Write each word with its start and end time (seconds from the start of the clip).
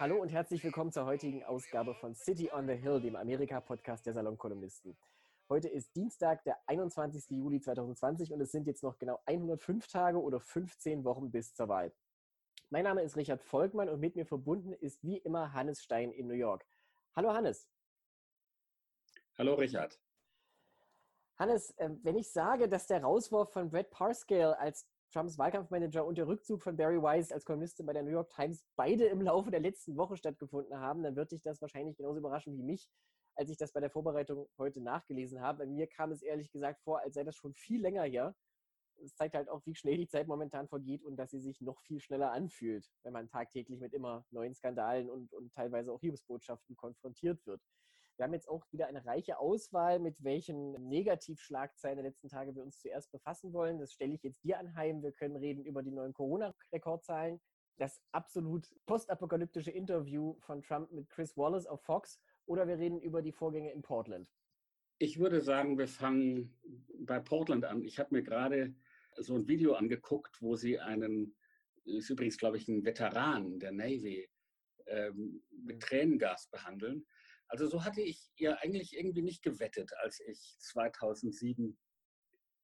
Hallo 0.00 0.16
und 0.16 0.30
herzlich 0.30 0.64
willkommen 0.64 0.90
zur 0.90 1.04
heutigen 1.04 1.44
Ausgabe 1.44 1.94
von 1.94 2.14
City 2.14 2.50
on 2.50 2.66
the 2.66 2.72
Hill, 2.72 3.02
dem 3.02 3.16
Amerika-Podcast 3.16 4.06
der 4.06 4.14
Salonkolumnisten. 4.14 4.96
Heute 5.50 5.68
ist 5.68 5.94
Dienstag, 5.94 6.42
der 6.44 6.56
21. 6.68 7.28
Juli 7.28 7.60
2020 7.60 8.32
und 8.32 8.40
es 8.40 8.50
sind 8.50 8.66
jetzt 8.66 8.82
noch 8.82 8.96
genau 8.96 9.20
105 9.26 9.86
Tage 9.88 10.18
oder 10.18 10.40
15 10.40 11.04
Wochen 11.04 11.30
bis 11.30 11.52
zur 11.52 11.68
Wahl. 11.68 11.92
Mein 12.70 12.84
Name 12.84 13.02
ist 13.02 13.14
Richard 13.18 13.42
Volkmann 13.42 13.90
und 13.90 14.00
mit 14.00 14.16
mir 14.16 14.24
verbunden 14.24 14.72
ist 14.72 15.04
wie 15.04 15.18
immer 15.18 15.52
Hannes 15.52 15.82
Stein 15.82 16.12
in 16.12 16.28
New 16.28 16.32
York. 16.32 16.66
Hallo 17.14 17.34
Hannes. 17.34 17.68
Hallo 19.36 19.52
Richard. 19.52 20.00
Hannes, 21.36 21.74
ähm, 21.76 22.00
wenn 22.02 22.16
ich 22.16 22.32
sage, 22.32 22.70
dass 22.70 22.86
der 22.86 23.02
Rauswurf 23.02 23.52
von 23.52 23.68
Brett 23.68 23.90
Parscale 23.90 24.58
als 24.58 24.86
Trumps 25.10 25.38
Wahlkampfmanager 25.38 26.04
und 26.04 26.18
der 26.18 26.26
Rückzug 26.26 26.62
von 26.62 26.76
Barry 26.76 27.02
Weiss 27.02 27.32
als 27.32 27.44
Kolumnistin 27.44 27.86
bei 27.86 27.92
der 27.92 28.02
New 28.02 28.10
York 28.10 28.30
Times 28.30 28.64
beide 28.76 29.06
im 29.06 29.20
Laufe 29.20 29.50
der 29.50 29.60
letzten 29.60 29.96
Woche 29.96 30.16
stattgefunden 30.16 30.78
haben, 30.78 31.02
dann 31.02 31.16
wird 31.16 31.32
dich 31.32 31.42
das 31.42 31.60
wahrscheinlich 31.60 31.96
genauso 31.96 32.18
überraschen 32.18 32.56
wie 32.56 32.62
mich, 32.62 32.88
als 33.34 33.50
ich 33.50 33.56
das 33.56 33.72
bei 33.72 33.80
der 33.80 33.90
Vorbereitung 33.90 34.48
heute 34.58 34.80
nachgelesen 34.80 35.40
habe. 35.40 35.58
Bei 35.58 35.66
mir 35.66 35.86
kam 35.86 36.12
es 36.12 36.22
ehrlich 36.22 36.50
gesagt 36.50 36.82
vor, 36.82 37.00
als 37.00 37.14
sei 37.14 37.24
das 37.24 37.36
schon 37.36 37.54
viel 37.54 37.80
länger 37.80 38.04
her 38.04 38.34
es 39.02 39.14
zeigt 39.14 39.34
halt 39.34 39.48
auch, 39.48 39.64
wie 39.66 39.74
schnell 39.74 39.96
die 39.96 40.08
Zeit 40.08 40.26
momentan 40.26 40.68
vergeht 40.68 41.04
und 41.04 41.16
dass 41.16 41.30
sie 41.30 41.40
sich 41.40 41.60
noch 41.60 41.80
viel 41.82 42.00
schneller 42.00 42.32
anfühlt, 42.32 42.90
wenn 43.02 43.12
man 43.12 43.28
tagtäglich 43.28 43.80
mit 43.80 43.92
immer 43.92 44.24
neuen 44.30 44.54
Skandalen 44.54 45.10
und, 45.10 45.32
und 45.32 45.52
teilweise 45.52 45.92
auch 45.92 46.00
Hiobsbotschaften 46.00 46.76
konfrontiert 46.76 47.44
wird. 47.46 47.62
Wir 48.20 48.24
haben 48.24 48.34
jetzt 48.34 48.50
auch 48.50 48.70
wieder 48.70 48.86
eine 48.86 49.06
reiche 49.06 49.38
Auswahl, 49.38 49.98
mit 49.98 50.22
welchen 50.22 50.72
Negativschlagzeilen 50.72 51.96
der 51.96 52.04
letzten 52.04 52.28
Tage 52.28 52.54
wir 52.54 52.62
uns 52.62 52.78
zuerst 52.78 53.10
befassen 53.12 53.54
wollen. 53.54 53.78
Das 53.78 53.94
stelle 53.94 54.12
ich 54.12 54.22
jetzt 54.22 54.44
dir 54.44 54.58
anheim. 54.58 55.02
Wir 55.02 55.12
können 55.12 55.36
reden 55.36 55.64
über 55.64 55.82
die 55.82 55.90
neuen 55.90 56.12
Corona-Rekordzahlen, 56.12 57.40
das 57.78 57.98
absolut 58.12 58.68
postapokalyptische 58.84 59.70
Interview 59.70 60.36
von 60.40 60.60
Trump 60.60 60.92
mit 60.92 61.08
Chris 61.08 61.34
Wallace 61.38 61.64
auf 61.64 61.82
Fox 61.82 62.20
oder 62.44 62.68
wir 62.68 62.76
reden 62.76 63.00
über 63.00 63.22
die 63.22 63.32
Vorgänge 63.32 63.72
in 63.72 63.80
Portland. 63.80 64.28
Ich 64.98 65.18
würde 65.18 65.40
sagen, 65.40 65.78
wir 65.78 65.88
fangen 65.88 66.54
bei 66.98 67.20
Portland 67.20 67.64
an. 67.64 67.82
Ich 67.84 67.98
habe 67.98 68.14
mir 68.14 68.22
gerade 68.22 68.74
so 69.16 69.34
ein 69.34 69.48
Video 69.48 69.72
angeguckt, 69.72 70.42
wo 70.42 70.56
sie 70.56 70.78
einen, 70.78 71.34
ist 71.84 72.10
übrigens, 72.10 72.36
glaube 72.36 72.58
ich, 72.58 72.68
ein 72.68 72.84
Veteran 72.84 73.58
der 73.58 73.72
Navy, 73.72 74.28
ähm, 74.88 75.42
mit. 75.50 75.80
Tränengas 75.80 76.48
behandeln. 76.48 77.06
Also 77.50 77.66
so 77.66 77.84
hatte 77.84 78.00
ich 78.00 78.30
ihr 78.36 78.60
eigentlich 78.62 78.96
irgendwie 78.96 79.22
nicht 79.22 79.42
gewettet, 79.42 79.92
als 80.04 80.20
ich 80.20 80.56
2007 80.60 81.76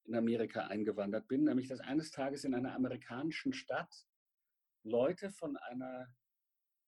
in 0.05 0.15
Amerika 0.15 0.69
eingewandert 0.69 1.27
bin, 1.27 1.43
nämlich 1.43 1.67
dass 1.67 1.81
eines 1.81 2.13
Tages 2.13 2.45
in 2.45 2.55
einer 2.55 2.73
amerikanischen 2.73 3.53
Stadt 3.53 4.07
Leute 4.85 5.31
von 5.31 5.57
einer 5.57 6.07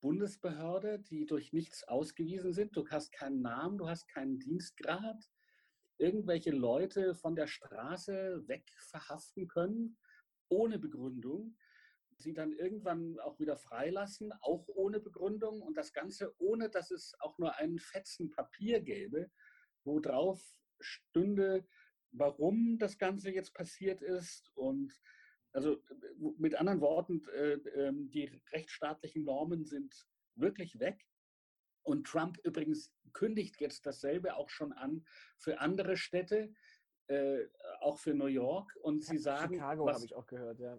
Bundesbehörde, 0.01 1.01
die 1.01 1.27
durch 1.27 1.53
nichts 1.53 1.83
ausgewiesen 1.89 2.53
sind, 2.53 2.77
du 2.77 2.89
hast 2.89 3.11
keinen 3.11 3.43
Namen, 3.43 3.79
du 3.79 3.89
hast 3.89 4.07
keinen 4.07 4.39
Dienstgrad, 4.39 5.29
irgendwelche 5.99 6.53
Leute 6.53 7.17
von 7.17 7.35
der 7.35 7.49
Straße 7.49 8.47
weg 8.47 8.71
verhaften 8.79 9.49
können, 9.49 9.99
ohne 10.49 10.79
Begründung, 10.79 11.57
sie 12.19 12.33
dann 12.35 12.53
irgendwann 12.53 13.19
auch 13.21 13.39
wieder 13.39 13.57
freilassen, 13.57 14.33
auch 14.41 14.67
ohne 14.69 15.01
Begründung 15.01 15.63
und 15.63 15.77
das 15.77 15.93
Ganze 15.93 16.35
ohne, 16.39 16.69
dass 16.69 16.91
es 16.91 17.15
auch 17.21 17.39
nur 17.39 17.57
einen 17.57 17.79
fetzen 17.79 18.31
Papier 18.31 18.81
gäbe, 18.81 19.31
wo 19.85 20.01
drauf 20.01 20.43
stünde, 20.81 21.67
warum 22.11 22.79
das 22.79 22.99
Ganze 22.99 23.31
jetzt 23.31 23.55
passiert 23.55 24.03
ist 24.03 24.51
und 24.55 24.93
also 25.53 25.83
mit 26.39 26.55
anderen 26.57 26.81
Worten, 26.81 27.23
äh, 27.35 27.55
ähm, 27.75 28.11
die 28.11 28.27
rechtsstaatlichen 28.53 29.25
Normen 29.25 29.65
sind 29.65 30.07
wirklich 30.35 30.79
weg. 30.79 31.07
Und 31.83 32.07
Trump 32.07 32.39
übrigens 32.45 32.93
kündigt 33.13 33.61
jetzt 33.61 33.87
dasselbe 33.87 34.37
auch 34.37 34.51
schon 34.51 34.73
an 34.73 35.07
für 35.39 35.59
andere 35.59 35.97
Städte, 35.97 36.53
äh, 37.07 37.47
auch 37.81 37.99
für 37.99 38.15
New 38.15 38.27
York. 38.27 38.77
Und 38.83 39.05
sie 39.05 39.19
sagen. 39.19 39.55
Chicago 39.55 39.91
habe 39.91 40.05
ich 40.05 40.15
auch 40.15 40.27
gehört, 40.27 40.59
ja. 40.61 40.79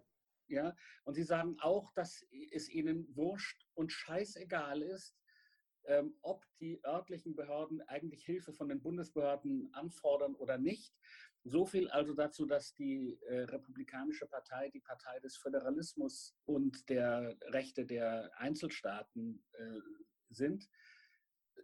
Ja, 0.50 0.74
und 1.04 1.14
sie 1.14 1.22
sagen 1.22 1.56
auch, 1.60 1.92
dass 1.92 2.26
es 2.52 2.68
ihnen 2.68 3.06
wurscht 3.14 3.66
und 3.74 3.92
scheißegal 3.92 4.82
ist, 4.82 5.16
ähm, 5.84 6.14
ob 6.20 6.44
die 6.60 6.82
örtlichen 6.84 7.34
Behörden 7.34 7.80
eigentlich 7.82 8.24
Hilfe 8.24 8.52
von 8.52 8.68
den 8.68 8.82
Bundesbehörden 8.82 9.72
anfordern 9.72 10.34
oder 10.34 10.58
nicht. 10.58 10.94
So 11.44 11.64
viel 11.64 11.88
also 11.88 12.14
dazu, 12.14 12.44
dass 12.44 12.74
die 12.74 13.18
äh, 13.22 13.42
Republikanische 13.42 14.26
Partei 14.26 14.68
die 14.70 14.80
Partei 14.80 15.20
des 15.20 15.36
Föderalismus 15.36 16.36
und 16.44 16.88
der 16.90 17.36
Rechte 17.44 17.86
der 17.86 18.30
Einzelstaaten 18.36 19.42
äh, 19.52 19.80
sind 20.28 20.68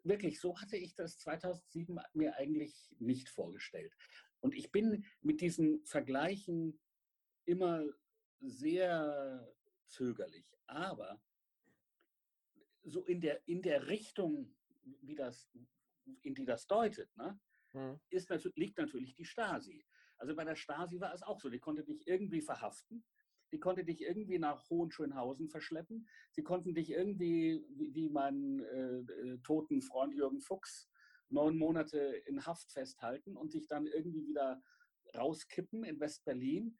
wirklich, 0.05 0.41
so 0.41 0.59
hatte 0.61 0.77
ich 0.77 0.95
das 0.95 1.19
2007 1.19 1.99
mir 2.15 2.37
eigentlich 2.37 2.91
nicht 2.99 3.29
vorgestellt. 3.29 3.95
Und 4.41 4.55
ich 4.55 4.71
bin 4.71 5.05
mit 5.21 5.41
diesen 5.41 5.85
Vergleichen 5.85 6.79
immer 7.45 7.85
sehr 8.49 9.55
zögerlich. 9.87 10.47
Aber 10.67 11.21
so 12.83 13.05
in 13.05 13.21
der, 13.21 13.47
in 13.49 13.63
der 13.63 13.89
Richtung, 13.89 14.55
wie 15.03 15.15
das, 15.15 15.51
in 16.23 16.35
die 16.35 16.45
das 16.45 16.67
deutet, 16.67 17.15
ne, 17.17 17.39
hm. 17.73 18.01
ist, 18.11 18.31
liegt 18.55 18.79
natürlich 18.79 19.15
die 19.15 19.25
Stasi. 19.25 19.85
Also 20.19 20.35
bei 20.35 20.45
der 20.45 20.57
Stasi 20.57 21.01
war 21.01 21.13
es 21.13 21.23
auch 21.23 21.41
so, 21.41 21.51
die 21.51 21.59
konnte 21.59 21.85
dich 21.85 22.07
irgendwie 22.07 22.41
verhaften 22.41 23.05
die 23.53 23.61
konnte 23.61 23.85
dich 23.85 24.03
irgendwie 24.03 24.39
nach 24.39 24.69
Hohenschönhausen 24.71 25.49
verschleppen. 25.49 26.09
Sie 26.31 26.43
konnten 26.43 26.75
dich 26.75 26.91
irgendwie, 26.91 27.65
wie, 27.71 27.95
wie 27.95 28.09
mein 28.09 28.61
äh, 28.61 28.99
äh, 28.99 29.39
toten 29.39 29.83
Freund 29.83 30.15
Jürgen 30.15 30.41
Fuchs, 30.41 30.91
neun 31.29 31.57
Monate 31.57 31.99
in 32.27 32.45
Haft 32.45 32.73
festhalten 32.73 33.37
und 33.37 33.55
dich 33.55 33.67
dann 33.67 33.87
irgendwie 33.87 34.27
wieder 34.27 34.63
rauskippen 35.17 35.85
in 35.85 36.01
West-Berlin. 36.01 36.79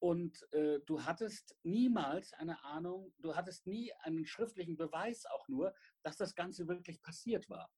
Und 0.00 0.46
äh, 0.52 0.78
du 0.86 1.02
hattest 1.02 1.56
niemals 1.64 2.32
eine 2.34 2.62
Ahnung, 2.64 3.12
du 3.18 3.34
hattest 3.34 3.66
nie 3.66 3.92
einen 4.00 4.24
schriftlichen 4.24 4.76
Beweis 4.76 5.24
auch 5.26 5.48
nur, 5.48 5.74
dass 6.02 6.16
das 6.16 6.34
Ganze 6.34 6.68
wirklich 6.68 7.02
passiert 7.02 7.48
war. 7.48 7.70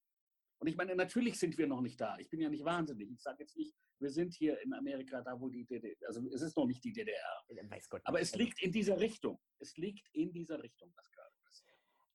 Und 0.59 0.69
ich 0.69 0.77
meine, 0.77 0.95
natürlich 0.95 1.39
sind 1.39 1.57
wir 1.57 1.67
noch 1.67 1.81
nicht 1.81 1.99
da. 1.99 2.19
Ich 2.19 2.29
bin 2.29 2.41
ja 2.41 2.51
nicht 2.51 2.65
wahnsinnig. 2.65 3.11
Ich 3.11 3.23
sage 3.23 3.39
jetzt 3.41 3.57
nicht, 3.57 3.75
wir 3.99 4.11
sind 4.11 4.35
hier 4.35 4.61
in 4.61 4.75
Amerika, 4.75 5.23
da 5.23 5.41
wo 5.41 5.49
die 5.49 5.65
DDR, 5.65 5.97
also 6.07 6.23
es 6.31 6.43
ist 6.43 6.57
noch 6.57 6.67
nicht 6.67 6.85
die 6.85 6.93
DDR. 6.93 7.45
Weiß 7.69 7.89
Gott 7.89 8.03
Aber 8.05 8.21
es 8.21 8.35
liegt 8.35 8.63
in 8.63 8.71
dieser 8.71 9.01
Richtung. 9.01 9.41
Es 9.59 9.77
liegt 9.79 10.09
in 10.13 10.33
dieser 10.33 10.63
Richtung, 10.63 10.93
gerade 10.93 11.11
passiert. 11.11 11.20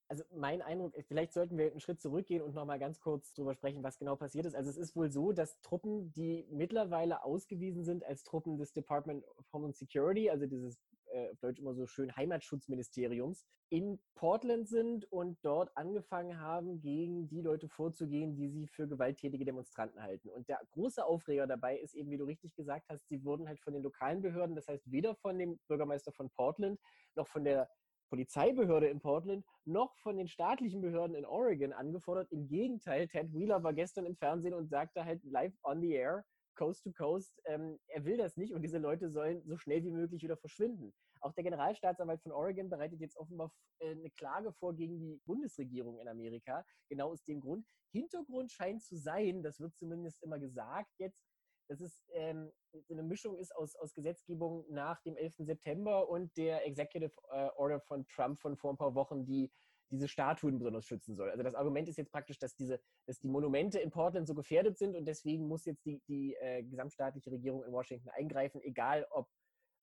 Also 0.08 0.24
mein 0.36 0.62
Eindruck, 0.62 0.94
vielleicht 1.08 1.34
sollten 1.34 1.58
wir 1.58 1.72
einen 1.72 1.80
Schritt 1.80 2.00
zurückgehen 2.00 2.42
und 2.44 2.54
nochmal 2.54 2.78
ganz 2.78 3.00
kurz 3.00 3.34
darüber 3.34 3.56
sprechen, 3.56 3.84
was 3.84 3.98
genau 3.98 4.16
passiert 4.16 4.46
ist. 4.46 4.56
Also 4.56 4.70
es 4.70 4.78
ist 4.78 4.96
wohl 4.96 5.10
so, 5.10 5.32
dass 5.32 5.60
Truppen, 5.62 6.12
die 6.14 6.46
mittlerweile 6.52 7.24
ausgewiesen 7.24 7.84
sind 7.84 8.04
als 8.04 8.24
Truppen 8.24 8.58
des 8.58 8.72
Department 8.72 9.26
of 9.38 9.52
Homeland 9.52 9.76
Security, 9.76 10.30
also 10.30 10.46
dieses 10.46 10.78
äh, 11.16 11.30
auf 11.32 11.40
Deutsch 11.40 11.60
immer 11.60 11.74
so 11.74 11.88
schön 11.88 12.16
Heimatschutzministeriums, 12.16 13.46
in 13.70 14.00
Portland 14.14 14.68
sind 14.68 15.12
und 15.12 15.40
dort 15.44 15.76
angefangen 15.76 16.40
haben, 16.40 16.82
gegen 16.82 17.28
die 17.28 17.42
Leute 17.42 17.68
vorzugehen, 17.68 18.36
die 18.36 18.50
sie 18.50 18.68
für 18.68 18.88
gewalttätige 18.88 19.44
Demonstranten 19.44 20.02
halten. 20.02 20.30
Und 20.30 20.48
der 20.50 20.60
große 20.72 21.04
Aufreger 21.04 21.48
dabei 21.48 21.78
ist 21.80 21.96
eben, 21.96 22.12
wie 22.12 22.18
du 22.18 22.26
richtig 22.26 22.54
gesagt 22.56 22.88
hast, 22.90 23.08
sie 23.08 23.24
wurden 23.24 23.48
halt 23.48 23.60
von 23.60 23.74
den 23.74 23.82
lokalen 23.82 24.22
Behörden, 24.22 24.56
das 24.56 24.68
heißt 24.68 24.92
weder 24.92 25.16
von 25.16 25.40
dem 25.40 25.58
Bürgermeister 25.68 26.12
von 26.12 26.30
Portland 26.30 26.80
noch 27.16 27.28
von 27.28 27.44
der 27.44 27.70
Polizeibehörde 28.10 28.88
in 28.88 29.00
Portland 29.00 29.46
noch 29.66 29.96
von 29.98 30.18
den 30.18 30.28
staatlichen 30.28 30.82
Behörden 30.82 31.16
in 31.16 31.26
Oregon 31.26 31.74
angefordert. 31.74 32.32
Im 32.32 32.48
Gegenteil, 32.48 33.08
Ted 33.08 33.34
Wheeler 33.34 33.64
war 33.64 33.74
gestern 33.74 34.06
im 34.06 34.16
Fernsehen 34.16 34.54
und 34.54 34.70
sagte 34.70 35.06
halt 35.06 35.24
live 35.24 35.54
on 35.64 35.82
the 35.82 35.92
air, 35.92 36.26
Coast 36.56 36.84
to 36.84 36.92
Coast, 36.94 37.42
ähm, 37.46 37.80
er 37.88 38.06
will 38.06 38.18
das 38.18 38.38
nicht 38.38 38.54
und 38.54 38.62
diese 38.62 38.78
Leute 38.78 39.10
sollen 39.10 39.44
so 39.46 39.58
schnell 39.58 39.84
wie 39.84 39.92
möglich 39.92 40.24
wieder 40.24 40.38
verschwinden. 40.38 40.94
Auch 41.20 41.34
der 41.34 41.44
Generalstaatsanwalt 41.44 42.22
von 42.22 42.32
Oregon 42.32 42.70
bereitet 42.70 43.00
jetzt 43.02 43.18
offenbar 43.18 43.52
äh, 43.80 43.92
eine 43.92 44.10
Klage 44.12 44.54
vor 44.54 44.74
gegen 44.74 45.00
die 45.00 45.20
Bundesregierung 45.26 46.00
in 46.00 46.08
Amerika, 46.08 46.66
genau 46.90 47.12
aus 47.12 47.24
dem 47.24 47.42
Grund. 47.42 47.66
Hintergrund 47.92 48.52
scheint 48.52 48.84
zu 48.84 48.98
sein, 48.98 49.42
das 49.44 49.60
wird 49.60 49.76
zumindest 49.76 50.22
immer 50.24 50.40
gesagt 50.40 50.92
jetzt, 50.98 51.25
dass 51.68 51.82
es 51.82 52.04
ähm, 52.14 52.52
eine 52.90 53.04
Mischung 53.04 53.38
ist 53.38 53.56
aus, 53.56 53.76
aus 53.76 53.94
Gesetzgebung 53.94 54.66
nach 54.70 55.02
dem 55.02 55.16
11. 55.16 55.36
September 55.40 56.08
und 56.10 56.36
der 56.38 56.66
Executive 56.66 57.14
äh, 57.32 57.50
Order 57.56 57.80
von 57.80 58.08
Trump 58.08 58.40
von 58.40 58.56
vor 58.56 58.74
ein 58.74 58.78
paar 58.78 58.96
Wochen, 58.96 59.26
die 59.26 59.52
diese 59.92 60.08
Statuen 60.08 60.58
besonders 60.58 60.86
schützen 60.86 61.16
soll. 61.16 61.30
Also 61.30 61.44
das 61.44 61.56
Argument 61.56 61.88
ist 61.88 61.98
jetzt 61.98 62.12
praktisch, 62.12 62.40
dass 62.40 62.56
diese, 62.56 62.82
dass 63.06 63.20
die 63.20 63.28
Monumente 63.28 63.80
in 63.80 63.92
Portland 63.92 64.28
so 64.28 64.34
gefährdet 64.34 64.78
sind 64.78 64.96
und 64.96 65.06
deswegen 65.06 65.48
muss 65.48 65.66
jetzt 65.66 65.86
die, 65.86 66.02
die 66.08 66.36
äh, 66.36 66.64
gesamtstaatliche 66.64 67.32
Regierung 67.32 67.64
in 67.64 67.72
Washington 67.72 68.10
eingreifen, 68.10 68.62
egal 68.62 69.06
ob, 69.12 69.30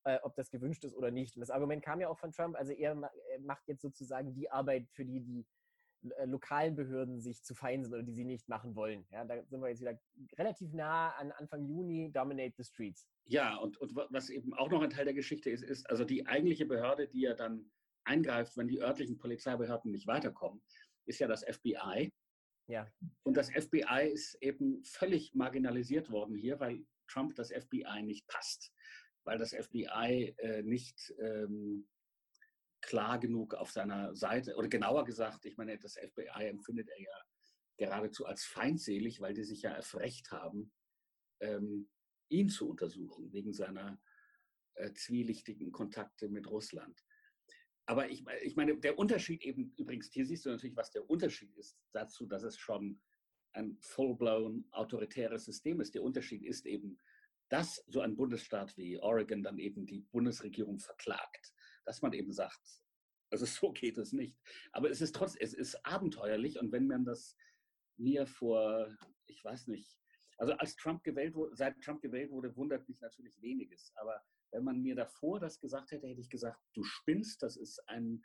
äh, 0.05 0.19
ob 0.23 0.34
das 0.34 0.50
gewünscht 0.50 0.84
ist 0.84 0.96
oder 0.96 1.11
nicht. 1.11 1.37
Und 1.37 1.40
das 1.40 1.50
Argument 1.50 1.84
kam 1.84 2.00
ja 2.00 2.08
auch 2.08 2.19
von 2.19 2.32
Trump, 2.32 2.56
also 2.56 2.73
er 2.73 2.96
macht 3.40 3.69
jetzt 3.69 3.82
sozusagen 3.82 4.34
die 4.34 4.50
Arbeit, 4.50 4.88
für 4.90 5.05
die 5.05 5.20
die 5.20 5.46
lokalen 6.25 6.75
Behörden 6.75 7.20
sich 7.20 7.43
zu 7.43 7.54
fein 7.54 7.82
sind 7.84 7.93
oder 7.93 8.02
die 8.02 8.12
sie 8.12 8.25
nicht 8.25 8.49
machen 8.49 8.75
wollen. 8.75 9.06
Ja, 9.10 9.25
da 9.25 9.43
sind 9.44 9.60
wir 9.60 9.69
jetzt 9.69 9.81
wieder 9.81 9.99
relativ 10.38 10.72
nah 10.72 11.10
an 11.10 11.32
Anfang 11.32 11.64
Juni, 11.64 12.10
Dominate 12.12 12.54
the 12.56 12.64
Streets. 12.64 13.08
Ja, 13.25 13.56
und, 13.56 13.76
und 13.78 13.94
was 13.94 14.31
eben 14.31 14.52
auch 14.54 14.70
noch 14.70 14.82
ein 14.82 14.90
Teil 14.90 15.04
der 15.04 15.14
Geschichte 15.14 15.50
ist, 15.50 15.62
ist, 15.62 15.88
also 15.88 16.04
die 16.04 16.26
eigentliche 16.26 16.66
Behörde, 16.66 17.08
die 17.08 17.22
ja 17.22 17.34
dann 17.34 17.70
eingreift, 18.04 18.56
wenn 18.56 18.69
die 18.69 18.81
örtlichen 18.81 19.19
Polizeibehörden 19.19 19.93
nicht 19.93 20.06
weiterkommen, 20.06 20.60
ist 21.06 21.20
ja 21.20 21.28
das 21.28 21.44
FBI. 21.44 22.12
Ja. 22.66 22.90
Und 23.22 23.37
das 23.37 23.50
FBI 23.50 24.10
ist 24.12 24.37
eben 24.40 24.82
völlig 24.84 25.34
marginalisiert 25.34 26.10
worden 26.10 26.37
hier, 26.37 26.58
weil 26.60 26.84
Trump 27.06 27.34
das 27.34 27.52
FBI 27.52 28.02
nicht 28.02 28.26
passt, 28.26 28.72
weil 29.25 29.38
das 29.38 29.55
FBI 29.55 30.34
äh, 30.38 30.62
nicht 30.62 31.14
ähm, 31.19 31.87
klar 32.82 33.19
genug 33.19 33.55
auf 33.55 33.70
seiner 33.70 34.14
Seite, 34.14 34.56
oder 34.56 34.69
genauer 34.69 35.05
gesagt, 35.05 35.44
ich 35.46 35.56
meine, 35.56 35.79
das 35.79 35.94
FBI 35.96 36.46
empfindet 36.46 36.88
er 36.90 37.00
ja 37.00 37.25
geradezu 37.79 38.26
als 38.26 38.44
feindselig, 38.44 39.20
weil 39.20 39.34
die 39.34 39.44
sich 39.44 39.62
ja 39.62 39.70
erfrecht 39.70 40.31
haben, 40.31 40.73
ähm, 41.40 41.88
ihn 42.29 42.49
zu 42.49 42.69
untersuchen, 42.69 43.32
wegen 43.32 43.52
seiner 43.52 44.00
äh, 44.75 44.93
zwielichtigen 44.93 45.73
Kontakte 45.73 46.29
mit 46.29 46.49
Russland. 46.49 47.05
Aber 47.87 48.11
ich, 48.11 48.25
ich 48.43 48.56
meine, 48.56 48.79
der 48.79 48.99
Unterschied 48.99 49.43
eben, 49.43 49.75
übrigens, 49.76 50.11
hier 50.12 50.25
siehst 50.25 50.46
du 50.46 50.50
natürlich, 50.50 50.76
was 50.76 50.90
der 50.90 51.08
Unterschied 51.08 51.55
ist 51.56 51.76
dazu, 51.93 52.26
dass 52.26 52.43
es 52.43 52.56
schon 52.56 53.00
ein 53.55 53.76
full-blown 53.81 54.67
autoritäres 54.70 55.44
System 55.44 55.81
ist. 55.81 55.94
Der 55.94 56.02
Unterschied 56.02 56.43
ist 56.44 56.64
eben, 56.67 56.99
dass 57.49 57.84
so 57.87 58.00
ein 58.00 58.17
Bundesstaat 58.17 58.76
wie 58.76 58.99
Oregon 58.99 59.43
dann 59.43 59.58
eben 59.58 59.84
die 59.84 60.00
Bundesregierung 60.00 60.79
verklagt, 60.79 61.52
dass 61.84 62.02
man 62.02 62.12
eben 62.12 62.32
sagt, 62.32 62.82
also 63.31 63.46
so 63.46 63.73
geht 63.73 63.99
es 63.99 64.12
nicht. 64.12 64.38
Aber 64.73 64.90
es 64.90 65.00
ist 65.00 65.14
trotzdem, 65.14 65.43
es 65.43 65.55
ist 65.55 65.84
abenteuerlich 65.84 66.58
und 66.58 66.73
wenn 66.73 66.87
man 66.87 67.05
das 67.05 67.37
mir 67.96 68.26
vor, 68.26 68.96
ich 69.26 69.44
weiß 69.44 69.69
nicht, 69.69 69.99
also 70.38 70.55
als 70.55 70.76
Trump 70.76 71.05
gewählt 71.05 71.34
wurde, 71.34 71.55
seit 71.55 71.81
Trump 71.81 72.02
gewählt 72.02 72.31
wurde, 72.31 72.56
wundert 72.56 72.88
mich 72.88 73.00
natürlich 73.00 73.40
weniges. 73.40 73.93
Aber 73.96 74.20
wenn 74.50 74.64
man 74.64 74.82
mir 74.82 74.94
davor 74.94 75.38
das 75.38 75.61
gesagt 75.61 75.93
hätte, 75.93 76.08
hätte 76.08 76.20
ich 76.20 76.31
gesagt, 76.31 76.61
du 76.75 76.82
spinnst, 76.82 77.43
das 77.43 77.56
ist 77.56 77.79
ein, 77.88 78.25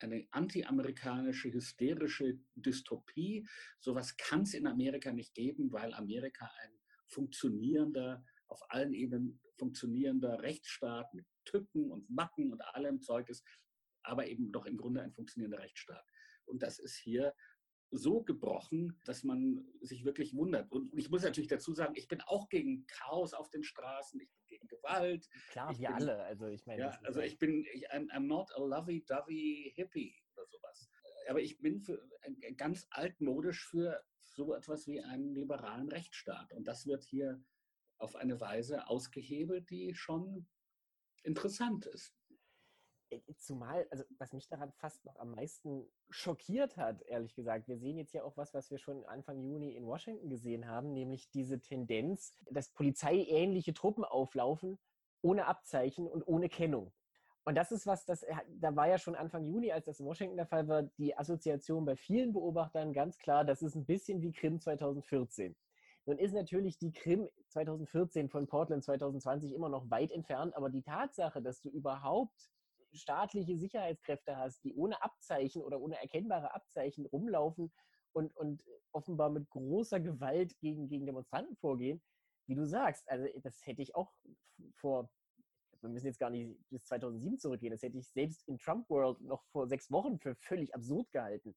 eine 0.00 0.26
anti-amerikanische, 0.30 1.52
hysterische 1.52 2.38
Dystopie. 2.54 3.46
Sowas 3.80 4.16
kann 4.16 4.42
es 4.42 4.54
in 4.54 4.66
Amerika 4.66 5.12
nicht 5.12 5.34
geben, 5.34 5.70
weil 5.72 5.92
Amerika 5.92 6.50
ein 6.62 6.70
funktionierender, 7.08 8.24
auf 8.48 8.60
allen 8.70 8.94
Ebenen 8.94 9.40
funktionierender 9.58 10.40
Rechtsstaat 10.42 11.12
mit 11.14 11.26
Tücken 11.44 11.90
und 11.90 12.08
Macken 12.10 12.52
und 12.52 12.62
allem 12.74 13.00
Zeug 13.00 13.28
ist, 13.28 13.44
aber 14.02 14.26
eben 14.26 14.52
doch 14.52 14.66
im 14.66 14.76
Grunde 14.76 15.02
ein 15.02 15.12
funktionierender 15.12 15.58
Rechtsstaat. 15.58 16.04
Und 16.46 16.62
das 16.62 16.78
ist 16.78 16.96
hier 16.96 17.34
so 17.90 18.22
gebrochen, 18.22 19.00
dass 19.04 19.22
man 19.22 19.64
sich 19.80 20.04
wirklich 20.04 20.34
wundert. 20.34 20.70
Und 20.70 20.92
ich 20.98 21.10
muss 21.10 21.22
natürlich 21.22 21.48
dazu 21.48 21.72
sagen, 21.72 21.94
ich 21.96 22.08
bin 22.08 22.20
auch 22.22 22.48
gegen 22.48 22.86
Chaos 22.86 23.34
auf 23.34 23.50
den 23.50 23.62
Straßen, 23.62 24.20
ich 24.20 24.30
bin 24.30 24.46
gegen 24.48 24.68
Gewalt. 24.68 25.28
Klar, 25.50 25.70
ich 25.70 25.78
wir 25.78 25.88
bin, 25.88 25.96
alle. 25.96 26.22
Also 26.24 26.46
ich 26.46 26.66
meine. 26.66 26.80
Ja, 26.80 27.00
also 27.04 27.20
ich 27.20 27.38
bin, 27.38 27.64
ich, 27.72 27.90
I'm, 27.92 28.10
I'm 28.10 28.26
not 28.26 28.50
a 28.56 28.60
lovey-dovey 28.60 29.72
hippie 29.74 30.14
oder 30.34 30.46
sowas. 30.46 30.90
Aber 31.28 31.40
ich 31.40 31.60
bin 31.60 31.80
für, 31.80 32.06
ganz 32.56 32.86
altmodisch 32.90 33.66
für 33.68 34.02
so 34.22 34.54
etwas 34.54 34.86
wie 34.86 35.00
einen 35.00 35.34
liberalen 35.34 35.88
Rechtsstaat. 35.88 36.52
Und 36.52 36.66
das 36.66 36.86
wird 36.86 37.04
hier 37.04 37.42
auf 37.98 38.16
eine 38.16 38.40
Weise 38.40 38.88
ausgehebelt, 38.88 39.70
die 39.70 39.94
schon 39.94 40.46
interessant 41.24 41.86
ist. 41.86 42.14
Äh, 43.10 43.20
zumal, 43.36 43.86
also 43.90 44.04
was 44.18 44.32
mich 44.32 44.48
daran 44.48 44.72
fast 44.72 45.04
noch 45.04 45.16
am 45.16 45.32
meisten 45.32 45.86
schockiert 46.10 46.76
hat, 46.76 47.02
ehrlich 47.02 47.34
gesagt, 47.34 47.68
wir 47.68 47.78
sehen 47.78 47.98
jetzt 47.98 48.12
ja 48.12 48.22
auch 48.22 48.36
was, 48.36 48.54
was 48.54 48.70
wir 48.70 48.78
schon 48.78 49.04
Anfang 49.06 49.42
Juni 49.42 49.74
in 49.74 49.86
Washington 49.86 50.28
gesehen 50.28 50.66
haben, 50.66 50.92
nämlich 50.92 51.30
diese 51.30 51.60
Tendenz, 51.60 52.32
dass 52.50 52.70
polizeiähnliche 52.70 53.74
Truppen 53.74 54.04
auflaufen, 54.04 54.78
ohne 55.22 55.46
Abzeichen 55.46 56.06
und 56.06 56.26
ohne 56.26 56.48
Kennung. 56.48 56.92
Und 57.46 57.56
das 57.56 57.72
ist 57.72 57.86
was, 57.86 58.06
das, 58.06 58.22
äh, 58.22 58.34
da 58.48 58.74
war 58.74 58.88
ja 58.88 58.98
schon 58.98 59.14
Anfang 59.14 59.44
Juni, 59.44 59.70
als 59.70 59.84
das 59.84 60.00
in 60.00 60.06
Washington 60.06 60.36
der 60.36 60.46
Fall 60.46 60.66
war, 60.66 60.82
die 60.82 61.16
Assoziation 61.16 61.84
bei 61.84 61.96
vielen 61.96 62.32
Beobachtern 62.32 62.92
ganz 62.92 63.18
klar, 63.18 63.44
das 63.44 63.62
ist 63.62 63.74
ein 63.74 63.84
bisschen 63.84 64.22
wie 64.22 64.32
Krim 64.32 64.60
2014. 64.60 65.54
Nun 66.06 66.18
ist 66.18 66.34
natürlich 66.34 66.78
die 66.78 66.92
Krim 66.92 67.28
2014 67.48 68.28
von 68.28 68.46
Portland 68.46 68.84
2020 68.84 69.52
immer 69.52 69.70
noch 69.70 69.90
weit 69.90 70.10
entfernt, 70.12 70.54
aber 70.54 70.68
die 70.68 70.82
Tatsache, 70.82 71.40
dass 71.40 71.60
du 71.60 71.70
überhaupt 71.70 72.50
staatliche 72.92 73.56
Sicherheitskräfte 73.56 74.36
hast, 74.36 74.62
die 74.64 74.74
ohne 74.74 75.02
Abzeichen 75.02 75.62
oder 75.62 75.80
ohne 75.80 76.00
erkennbare 76.00 76.54
Abzeichen 76.54 77.06
rumlaufen 77.06 77.72
und, 78.12 78.36
und 78.36 78.64
offenbar 78.92 79.30
mit 79.30 79.48
großer 79.50 79.98
Gewalt 79.98 80.58
gegen, 80.60 80.88
gegen 80.88 81.06
Demonstranten 81.06 81.56
vorgehen, 81.56 82.02
wie 82.46 82.54
du 82.54 82.66
sagst, 82.66 83.08
also 83.08 83.26
das 83.42 83.64
hätte 83.66 83.82
ich 83.82 83.94
auch 83.94 84.12
vor, 84.74 85.08
wir 85.80 85.88
müssen 85.88 86.06
jetzt 86.06 86.20
gar 86.20 86.30
nicht 86.30 86.56
bis 86.70 86.84
2007 86.84 87.38
zurückgehen, 87.38 87.72
das 87.72 87.82
hätte 87.82 87.98
ich 87.98 88.08
selbst 88.08 88.46
in 88.46 88.58
Trump 88.58 88.88
World 88.90 89.20
noch 89.22 89.42
vor 89.46 89.66
sechs 89.66 89.90
Wochen 89.90 90.18
für 90.18 90.34
völlig 90.34 90.74
absurd 90.74 91.10
gehalten. 91.10 91.54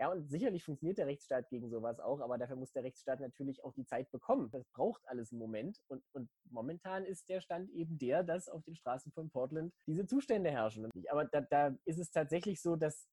Ja, 0.00 0.12
und 0.12 0.30
sicherlich 0.30 0.62
funktioniert 0.62 0.98
der 0.98 1.06
Rechtsstaat 1.06 1.48
gegen 1.48 1.68
sowas 1.68 1.98
auch, 1.98 2.20
aber 2.20 2.38
dafür 2.38 2.54
muss 2.54 2.70
der 2.72 2.84
Rechtsstaat 2.84 3.18
natürlich 3.18 3.64
auch 3.64 3.72
die 3.72 3.84
Zeit 3.84 4.10
bekommen. 4.12 4.48
Das 4.52 4.64
braucht 4.68 5.02
alles 5.08 5.32
einen 5.32 5.40
Moment. 5.40 5.80
Und, 5.88 6.04
und 6.12 6.30
momentan 6.50 7.04
ist 7.04 7.28
der 7.28 7.40
Stand 7.40 7.68
eben 7.70 7.98
der, 7.98 8.22
dass 8.22 8.48
auf 8.48 8.62
den 8.62 8.76
Straßen 8.76 9.10
von 9.10 9.28
Portland 9.28 9.72
diese 9.86 10.06
Zustände 10.06 10.50
herrschen. 10.50 10.88
Aber 11.10 11.24
da, 11.24 11.40
da 11.40 11.76
ist 11.84 11.98
es 11.98 12.12
tatsächlich 12.12 12.62
so, 12.62 12.76
dass 12.76 13.08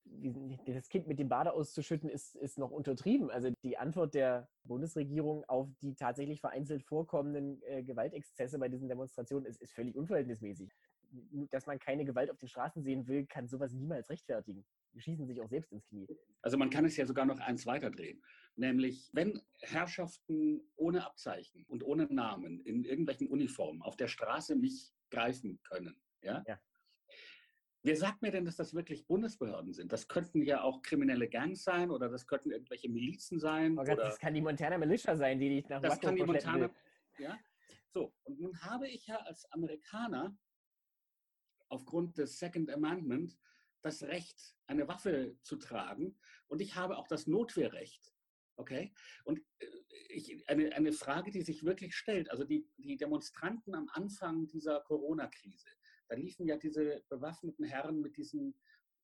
das 0.67 0.87
Kind 0.87 1.07
mit 1.07 1.17
dem 1.17 1.27
Bade 1.27 1.53
auszuschütten, 1.53 2.07
ist, 2.07 2.35
ist 2.35 2.59
noch 2.59 2.69
untertrieben. 2.69 3.31
Also 3.31 3.49
die 3.63 3.77
Antwort 3.77 4.13
der 4.13 4.47
Bundesregierung 4.63 5.43
auf 5.45 5.67
die 5.81 5.95
tatsächlich 5.95 6.39
vereinzelt 6.39 6.83
vorkommenden 6.83 7.63
äh, 7.63 7.83
Gewaltexzesse 7.83 8.59
bei 8.59 8.69
diesen 8.69 8.89
Demonstrationen 8.89 9.47
ist, 9.47 9.59
ist 9.59 9.73
völlig 9.73 9.95
unverhältnismäßig 9.95 10.71
dass 11.51 11.65
man 11.65 11.79
keine 11.79 12.05
Gewalt 12.05 12.29
auf 12.29 12.37
den 12.37 12.49
Straßen 12.49 12.83
sehen 12.83 13.07
will, 13.07 13.25
kann 13.25 13.47
sowas 13.47 13.71
niemals 13.73 14.09
rechtfertigen. 14.09 14.65
Schießen 15.01 15.27
sich 15.27 15.41
auch 15.41 15.49
selbst 15.49 15.71
ins 15.71 15.85
Knie. 15.87 16.07
Also 16.41 16.57
man 16.57 16.69
kann 16.69 16.85
es 16.85 16.97
ja 16.97 17.05
sogar 17.05 17.25
noch 17.25 17.39
eins 17.39 17.65
weiterdrehen. 17.65 18.23
Nämlich, 18.55 19.09
wenn 19.13 19.41
Herrschaften 19.61 20.61
ohne 20.75 21.05
Abzeichen 21.05 21.65
und 21.67 21.83
ohne 21.83 22.05
Namen 22.05 22.61
in 22.61 22.85
irgendwelchen 22.85 23.27
Uniformen 23.27 23.81
auf 23.81 23.97
der 23.97 24.07
Straße 24.07 24.55
mich 24.55 24.93
greifen 25.09 25.59
können, 25.63 26.01
ja? 26.21 26.43
ja. 26.47 26.59
Wer 27.83 27.95
sagt 27.95 28.23
mir 28.23 28.31
denn, 28.31 28.45
dass 28.45 28.55
das 28.55 28.73
wirklich 28.73 29.05
Bundesbehörden 29.05 29.71
sind? 29.71 29.91
Das 29.91 30.07
könnten 30.07 30.41
ja 30.41 30.63
auch 30.63 30.81
kriminelle 30.81 31.29
Gangs 31.29 31.63
sein 31.63 31.91
oder 31.91 32.09
das 32.09 32.25
könnten 32.25 32.49
irgendwelche 32.49 32.89
Milizen 32.89 33.39
sein. 33.39 33.77
Oh 33.77 33.83
Gott, 33.83 33.99
das 33.99 34.17
kann 34.17 34.33
die 34.33 34.41
Montana 34.41 34.79
Militia 34.79 35.15
sein, 35.15 35.37
die 35.37 35.49
dich 35.49 35.69
nach 35.69 35.81
Das 35.81 35.99
kann 35.99 36.15
die 36.15 36.23
Montana, 36.23 36.71
ja. 37.19 37.37
So, 37.93 38.11
und 38.23 38.39
nun 38.39 38.59
habe 38.61 38.87
ich 38.87 39.05
ja 39.05 39.17
als 39.17 39.45
Amerikaner 39.51 40.35
aufgrund 41.69 42.17
des 42.17 42.39
Second 42.39 42.71
Amendment 42.71 43.37
das 43.85 44.03
Recht, 44.03 44.55
eine 44.65 44.87
Waffe 44.87 45.37
zu 45.43 45.57
tragen 45.57 46.17
und 46.47 46.59
ich 46.59 46.75
habe 46.75 46.97
auch 46.97 47.07
das 47.07 47.27
Notwehrrecht. 47.27 48.11
Okay? 48.57 48.93
Und 49.25 49.39
äh, 49.59 49.67
ich, 50.09 50.49
eine, 50.49 50.73
eine 50.73 50.91
Frage, 50.91 51.29
die 51.29 51.41
sich 51.41 51.63
wirklich 51.63 51.95
stellt, 51.95 52.31
also 52.31 52.43
die, 52.45 52.67
die 52.77 52.97
Demonstranten 52.97 53.75
am 53.75 53.87
Anfang 53.93 54.47
dieser 54.47 54.81
Corona-Krise, 54.81 55.69
da 56.07 56.15
liefen 56.15 56.47
ja 56.47 56.57
diese 56.57 57.03
bewaffneten 57.09 57.65
Herren 57.65 58.01
mit 58.01 58.17
diesen 58.17 58.55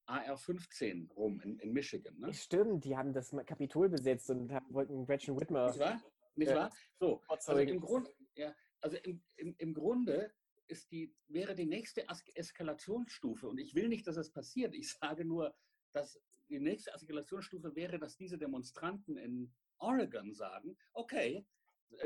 AR-15 0.07 1.11
rum 1.13 1.39
in, 1.41 1.59
in 1.59 1.73
Michigan. 1.73 2.17
Ne? 2.17 2.33
Stimmt, 2.33 2.83
die 2.85 2.97
haben 2.97 3.13
das 3.13 3.35
Kapitol 3.45 3.89
besetzt 3.89 4.29
und 4.31 4.51
haben, 4.51 4.73
wollten 4.73 5.05
Gretchen 5.05 5.39
Whitmer. 5.39 5.67
Nicht 5.67 5.79
wahr? 5.79 6.01
Nicht 6.35 6.55
wahr? 6.55 6.71
So, 6.99 7.21
also 7.27 7.57
im, 7.57 7.79
Grund, 7.79 8.09
ja, 8.35 8.55
also 8.79 8.97
im, 8.97 9.21
im, 9.35 9.55
im 9.59 9.73
Grunde 9.73 10.33
ist 10.71 10.89
die, 10.91 11.13
wäre 11.27 11.53
die 11.53 11.65
nächste 11.65 12.05
Eskalationsstufe, 12.35 13.47
und 13.47 13.59
ich 13.59 13.75
will 13.75 13.89
nicht, 13.89 14.07
dass 14.07 14.17
es 14.17 14.31
passiert, 14.31 14.73
ich 14.73 14.89
sage 14.91 15.25
nur, 15.25 15.53
dass 15.93 16.19
die 16.49 16.59
nächste 16.59 16.91
Eskalationsstufe 16.93 17.75
wäre, 17.75 17.99
dass 17.99 18.17
diese 18.17 18.37
Demonstranten 18.37 19.17
in 19.17 19.53
Oregon 19.77 20.33
sagen, 20.33 20.77
okay, 20.93 21.45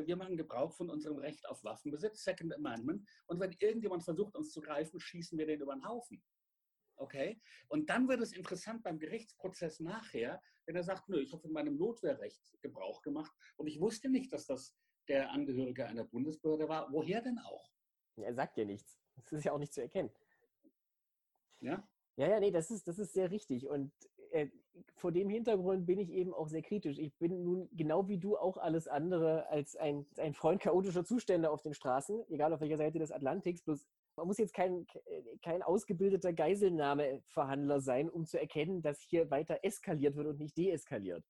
wir 0.06 0.16
machen 0.16 0.36
Gebrauch 0.36 0.74
von 0.74 0.90
unserem 0.90 1.18
Recht 1.18 1.48
auf 1.48 1.64
Waffenbesitz, 1.64 2.24
Second 2.24 2.54
Amendment, 2.54 3.08
und 3.28 3.40
wenn 3.40 3.52
irgendjemand 3.60 4.04
versucht, 4.04 4.36
uns 4.36 4.52
zu 4.52 4.62
greifen, 4.62 5.00
schießen 5.00 5.38
wir 5.38 5.46
den 5.46 5.62
über 5.62 5.76
den 5.76 5.88
Haufen. 5.88 6.24
Okay? 6.98 7.40
Und 7.68 7.90
dann 7.90 8.08
wird 8.08 8.22
es 8.22 8.32
interessant 8.32 8.84
beim 8.84 8.98
Gerichtsprozess 8.98 9.80
nachher, 9.80 10.42
wenn 10.66 10.76
er 10.76 10.84
sagt, 10.84 11.08
nö, 11.08 11.20
ich 11.20 11.32
habe 11.34 11.42
von 11.42 11.52
meinem 11.52 11.78
Notwehrrecht 11.78 12.42
Gebrauch 12.62 13.02
gemacht 13.04 13.32
und 13.58 13.68
ich 13.68 13.80
wusste 13.80 14.10
nicht, 14.10 14.34
dass 14.34 14.48
das 14.48 14.76
der 15.08 15.32
Angehörige 15.32 15.86
einer 15.86 16.06
Bundesbehörde 16.06 16.68
war. 16.68 16.92
Woher 16.92 17.22
denn 17.22 17.38
auch? 17.38 17.75
Er 18.18 18.34
sagt 18.34 18.58
dir 18.58 18.66
nichts. 18.66 18.98
Das 19.16 19.34
ist 19.34 19.44
ja 19.44 19.52
auch 19.52 19.60
nicht 19.60 19.74
zu 19.74 19.82
erkennen. 19.82 20.12
Ja? 21.62 21.88
Ja, 22.18 22.30
ja, 22.30 22.40
nee, 22.40 22.52
das 22.52 22.72
ist, 22.72 22.88
das 22.88 22.98
ist 22.98 23.14
sehr 23.14 23.32
richtig. 23.32 23.68
Und 23.68 23.92
äh, 24.32 24.48
vor 24.96 25.12
dem 25.12 25.30
Hintergrund 25.30 25.86
bin 25.86 26.00
ich 26.00 26.10
eben 26.12 26.34
auch 26.34 26.48
sehr 26.48 26.62
kritisch. 26.62 26.98
Ich 26.98 27.14
bin 27.18 27.44
nun 27.44 27.70
genau 27.74 28.08
wie 28.08 28.18
du 28.18 28.38
auch 28.38 28.58
alles 28.58 28.88
andere 28.88 29.48
als 29.50 29.76
ein, 29.76 30.06
ein 30.18 30.34
Freund 30.34 30.62
chaotischer 30.62 31.04
Zustände 31.04 31.50
auf 31.50 31.62
den 31.62 31.74
Straßen, 31.74 32.24
egal 32.30 32.54
auf 32.54 32.62
welcher 32.62 32.78
Seite 32.78 33.00
des 33.00 33.12
Atlantiks. 33.12 33.64
Bloß 33.64 33.86
man 34.16 34.28
muss 34.28 34.38
jetzt 34.38 34.54
kein, 34.54 34.88
kein 35.42 35.62
ausgebildeter 35.62 36.32
Geiselnahmeverhandler 36.32 37.82
sein, 37.82 38.10
um 38.10 38.26
zu 38.26 38.40
erkennen, 38.40 38.82
dass 38.82 39.02
hier 39.02 39.30
weiter 39.30 39.60
eskaliert 39.64 40.16
wird 40.16 40.28
und 40.28 40.40
nicht 40.40 40.58
deeskaliert. 40.58 41.26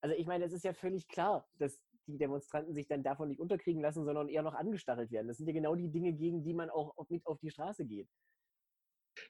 Also 0.00 0.14
ich 0.16 0.26
meine, 0.26 0.44
es 0.44 0.52
ist 0.52 0.64
ja 0.64 0.72
völlig 0.72 1.08
klar, 1.08 1.48
dass 1.58 1.80
die 2.06 2.18
Demonstranten 2.18 2.74
sich 2.74 2.86
dann 2.86 3.02
davon 3.02 3.28
nicht 3.28 3.40
unterkriegen 3.40 3.82
lassen, 3.82 4.04
sondern 4.04 4.28
eher 4.28 4.42
noch 4.42 4.54
angestachelt 4.54 5.10
werden. 5.10 5.28
Das 5.28 5.36
sind 5.36 5.46
ja 5.46 5.52
genau 5.52 5.74
die 5.74 5.90
Dinge, 5.90 6.12
gegen 6.12 6.42
die 6.42 6.54
man 6.54 6.70
auch 6.70 6.94
mit 7.08 7.24
auf 7.26 7.38
die 7.40 7.50
Straße 7.50 7.84
geht. 7.84 8.08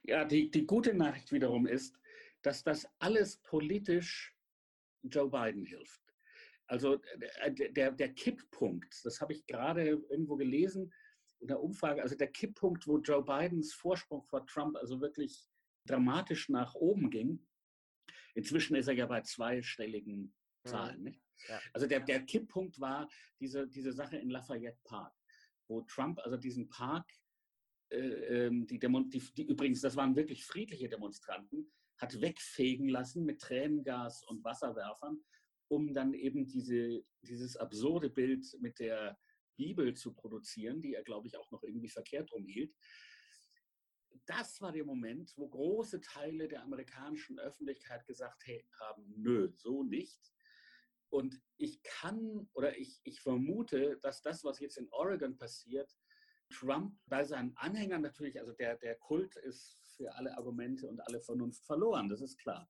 Ja, 0.03 0.25
die, 0.25 0.49
die 0.49 0.65
gute 0.65 0.93
Nachricht 0.93 1.31
wiederum 1.31 1.67
ist, 1.67 1.99
dass 2.41 2.63
das 2.63 2.87
alles 2.99 3.37
politisch 3.37 4.35
Joe 5.03 5.29
Biden 5.29 5.65
hilft. 5.65 6.01
Also 6.67 7.01
äh, 7.41 7.71
der, 7.71 7.91
der 7.91 8.13
Kipppunkt, 8.13 9.03
das 9.03 9.19
habe 9.19 9.33
ich 9.33 9.45
gerade 9.45 9.87
irgendwo 10.09 10.37
gelesen 10.37 10.93
in 11.39 11.47
der 11.47 11.61
Umfrage, 11.61 12.01
also 12.01 12.15
der 12.15 12.31
Kipppunkt, 12.31 12.87
wo 12.87 12.99
Joe 12.99 13.23
Bidens 13.23 13.73
Vorsprung 13.73 14.23
vor 14.23 14.45
Trump 14.45 14.77
also 14.77 15.01
wirklich 15.01 15.49
dramatisch 15.85 16.49
nach 16.49 16.75
oben 16.75 17.09
ging. 17.09 17.45
Inzwischen 18.35 18.75
ist 18.75 18.87
er 18.87 18.93
ja 18.93 19.07
bei 19.07 19.21
zweistelligen 19.21 20.33
Zahlen. 20.63 21.03
Mhm. 21.03 21.21
Ja. 21.47 21.59
Also 21.73 21.87
der, 21.87 22.01
der 22.01 22.21
Kipppunkt 22.25 22.79
war 22.79 23.09
diese, 23.39 23.67
diese 23.67 23.91
Sache 23.91 24.17
in 24.17 24.29
Lafayette 24.29 24.79
Park, 24.83 25.13
wo 25.67 25.81
Trump 25.81 26.19
also 26.19 26.37
diesen 26.37 26.69
Park, 26.69 27.09
äh, 27.89 27.97
ähm, 27.97 28.67
die, 28.67 28.79
Demo 28.79 29.01
die, 29.01 29.19
die 29.35 29.43
übrigens, 29.43 29.81
das 29.81 29.95
waren 29.95 30.15
wirklich 30.15 30.45
friedliche 30.45 30.89
Demonstranten, 30.89 31.71
hat 31.97 32.19
wegfegen 32.19 32.89
lassen 32.89 33.25
mit 33.25 33.41
Tränengas 33.41 34.23
und 34.23 34.43
Wasserwerfern, 34.43 35.23
um 35.67 35.93
dann 35.93 36.13
eben 36.13 36.47
diese, 36.47 37.03
dieses 37.21 37.57
absurde 37.57 38.09
Bild 38.09 38.45
mit 38.59 38.79
der 38.79 39.17
Bibel 39.55 39.93
zu 39.93 40.13
produzieren, 40.13 40.81
die 40.81 40.95
er, 40.95 41.03
glaube 41.03 41.27
ich, 41.27 41.37
auch 41.37 41.49
noch 41.51 41.63
irgendwie 41.63 41.89
verkehrt 41.89 42.31
rumhielt. 42.31 42.73
Das 44.25 44.59
war 44.61 44.71
der 44.71 44.85
Moment, 44.85 45.33
wo 45.35 45.47
große 45.47 46.01
Teile 46.01 46.47
der 46.47 46.63
amerikanischen 46.63 47.39
Öffentlichkeit 47.39 48.05
gesagt 48.05 48.43
haben, 48.79 49.13
nö, 49.15 49.51
so 49.55 49.83
nicht. 49.83 50.19
Und 51.11 51.41
ich 51.57 51.83
kann 51.83 52.49
oder 52.53 52.77
ich, 52.77 53.01
ich 53.03 53.19
vermute, 53.19 53.99
dass 54.01 54.21
das, 54.21 54.43
was 54.43 54.59
jetzt 54.59 54.77
in 54.77 54.87
Oregon 54.91 55.37
passiert, 55.37 55.93
Trump 56.49 56.97
bei 57.05 57.23
seinen 57.23 57.55
Anhängern 57.57 58.01
natürlich, 58.01 58.39
also 58.39 58.53
der, 58.53 58.77
der 58.77 58.95
Kult 58.95 59.35
ist 59.37 59.77
für 59.95 60.13
alle 60.15 60.35
Argumente 60.37 60.87
und 60.87 60.99
alle 61.07 61.21
Vernunft 61.21 61.65
verloren, 61.65 62.07
das 62.07 62.21
ist 62.21 62.37
klar. 62.37 62.69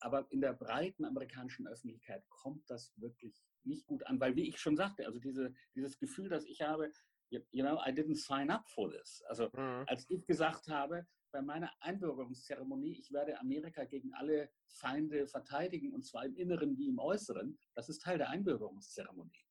Aber 0.00 0.26
in 0.30 0.40
der 0.40 0.52
breiten 0.52 1.04
amerikanischen 1.04 1.66
Öffentlichkeit 1.66 2.26
kommt 2.28 2.68
das 2.68 2.92
wirklich 2.96 3.42
nicht 3.64 3.86
gut 3.86 4.06
an, 4.06 4.20
weil 4.20 4.36
wie 4.36 4.48
ich 4.48 4.58
schon 4.58 4.76
sagte, 4.76 5.06
also 5.06 5.18
diese, 5.18 5.52
dieses 5.74 5.98
Gefühl, 5.98 6.28
das 6.28 6.44
ich 6.44 6.60
habe, 6.62 6.92
you 7.30 7.62
know, 7.62 7.78
I 7.84 7.90
didn't 7.90 8.16
sign 8.16 8.50
up 8.50 8.68
for 8.68 8.90
this. 8.90 9.22
Also 9.28 9.50
mhm. 9.52 9.84
als 9.86 10.08
ich 10.08 10.26
gesagt 10.26 10.68
habe, 10.68 11.06
bei 11.36 11.42
meiner 11.42 11.70
Einbürgerungszeremonie, 11.80 12.98
ich 12.98 13.12
werde 13.12 13.38
Amerika 13.38 13.84
gegen 13.84 14.14
alle 14.14 14.48
Feinde 14.68 15.28
verteidigen, 15.28 15.92
und 15.92 16.06
zwar 16.06 16.24
im 16.24 16.34
Inneren 16.34 16.78
wie 16.78 16.88
im 16.88 16.98
Äußeren, 16.98 17.58
das 17.74 17.90
ist 17.90 18.00
Teil 18.00 18.16
der 18.16 18.30
Einbürgerungszeremonie. 18.30 19.44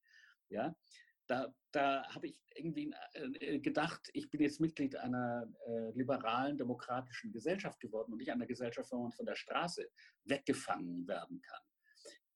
Ja, 0.49 0.75
da, 1.27 1.53
da 1.71 2.07
habe 2.09 2.27
ich 2.27 2.41
irgendwie 2.55 2.91
äh, 3.13 3.59
gedacht, 3.59 4.09
ich 4.13 4.31
bin 4.31 4.41
jetzt 4.41 4.59
Mitglied 4.59 4.95
einer 4.95 5.47
äh, 5.67 5.91
liberalen, 5.91 6.57
demokratischen 6.57 7.31
Gesellschaft 7.31 7.79
geworden 7.79 8.13
und 8.13 8.17
nicht 8.17 8.31
einer 8.31 8.47
Gesellschaft, 8.47 8.91
wo 8.91 9.03
man 9.03 9.11
von 9.11 9.27
der 9.27 9.35
Straße 9.35 9.87
weggefangen 10.23 11.07
werden 11.07 11.39
kann. 11.41 11.61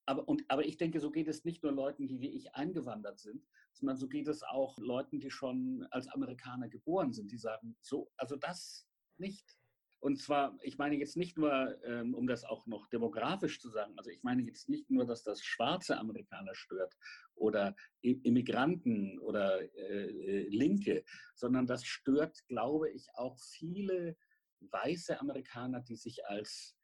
Aber, 0.06 0.28
und, 0.28 0.44
aber 0.48 0.64
ich 0.64 0.78
denke, 0.78 1.00
so 1.00 1.10
geht 1.10 1.28
es 1.28 1.44
nicht 1.44 1.64
nur 1.64 1.72
Leuten, 1.72 2.08
die 2.08 2.20
wie 2.20 2.36
ich 2.36 2.54
eingewandert 2.54 3.20
sind, 3.20 3.48
sondern 3.74 3.98
so 3.98 4.08
geht 4.08 4.28
es 4.28 4.44
auch 4.44 4.78
Leuten, 4.78 5.20
die 5.20 5.32
schon 5.32 5.88
als 5.90 6.08
Amerikaner 6.08 6.68
geboren 6.70 7.14
sind, 7.14 7.32
die 7.32 7.38
sagen, 7.38 7.76
so, 7.82 8.12
also 8.18 8.36
das 8.36 8.89
nicht. 9.20 9.56
Und 10.02 10.18
zwar, 10.22 10.58
ich 10.62 10.78
meine 10.78 10.96
jetzt 10.96 11.18
nicht 11.18 11.38
nur, 11.38 11.78
ähm, 11.84 12.14
um 12.14 12.26
das 12.26 12.46
auch 12.46 12.66
noch 12.68 12.88
demografisch 12.88 13.60
zu 13.60 13.70
sagen, 13.70 13.94
also 13.98 14.10
ich 14.10 14.24
meine 14.24 14.44
jetzt 14.44 14.70
nicht 14.70 14.90
nur, 14.90 15.06
dass 15.06 15.24
das 15.24 15.44
schwarze 15.44 15.98
Amerikaner 15.98 16.56
stört 16.56 16.96
oder 17.36 17.76
Immigranten 18.02 19.20
oder 19.20 19.62
äh, 19.62 20.06
äh, 20.06 20.48
Linke, 20.50 21.04
sondern 21.36 21.68
das 21.68 21.84
stört, 21.86 22.48
glaube 22.48 22.90
ich, 22.92 23.10
auch 23.16 23.38
viele 23.40 24.16
weiße 24.62 25.20
Amerikaner, 25.20 25.82
die 25.82 25.98
sich 25.98 26.26
als 26.28 26.78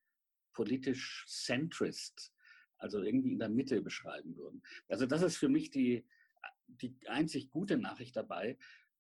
politisch 0.54 1.26
centrist, 1.28 2.34
also 2.78 3.02
irgendwie 3.02 3.32
in 3.32 3.40
der 3.40 3.50
Mitte 3.50 3.82
beschreiben 3.82 4.36
würden. 4.36 4.62
Also 4.90 5.06
das 5.06 5.22
ist 5.22 5.38
für 5.38 5.50
mich 5.50 5.72
die, 5.72 6.06
die 6.68 6.98
einzig 7.08 7.50
gute 7.50 7.78
Nachricht 7.78 8.18
dabei. 8.18 8.58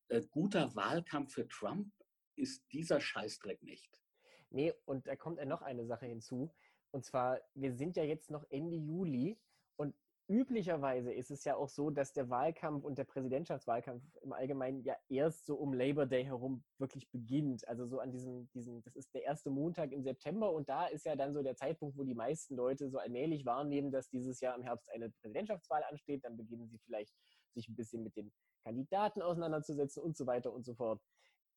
Äh, 0.07 0.21
guter 0.29 0.73
Wahlkampf 0.75 1.33
für 1.33 1.47
Trump 1.49 1.91
ist 2.37 2.63
dieser 2.71 2.99
Scheißdreck 2.99 3.63
nicht. 3.63 4.01
Nee, 4.49 4.73
und 4.85 5.07
da 5.07 5.15
kommt 5.15 5.43
noch 5.45 5.61
eine 5.61 5.85
Sache 5.85 6.05
hinzu. 6.05 6.51
Und 6.91 7.03
zwar, 7.03 7.41
wir 7.53 7.73
sind 7.73 7.97
ja 7.97 8.03
jetzt 8.03 8.31
noch 8.31 8.45
Ende 8.49 8.77
Juli 8.77 9.37
und 9.75 9.93
üblicherweise 10.27 11.11
ist 11.11 11.29
es 11.29 11.43
ja 11.43 11.55
auch 11.55 11.69
so, 11.69 11.89
dass 11.89 12.13
der 12.13 12.29
Wahlkampf 12.29 12.83
und 12.83 12.97
der 12.97 13.03
Präsidentschaftswahlkampf 13.03 14.01
im 14.21 14.33
Allgemeinen 14.33 14.81
ja 14.83 14.95
erst 15.09 15.45
so 15.45 15.55
um 15.55 15.73
Labor 15.73 16.05
Day 16.05 16.23
herum 16.23 16.63
wirklich 16.77 17.09
beginnt. 17.11 17.67
Also 17.67 17.85
so 17.85 17.99
an 17.99 18.11
diesem, 18.11 18.49
diesem, 18.53 18.81
das 18.83 18.95
ist 18.95 19.13
der 19.13 19.23
erste 19.23 19.49
Montag 19.49 19.91
im 19.91 20.03
September 20.03 20.51
und 20.51 20.69
da 20.69 20.87
ist 20.87 21.05
ja 21.05 21.15
dann 21.15 21.33
so 21.33 21.43
der 21.43 21.55
Zeitpunkt, 21.55 21.97
wo 21.97 22.03
die 22.03 22.15
meisten 22.15 22.55
Leute 22.55 22.89
so 22.89 22.97
allmählich 22.97 23.45
wahrnehmen, 23.45 23.91
dass 23.91 24.09
dieses 24.09 24.39
Jahr 24.39 24.55
im 24.55 24.63
Herbst 24.63 24.89
eine 24.89 25.09
Präsidentschaftswahl 25.09 25.83
ansteht. 25.83 26.23
Dann 26.23 26.37
beginnen 26.37 26.69
sie 26.69 26.79
vielleicht 26.79 27.13
sich 27.53 27.67
ein 27.67 27.75
bisschen 27.75 28.03
mit 28.03 28.15
den 28.15 28.31
Kandidaten 28.63 29.21
auseinanderzusetzen 29.21 30.01
und 30.01 30.17
so 30.17 30.25
weiter 30.25 30.51
und 30.51 30.63
so 30.65 30.73
fort 30.73 31.01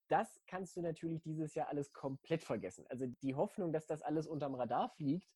das 0.08 0.40
kannst 0.46 0.76
du 0.76 0.82
natürlich 0.82 1.22
dieses 1.22 1.54
Jahr 1.54 1.68
alles 1.68 1.92
komplett 1.92 2.42
vergessen. 2.42 2.86
Also 2.88 3.06
die 3.22 3.34
Hoffnung, 3.34 3.72
dass 3.72 3.86
das 3.86 4.02
alles 4.02 4.26
unterm 4.26 4.54
Radar 4.54 4.88
fliegt, 4.90 5.28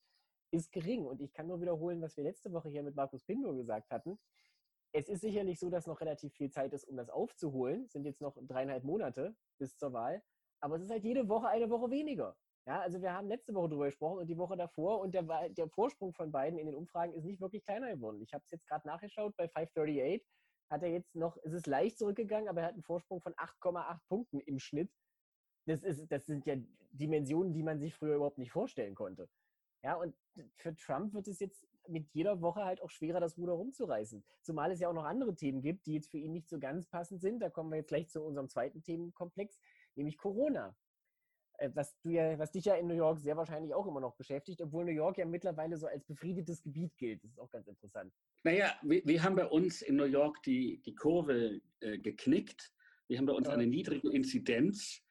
ist 0.50 0.72
gering. 0.72 1.06
Und 1.06 1.20
ich 1.20 1.32
kann 1.32 1.46
nur 1.46 1.60
wiederholen, 1.60 2.00
was 2.00 2.16
wir 2.16 2.24
letzte 2.24 2.52
Woche 2.52 2.68
hier 2.68 2.82
mit 2.82 2.94
Markus 2.94 3.24
Pindo 3.24 3.54
gesagt 3.54 3.90
hatten. 3.90 4.18
Es 4.92 5.08
ist 5.08 5.22
sicherlich 5.22 5.58
so, 5.58 5.70
dass 5.70 5.86
noch 5.86 6.00
relativ 6.00 6.34
viel 6.34 6.50
Zeit 6.50 6.72
ist, 6.72 6.84
um 6.84 6.96
das 6.96 7.08
aufzuholen. 7.08 7.84
Es 7.84 7.92
sind 7.92 8.04
jetzt 8.04 8.20
noch 8.20 8.36
dreieinhalb 8.42 8.84
Monate 8.84 9.34
bis 9.58 9.76
zur 9.76 9.92
Wahl. 9.92 10.22
Aber 10.60 10.76
es 10.76 10.82
ist 10.82 10.90
halt 10.90 11.04
jede 11.04 11.28
Woche 11.28 11.48
eine 11.48 11.70
Woche 11.70 11.90
weniger. 11.90 12.36
Ja, 12.66 12.80
also 12.80 13.02
wir 13.02 13.12
haben 13.12 13.26
letzte 13.26 13.54
Woche 13.54 13.70
darüber 13.70 13.86
gesprochen 13.86 14.18
und 14.18 14.28
die 14.28 14.38
Woche 14.38 14.56
davor 14.56 15.00
und 15.00 15.14
der, 15.14 15.48
der 15.48 15.68
Vorsprung 15.68 16.12
von 16.12 16.30
beiden 16.30 16.58
in 16.58 16.66
den 16.66 16.76
Umfragen 16.76 17.12
ist 17.12 17.24
nicht 17.24 17.40
wirklich 17.40 17.64
kleiner 17.64 17.90
geworden. 17.90 18.22
Ich 18.22 18.32
habe 18.32 18.44
es 18.44 18.52
jetzt 18.52 18.68
gerade 18.68 18.86
nachgeschaut 18.86 19.34
bei 19.36 19.48
538 19.48 20.24
hat 20.72 20.82
er 20.82 20.88
jetzt 20.88 21.14
noch, 21.14 21.36
es 21.44 21.52
ist 21.52 21.66
leicht 21.66 21.98
zurückgegangen, 21.98 22.48
aber 22.48 22.62
er 22.62 22.68
hat 22.68 22.72
einen 22.72 22.82
Vorsprung 22.82 23.20
von 23.20 23.34
8,8 23.34 24.00
Punkten 24.08 24.40
im 24.40 24.58
Schnitt. 24.58 24.90
Das, 25.66 25.82
ist, 25.82 26.10
das 26.10 26.26
sind 26.26 26.46
ja 26.46 26.56
Dimensionen, 26.90 27.52
die 27.52 27.62
man 27.62 27.78
sich 27.78 27.94
früher 27.94 28.16
überhaupt 28.16 28.38
nicht 28.38 28.50
vorstellen 28.50 28.94
konnte. 28.94 29.28
Ja, 29.84 29.96
und 29.96 30.14
für 30.56 30.74
Trump 30.74 31.12
wird 31.12 31.28
es 31.28 31.40
jetzt 31.40 31.66
mit 31.88 32.08
jeder 32.12 32.40
Woche 32.40 32.64
halt 32.64 32.80
auch 32.80 32.90
schwerer, 32.90 33.20
das 33.20 33.36
Ruder 33.36 33.52
rumzureißen. 33.52 34.24
Zumal 34.40 34.70
es 34.70 34.80
ja 34.80 34.88
auch 34.88 34.94
noch 34.94 35.04
andere 35.04 35.34
Themen 35.34 35.60
gibt, 35.60 35.86
die 35.86 35.94
jetzt 35.94 36.10
für 36.10 36.18
ihn 36.18 36.32
nicht 36.32 36.48
so 36.48 36.58
ganz 36.58 36.86
passend 36.86 37.20
sind. 37.20 37.40
Da 37.40 37.50
kommen 37.50 37.70
wir 37.70 37.78
jetzt 37.78 37.88
gleich 37.88 38.08
zu 38.08 38.22
unserem 38.22 38.48
zweiten 38.48 38.82
Themenkomplex, 38.82 39.60
nämlich 39.96 40.16
Corona. 40.16 40.76
Äh, 41.62 41.70
was, 41.74 41.96
du 42.00 42.10
ja, 42.10 42.38
was 42.38 42.50
dich 42.50 42.64
ja 42.64 42.74
in 42.74 42.88
New 42.88 42.94
York 42.94 43.20
sehr 43.20 43.36
wahrscheinlich 43.36 43.72
auch 43.72 43.86
immer 43.86 44.00
noch 44.00 44.16
beschäftigt, 44.16 44.60
obwohl 44.60 44.84
New 44.84 44.92
York 44.92 45.18
ja 45.18 45.24
mittlerweile 45.24 45.76
so 45.76 45.86
als 45.86 46.04
befriedetes 46.04 46.62
Gebiet 46.62 46.96
gilt. 46.98 47.22
Das 47.22 47.30
ist 47.30 47.38
auch 47.38 47.50
ganz 47.50 47.68
interessant. 47.68 48.12
Naja, 48.42 48.74
wir, 48.82 49.02
wir 49.04 49.22
haben 49.22 49.36
bei 49.36 49.46
uns 49.46 49.82
in 49.82 49.96
New 49.96 50.04
York 50.04 50.42
die, 50.42 50.82
die 50.84 50.94
Kurve 50.94 51.60
äh, 51.80 51.98
geknickt. 51.98 52.72
Wir 53.06 53.18
haben 53.18 53.26
bei 53.26 53.32
uns 53.32 53.46
ja. 53.46 53.54
eine 53.54 53.66
niedrige 53.66 54.10
Inzidenz. 54.10 55.02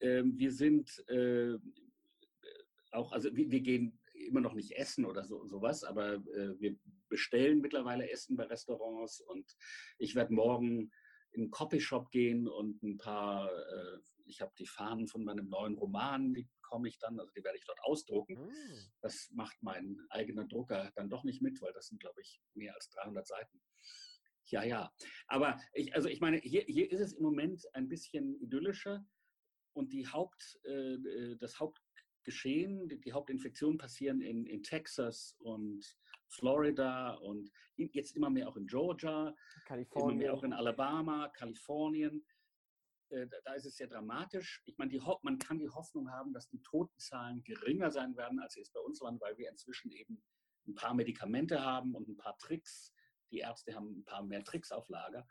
Ähm, 0.00 0.36
wir 0.36 0.52
sind 0.52 1.02
äh, 1.08 1.56
auch, 2.90 3.12
also 3.12 3.34
wir, 3.34 3.50
wir, 3.50 3.60
gehen 3.60 3.98
immer 4.12 4.40
noch 4.40 4.52
nicht 4.52 4.72
essen 4.72 5.06
oder 5.06 5.24
so, 5.24 5.46
sowas, 5.46 5.82
aber 5.82 6.14
äh, 6.14 6.60
wir 6.60 6.76
bestellen 7.08 7.60
mittlerweile 7.60 8.10
Essen 8.10 8.36
bei 8.36 8.44
Restaurants 8.44 9.20
und 9.20 9.56
ich 9.98 10.14
werde 10.14 10.34
morgen 10.34 10.90
in 11.32 11.42
einen 11.42 11.50
Copyshop 11.50 12.10
gehen 12.10 12.48
und 12.48 12.82
ein 12.82 12.98
paar 12.98 13.48
äh, 13.48 13.98
ich 14.26 14.40
habe 14.40 14.52
die 14.58 14.66
Fahnen 14.66 15.08
von 15.08 15.24
meinem 15.24 15.48
neuen 15.48 15.76
Roman, 15.76 16.34
die 16.34 16.48
bekomme 16.60 16.88
ich 16.88 16.98
dann, 16.98 17.18
also 17.18 17.32
die 17.32 17.44
werde 17.44 17.58
ich 17.58 17.64
dort 17.64 17.80
ausdrucken. 17.82 18.34
Mhm. 18.34 18.90
Das 19.00 19.30
macht 19.32 19.56
mein 19.62 19.98
eigener 20.10 20.46
Drucker 20.46 20.92
dann 20.96 21.08
doch 21.08 21.24
nicht 21.24 21.42
mit, 21.42 21.60
weil 21.62 21.72
das 21.72 21.86
sind, 21.86 22.00
glaube 22.00 22.20
ich, 22.20 22.40
mehr 22.54 22.74
als 22.74 22.88
300 22.90 23.26
Seiten. 23.26 23.60
Ja, 24.46 24.62
ja. 24.62 24.92
Aber 25.26 25.58
ich, 25.72 25.94
also 25.94 26.08
ich 26.08 26.20
meine, 26.20 26.38
hier, 26.38 26.62
hier 26.62 26.90
ist 26.90 27.00
es 27.00 27.12
im 27.14 27.22
Moment 27.22 27.64
ein 27.72 27.88
bisschen 27.88 28.34
idyllischer 28.40 29.04
und 29.72 29.92
die 29.92 30.06
Haupt, 30.06 30.60
äh, 30.64 30.94
äh 30.94 31.36
das 31.38 31.58
Hauptgeschehen, 31.58 32.88
die, 32.88 33.00
die 33.00 33.12
Hauptinfektionen 33.12 33.78
passieren 33.78 34.20
in, 34.20 34.46
in 34.46 34.62
Texas 34.62 35.36
und 35.40 35.84
Florida 36.28 37.14
und 37.14 37.50
jetzt 37.76 38.16
immer 38.16 38.30
mehr 38.30 38.48
auch 38.48 38.56
in 38.56 38.66
Georgia, 38.66 39.34
immer 39.94 40.14
mehr 40.14 40.34
auch 40.34 40.42
in 40.42 40.52
Alabama, 40.52 41.28
Kalifornien. 41.28 42.24
Äh, 43.10 43.26
da 43.44 43.54
ist 43.54 43.66
es 43.66 43.76
sehr 43.76 43.86
dramatisch. 43.86 44.62
Ich 44.66 44.76
meine, 44.78 44.90
die, 44.90 45.00
man 45.22 45.38
kann 45.38 45.58
die 45.58 45.68
Hoffnung 45.68 46.10
haben, 46.10 46.32
dass 46.32 46.48
die 46.48 46.62
Totenzahlen 46.62 47.42
geringer 47.44 47.90
sein 47.90 48.16
werden, 48.16 48.40
als 48.40 48.54
sie 48.54 48.60
es 48.60 48.70
bei 48.70 48.80
uns 48.80 49.00
waren, 49.00 49.20
weil 49.20 49.36
wir 49.38 49.50
inzwischen 49.50 49.90
eben 49.90 50.22
ein 50.66 50.74
paar 50.74 50.94
Medikamente 50.94 51.62
haben 51.62 51.94
und 51.94 52.08
ein 52.08 52.16
paar 52.16 52.36
Tricks. 52.38 52.92
Die 53.30 53.38
Ärzte 53.38 53.74
haben 53.74 54.00
ein 54.00 54.04
paar 54.04 54.22
mehr 54.22 54.44
Tricks 54.44 54.72
auf 54.72 54.88
Lager. 54.88 55.26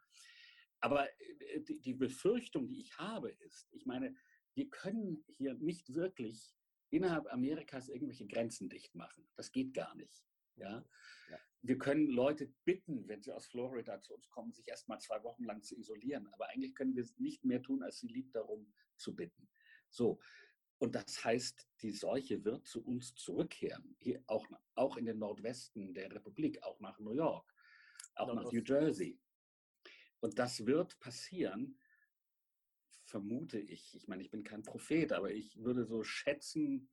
Aber 0.80 1.10
äh, 1.20 1.62
die 1.62 1.94
Befürchtung, 1.94 2.68
die 2.68 2.82
ich 2.82 2.98
habe, 2.98 3.32
ist, 3.32 3.68
ich 3.72 3.86
meine, 3.86 4.16
wir 4.54 4.70
können 4.70 5.24
hier 5.28 5.56
nicht 5.56 5.94
wirklich 5.94 6.56
innerhalb 6.90 7.32
Amerikas 7.32 7.90
irgendwelche 7.90 8.28
Grenzen 8.28 8.70
dicht 8.70 8.96
machen. 8.96 9.28
Das 9.36 9.52
geht 9.52 9.74
gar 9.74 9.96
nicht. 9.96 10.24
Ja? 10.56 10.86
ja 11.30 11.40
wir 11.68 11.78
können 11.78 12.08
Leute 12.10 12.54
bitten, 12.64 13.08
wenn 13.08 13.22
sie 13.22 13.32
aus 13.32 13.48
Florida 13.48 14.00
zu 14.02 14.14
uns 14.14 14.30
kommen, 14.30 14.54
sich 14.54 14.68
erst 14.68 14.88
mal 14.88 15.00
zwei 15.00 15.24
Wochen 15.24 15.44
lang 15.44 15.64
zu 15.64 15.76
isolieren. 15.78 16.28
Aber 16.28 16.50
eigentlich 16.50 16.76
können 16.76 16.96
wir 16.96 17.04
es 17.04 17.18
nicht 17.18 17.44
mehr 17.44 17.62
tun, 17.62 17.84
als 17.84 18.00
sie 18.00 18.08
lieb 18.08 18.32
darum 18.34 18.72
zu 18.98 19.16
bitten. 19.16 19.50
So. 19.90 20.20
Und 20.78 20.94
das 20.94 21.24
heißt, 21.24 21.68
die 21.82 21.92
Seuche 21.92 22.44
wird 22.44 22.68
zu 22.68 22.84
uns 22.84 23.16
zurückkehren, 23.16 23.96
hier 24.00 24.22
auch, 24.28 24.46
auch 24.76 24.98
in 24.98 25.06
den 25.06 25.20
Nordwesten 25.20 25.94
der 25.94 26.14
Republik, 26.14 26.62
auch 26.64 26.80
nach 26.82 27.00
New 27.00 27.14
York, 27.14 27.50
auch 28.16 28.34
nach 28.34 28.52
New 28.52 28.62
Jersey. 28.62 29.18
Und 30.20 30.38
das 30.38 30.66
wird 30.66 31.00
passieren, 31.00 31.80
vermute 33.06 33.60
ich. 33.60 33.96
Ich 33.96 34.08
meine, 34.08 34.22
ich 34.22 34.32
bin 34.32 34.44
kein 34.44 34.64
Prophet, 34.64 35.14
aber 35.14 35.32
ich 35.32 35.58
würde 35.64 35.86
so 35.86 36.04
schätzen, 36.04 36.90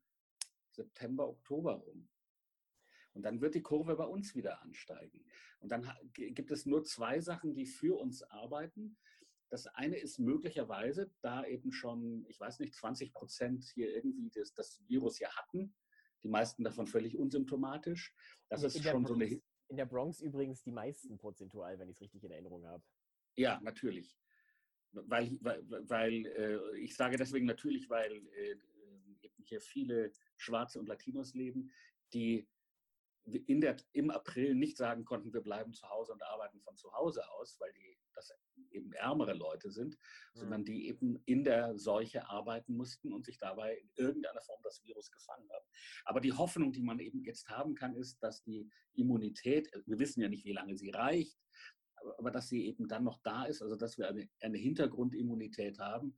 September, 0.70 1.28
Oktober 1.28 1.72
rum. 1.74 2.08
Und 3.14 3.22
dann 3.22 3.40
wird 3.40 3.54
die 3.54 3.62
Kurve 3.62 3.96
bei 3.96 4.04
uns 4.04 4.34
wieder 4.34 4.62
ansteigen. 4.62 5.24
Und 5.60 5.70
dann 5.70 5.90
gibt 6.14 6.50
es 6.50 6.66
nur 6.66 6.84
zwei 6.84 7.20
Sachen, 7.20 7.54
die 7.54 7.66
für 7.66 7.98
uns 7.98 8.22
arbeiten. 8.22 8.96
Das 9.50 9.66
eine 9.66 9.98
ist 9.98 10.18
möglicherweise, 10.18 11.10
da 11.20 11.44
eben 11.44 11.72
schon, 11.72 12.24
ich 12.28 12.40
weiß 12.40 12.58
nicht, 12.60 12.74
20 12.74 13.12
Prozent 13.12 13.64
hier 13.74 13.94
irgendwie 13.94 14.30
das, 14.30 14.54
das 14.54 14.80
Virus 14.88 15.18
hier 15.18 15.30
hatten, 15.30 15.74
die 16.22 16.28
meisten 16.28 16.64
davon 16.64 16.86
völlig 16.86 17.18
unsymptomatisch. 17.18 18.14
Das 18.48 18.62
ist 18.62 18.82
schon 18.82 19.04
Bronx, 19.04 19.08
so 19.08 19.14
eine. 19.14 19.42
In 19.68 19.76
der 19.76 19.86
Bronx 19.86 20.20
übrigens 20.20 20.62
die 20.62 20.72
meisten 20.72 21.18
prozentual, 21.18 21.78
wenn 21.78 21.88
ich 21.88 21.96
es 21.96 22.00
richtig 22.00 22.24
in 22.24 22.30
Erinnerung 22.30 22.66
habe. 22.66 22.82
Ja, 23.36 23.60
natürlich. 23.62 24.16
Weil, 24.92 25.38
weil, 25.40 25.64
weil 25.88 26.26
äh, 26.26 26.78
ich 26.78 26.94
sage 26.94 27.16
deswegen 27.16 27.46
natürlich, 27.46 27.88
weil 27.88 28.12
äh, 28.36 28.56
hier 29.44 29.60
viele 29.60 30.12
Schwarze 30.36 30.78
und 30.78 30.88
Latinos 30.88 31.34
leben, 31.34 31.70
die 32.12 32.46
in 33.24 33.60
der, 33.60 33.76
im 33.92 34.10
April 34.10 34.54
nicht 34.54 34.76
sagen 34.76 35.04
konnten, 35.04 35.32
wir 35.32 35.42
bleiben 35.42 35.72
zu 35.72 35.88
Hause 35.88 36.12
und 36.12 36.22
arbeiten 36.22 36.60
von 36.60 36.76
zu 36.76 36.92
Hause 36.92 37.22
aus, 37.30 37.56
weil 37.60 37.72
die 37.72 37.96
das 38.14 38.32
eben 38.70 38.92
ärmere 38.92 39.34
Leute 39.34 39.70
sind, 39.70 39.94
mhm. 39.94 40.40
sondern 40.40 40.64
die 40.64 40.88
eben 40.88 41.22
in 41.26 41.44
der 41.44 41.78
Seuche 41.78 42.28
arbeiten 42.28 42.76
mussten 42.76 43.12
und 43.12 43.24
sich 43.24 43.38
dabei 43.38 43.76
in 43.76 43.90
irgendeiner 43.96 44.40
Form 44.42 44.60
das 44.62 44.82
Virus 44.82 45.10
gefangen 45.10 45.48
haben. 45.50 45.64
Aber 46.04 46.20
die 46.20 46.32
Hoffnung, 46.32 46.72
die 46.72 46.82
man 46.82 46.98
eben 46.98 47.22
jetzt 47.24 47.48
haben 47.48 47.74
kann, 47.74 47.94
ist, 47.94 48.22
dass 48.22 48.42
die 48.42 48.68
Immunität, 48.94 49.70
wir 49.86 49.98
wissen 49.98 50.20
ja 50.20 50.28
nicht, 50.28 50.44
wie 50.44 50.52
lange 50.52 50.76
sie 50.76 50.90
reicht, 50.90 51.38
aber, 51.96 52.18
aber 52.18 52.30
dass 52.30 52.48
sie 52.48 52.66
eben 52.66 52.88
dann 52.88 53.04
noch 53.04 53.20
da 53.22 53.44
ist, 53.44 53.62
also 53.62 53.76
dass 53.76 53.98
wir 53.98 54.08
eine, 54.08 54.28
eine 54.40 54.58
Hintergrundimmunität 54.58 55.78
haben, 55.78 56.16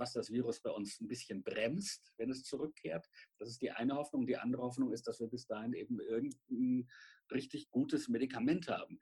was 0.00 0.12
das 0.12 0.30
Virus 0.30 0.60
bei 0.60 0.70
uns 0.70 1.00
ein 1.00 1.06
bisschen 1.06 1.44
bremst, 1.44 2.12
wenn 2.16 2.30
es 2.30 2.42
zurückkehrt. 2.42 3.08
Das 3.38 3.48
ist 3.48 3.62
die 3.62 3.70
eine 3.70 3.94
Hoffnung. 3.94 4.26
Die 4.26 4.36
andere 4.36 4.62
Hoffnung 4.62 4.92
ist, 4.92 5.06
dass 5.06 5.20
wir 5.20 5.28
bis 5.28 5.46
dahin 5.46 5.74
eben 5.74 6.00
irgendein 6.00 6.88
richtig 7.30 7.70
gutes 7.70 8.08
Medikament 8.08 8.68
haben. 8.68 8.98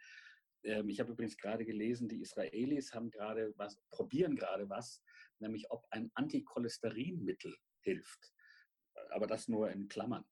Ähm, 0.65 0.89
ich 0.89 1.01
habe 1.01 1.13
übrigens 1.13 1.37
gerade 1.39 1.65
gelesen, 1.65 2.09
die 2.09 2.21
Israelis 2.21 2.93
haben 2.93 3.11
gerade 3.11 3.55
was, 3.57 3.79
probieren 3.91 4.37
gerade 4.37 4.69
was, 4.69 5.03
nämlich 5.39 5.71
ob 5.71 5.87
ein 5.91 6.11
Anticholesterinmittel 6.15 7.57
hilft. 7.81 8.35
Aber 9.11 9.27
das 9.27 9.49
nur 9.49 9.71
in 9.71 9.89
Klammern. 9.89 10.25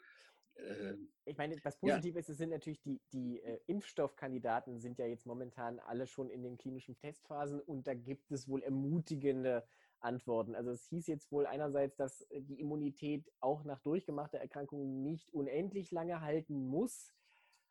Ähm, 0.57 1.13
ich 1.25 1.37
meine, 1.37 1.57
das 1.57 1.79
Positive 1.79 2.15
ja. 2.15 2.21
ist, 2.21 2.29
es 2.29 2.39
sind 2.39 2.51
natürlich 2.51 2.81
die, 2.81 3.01
die 3.13 3.41
äh, 3.41 3.61
Impfstoffkandidaten 3.67 4.79
sind 4.79 4.99
ja 4.99 5.07
jetzt 5.07 5.27
momentan 5.27 5.79
alle 5.81 6.07
schon 6.07 6.31
in 6.31 6.43
den 6.43 6.57
klinischen 6.57 6.97
Testphasen 6.97 7.61
und 7.61 7.87
da 7.87 7.95
gibt 7.95 8.31
es 8.33 8.49
wohl 8.49 8.63
ermutigende 8.63 9.67
antworten. 10.01 10.55
Also 10.55 10.71
es 10.71 10.87
hieß 10.87 11.07
jetzt 11.07 11.31
wohl 11.33 11.47
einerseits, 11.47 11.97
dass 11.97 12.23
äh, 12.31 12.43
die 12.43 12.61
Immunität 12.61 13.31
auch 13.41 13.65
nach 13.65 13.81
durchgemachter 13.81 14.39
Erkrankung 14.39 15.03
nicht 15.03 15.33
unendlich 15.33 15.91
lange 15.91 16.21
halten 16.21 16.69
muss. 16.69 17.13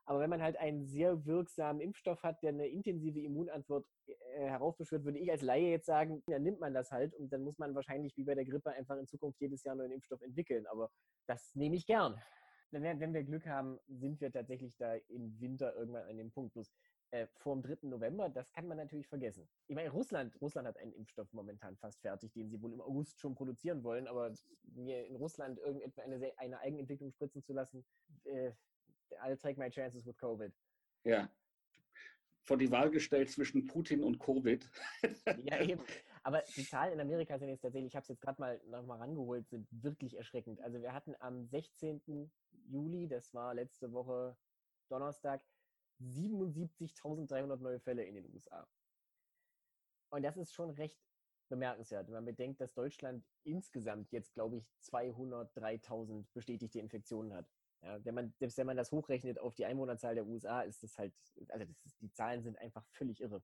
Aber 0.07 0.19
wenn 0.19 0.29
man 0.29 0.41
halt 0.41 0.57
einen 0.57 0.85
sehr 0.85 1.25
wirksamen 1.25 1.81
Impfstoff 1.81 2.21
hat, 2.21 2.41
der 2.43 2.49
eine 2.49 2.67
intensive 2.67 3.19
Immunantwort 3.19 3.87
äh, 4.05 4.13
heraufbeschwört, 4.47 5.03
würde 5.03 5.17
ich 5.17 5.31
als 5.31 5.41
Laie 5.41 5.71
jetzt 5.71 5.87
sagen, 5.87 6.21
dann 6.27 6.43
nimmt 6.43 6.59
man 6.59 6.73
das 6.73 6.91
halt 6.91 7.15
und 7.15 7.33
dann 7.33 7.43
muss 7.43 7.57
man 7.57 7.73
wahrscheinlich 7.73 8.15
wie 8.15 8.23
bei 8.23 8.35
der 8.35 8.45
Grippe 8.45 8.71
einfach 8.71 8.97
in 8.97 9.07
Zukunft 9.07 9.41
jedes 9.41 9.63
Jahr 9.63 9.75
neuen 9.75 9.91
Impfstoff 9.91 10.21
entwickeln. 10.21 10.67
Aber 10.67 10.91
das 11.27 11.55
nehme 11.55 11.75
ich 11.75 11.87
gern. 11.87 12.21
Wenn 12.71 13.13
wir 13.13 13.23
Glück 13.23 13.47
haben, 13.47 13.79
sind 13.87 14.19
wir 14.19 14.31
tatsächlich 14.31 14.75
da 14.77 14.95
im 15.07 15.39
Winter 15.39 15.73
irgendwann 15.75 16.09
an 16.09 16.17
dem 16.17 16.31
Punkt. 16.31 16.53
Bloß 16.53 16.71
äh, 17.11 17.27
vor 17.37 17.55
dem 17.55 17.63
3. 17.63 17.87
November, 17.87 18.29
das 18.29 18.51
kann 18.51 18.67
man 18.67 18.77
natürlich 18.77 19.07
vergessen. 19.07 19.47
Ich 19.67 19.75
meine, 19.75 19.89
Russland, 19.89 20.39
Russland 20.41 20.67
hat 20.67 20.77
einen 20.77 20.93
Impfstoff 20.93 21.31
momentan 21.33 21.77
fast 21.77 22.01
fertig, 22.01 22.33
den 22.33 22.49
sie 22.49 22.61
wohl 22.61 22.73
im 22.73 22.81
August 22.81 23.19
schon 23.19 23.35
produzieren 23.35 23.83
wollen, 23.83 24.07
aber 24.07 24.33
mir 24.73 25.05
in 25.05 25.15
Russland 25.15 25.59
irgendetwas 25.59 26.05
eine, 26.05 26.31
eine 26.37 26.59
Eigenentwicklung 26.59 27.11
spritzen 27.11 27.43
zu 27.43 27.53
lassen, 27.53 27.85
äh, 28.25 28.51
I'll 29.21 29.37
take 29.37 29.59
my 29.59 29.69
chances 29.69 30.05
with 30.05 30.17
Covid. 30.17 30.51
Ja. 31.03 31.29
Vor 32.43 32.57
die 32.57 32.69
Wahl 32.69 32.91
gestellt 32.91 33.31
zwischen 33.31 33.65
Putin 33.65 34.03
und 34.03 34.19
Covid. 34.19 34.69
ja, 35.43 35.61
eben. 35.61 35.81
Aber 36.23 36.43
die 36.55 36.65
Zahlen 36.65 36.93
in 36.93 36.99
Amerika 36.99 37.37
sind 37.37 37.49
jetzt 37.49 37.61
tatsächlich, 37.61 37.91
ich 37.91 37.95
habe 37.95 38.03
es 38.03 38.09
jetzt 38.09 38.21
gerade 38.21 38.41
mal 38.41 38.61
nochmal 38.67 38.99
rangeholt, 38.99 39.47
sind 39.47 39.67
wirklich 39.71 40.17
erschreckend. 40.17 40.59
Also 40.61 40.81
wir 40.81 40.91
hatten 40.91 41.15
am 41.19 41.45
16. 41.45 42.31
Juli, 42.67 43.07
das 43.07 43.33
war 43.33 43.53
letzte 43.53 43.91
Woche 43.93 44.35
Donnerstag, 44.89 45.43
77.300 46.01 47.57
neue 47.57 47.79
Fälle 47.79 48.03
in 48.03 48.15
den 48.15 48.31
USA. 48.33 48.67
Und 50.09 50.23
das 50.23 50.37
ist 50.37 50.53
schon 50.53 50.69
recht 50.71 50.99
bemerkenswert, 51.49 52.07
wenn 52.07 52.15
man 52.15 52.25
bedenkt, 52.25 52.61
dass 52.61 52.73
Deutschland 52.73 53.23
insgesamt 53.43 54.11
jetzt, 54.11 54.33
glaube 54.33 54.57
ich, 54.57 54.67
203.000 54.83 56.25
bestätigte 56.33 56.79
Infektionen 56.79 57.33
hat. 57.33 57.47
Ja, 57.81 58.03
wenn 58.03 58.15
man, 58.15 58.33
selbst 58.39 58.57
wenn 58.57 58.65
man 58.65 58.77
das 58.77 58.91
hochrechnet 58.91 59.39
auf 59.39 59.53
die 59.53 59.65
Einwohnerzahl 59.65 60.15
der 60.15 60.25
USA, 60.25 60.61
ist 60.61 60.81
das 60.81 60.97
halt, 60.97 61.13
also 61.49 61.65
das 61.65 61.85
ist, 61.85 62.01
die 62.01 62.11
Zahlen 62.11 62.41
sind 62.41 62.57
einfach 62.57 62.83
völlig 62.91 63.21
irre. 63.21 63.43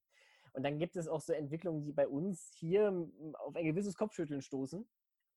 Und 0.54 0.64
dann 0.64 0.80
gibt 0.80 0.96
es 0.96 1.08
auch 1.08 1.22
so 1.22 1.32
Entwicklungen, 1.32 1.84
die 1.84 1.94
bei 1.94 2.08
uns 2.08 2.52
hier 2.56 3.08
auf 3.36 3.56
ein 3.56 3.66
gewisses 3.66 3.96
Kopfschütteln 3.96 4.42
stoßen, 4.42 4.88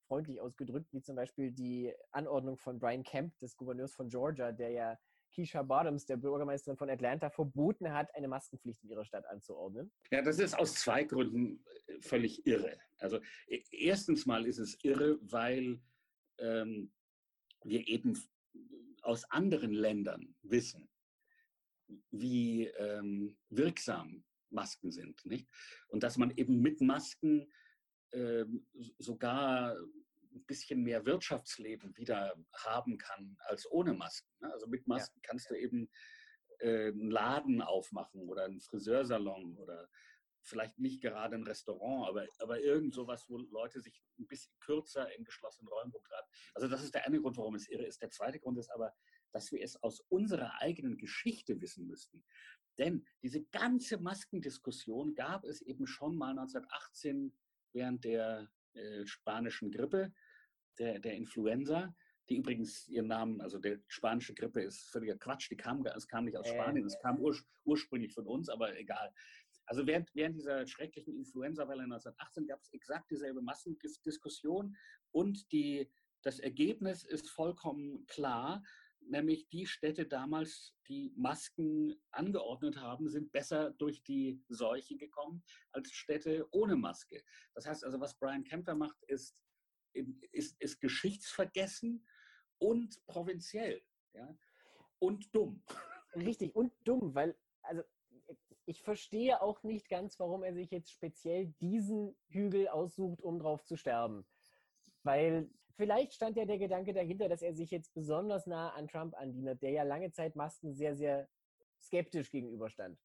freundlich 0.06 0.40
ausgedrückt, 0.40 0.92
wie 0.92 1.02
zum 1.02 1.16
Beispiel 1.16 1.52
die 1.52 1.94
Anordnung 2.12 2.56
von 2.56 2.78
Brian 2.78 3.02
Kemp, 3.02 3.36
des 3.38 3.56
Gouverneurs 3.56 3.94
von 3.94 4.08
Georgia, 4.08 4.52
der 4.52 4.70
ja 4.70 4.98
Keisha 5.34 5.62
Bottoms, 5.62 6.06
der 6.06 6.16
Bürgermeisterin 6.16 6.76
von 6.76 6.88
Atlanta, 6.90 7.30
verboten 7.30 7.92
hat, 7.92 8.14
eine 8.14 8.28
Maskenpflicht 8.28 8.82
in 8.84 8.90
ihrer 8.90 9.04
Stadt 9.04 9.26
anzuordnen? 9.26 9.90
Ja, 10.10 10.22
das 10.22 10.38
ist 10.38 10.58
aus 10.58 10.74
zwei 10.74 11.04
Gründen 11.04 11.64
äh, 11.86 12.00
völlig 12.00 12.46
irre. 12.46 12.78
Also 12.98 13.20
e, 13.46 13.62
erstens 13.70 14.26
mal 14.26 14.46
ist 14.46 14.58
es 14.58 14.78
irre, 14.82 15.18
weil 15.22 15.80
ähm, 16.38 16.92
wir 17.64 17.86
eben 17.88 18.18
aus 19.02 19.24
anderen 19.30 19.72
Ländern 19.72 20.34
wissen, 20.42 20.88
wie 22.10 22.66
ähm, 22.66 23.36
wirksam 23.50 24.24
Masken 24.50 24.90
sind. 24.90 25.24
Nicht? 25.26 25.48
Und 25.88 26.02
dass 26.02 26.16
man 26.16 26.30
eben 26.36 26.60
mit 26.60 26.80
Masken 26.80 27.52
ähm, 28.12 28.66
sogar 28.98 29.76
ein 30.34 30.44
bisschen 30.44 30.82
mehr 30.82 31.06
Wirtschaftsleben 31.06 31.96
wieder 31.96 32.34
haben 32.52 32.98
kann 32.98 33.36
als 33.40 33.70
ohne 33.70 33.94
Masken. 33.94 34.30
Ne? 34.40 34.52
Also 34.52 34.66
mit 34.66 34.86
Masken 34.86 35.20
ja. 35.22 35.28
kannst 35.28 35.50
du 35.50 35.54
eben 35.54 35.90
äh, 36.58 36.88
einen 36.88 37.10
Laden 37.10 37.62
aufmachen 37.62 38.28
oder 38.28 38.44
einen 38.44 38.60
Friseursalon 38.60 39.56
oder 39.56 39.88
vielleicht 40.44 40.78
nicht 40.78 41.00
gerade 41.00 41.36
ein 41.36 41.44
Restaurant, 41.44 42.08
aber, 42.08 42.26
aber 42.38 42.60
irgend 42.60 42.94
sowas, 42.94 43.24
wo 43.28 43.38
Leute 43.38 43.80
sich 43.80 44.02
ein 44.18 44.26
bisschen 44.26 44.52
kürzer 44.60 45.10
in 45.16 45.24
geschlossenen 45.24 45.68
Räumen 45.68 45.90
rumtreiben. 45.90 46.28
Also 46.54 46.68
das 46.68 46.82
ist 46.82 46.94
der 46.94 47.06
eine 47.06 47.20
Grund, 47.20 47.36
warum 47.36 47.54
es 47.54 47.68
irre 47.68 47.86
ist. 47.86 48.02
Der 48.02 48.10
zweite 48.10 48.38
Grund 48.38 48.58
ist 48.58 48.70
aber, 48.70 48.92
dass 49.32 49.50
wir 49.52 49.62
es 49.62 49.82
aus 49.82 50.00
unserer 50.08 50.60
eigenen 50.60 50.98
Geschichte 50.98 51.60
wissen 51.60 51.86
müssten. 51.86 52.24
Denn 52.78 53.06
diese 53.22 53.42
ganze 53.44 53.98
Maskendiskussion 53.98 55.14
gab 55.14 55.44
es 55.44 55.62
eben 55.62 55.86
schon 55.86 56.16
mal 56.16 56.30
1918 56.30 57.36
während 57.72 58.04
der 58.04 58.50
äh, 58.74 59.06
spanischen 59.06 59.70
Grippe 59.70 60.12
der, 60.78 60.98
der 60.98 61.14
Influenza, 61.14 61.94
die 62.28 62.36
übrigens 62.36 62.88
ihren 62.88 63.08
Namen, 63.08 63.40
also 63.40 63.58
der 63.58 63.80
spanische 63.88 64.34
Grippe 64.34 64.62
ist 64.62 64.90
völliger 64.90 65.16
Quatsch, 65.16 65.50
die 65.50 65.56
kam, 65.56 65.84
es 65.86 66.08
kam 66.08 66.24
nicht 66.24 66.36
aus 66.36 66.48
Spanien, 66.48 66.86
es 66.86 66.98
kam 67.00 67.18
ur, 67.20 67.36
ursprünglich 67.64 68.14
von 68.14 68.26
uns, 68.26 68.48
aber 68.48 68.76
egal. 68.78 69.12
Also 69.66 69.86
während, 69.86 70.14
während 70.14 70.36
dieser 70.36 70.66
schrecklichen 70.66 71.16
Influenza-Welle 71.16 71.84
1918 71.84 72.46
gab 72.46 72.60
es 72.60 72.72
exakt 72.72 73.10
dieselbe 73.10 73.40
Massendiskussion 73.40 74.76
und 75.10 75.50
die, 75.52 75.90
das 76.22 76.38
Ergebnis 76.38 77.04
ist 77.04 77.30
vollkommen 77.30 78.06
klar, 78.06 78.62
nämlich 79.00 79.48
die 79.48 79.66
Städte 79.66 80.06
damals, 80.06 80.74
die 80.88 81.12
Masken 81.16 81.94
angeordnet 82.10 82.76
haben, 82.76 83.08
sind 83.08 83.32
besser 83.32 83.70
durch 83.72 84.02
die 84.02 84.42
Seuche 84.48 84.96
gekommen 84.96 85.42
als 85.72 85.90
Städte 85.90 86.46
ohne 86.52 86.76
Maske. 86.76 87.22
Das 87.54 87.66
heißt 87.66 87.84
also, 87.84 88.00
was 88.00 88.18
Brian 88.18 88.44
Kemper 88.44 88.74
macht, 88.74 89.02
ist 89.04 89.36
ist, 90.32 90.60
ist 90.60 90.80
geschichtsvergessen 90.80 92.06
und 92.58 93.04
provinziell. 93.06 93.82
Ja? 94.12 94.36
Und 94.98 95.34
dumm. 95.34 95.62
Richtig, 96.14 96.54
und 96.54 96.72
dumm, 96.84 97.14
weil, 97.14 97.36
also 97.62 97.82
ich 98.66 98.82
verstehe 98.82 99.42
auch 99.42 99.62
nicht 99.62 99.88
ganz, 99.88 100.18
warum 100.18 100.42
er 100.42 100.54
sich 100.54 100.70
jetzt 100.70 100.90
speziell 100.92 101.54
diesen 101.60 102.16
Hügel 102.28 102.68
aussucht, 102.68 103.20
um 103.22 103.38
drauf 103.38 103.64
zu 103.64 103.76
sterben. 103.76 104.26
Weil 105.02 105.50
vielleicht 105.76 106.14
stand 106.14 106.36
ja 106.36 106.44
der 106.44 106.58
Gedanke 106.58 106.94
dahinter, 106.94 107.28
dass 107.28 107.42
er 107.42 107.54
sich 107.54 107.70
jetzt 107.70 107.92
besonders 107.94 108.46
nah 108.46 108.70
an 108.70 108.88
Trump 108.88 109.14
andient, 109.16 109.60
der 109.62 109.70
ja 109.70 109.82
lange 109.82 110.12
Zeit 110.12 110.36
Masken 110.36 110.72
sehr, 110.72 110.96
sehr 110.96 111.28
skeptisch 111.80 112.30
gegenüberstand. 112.30 112.98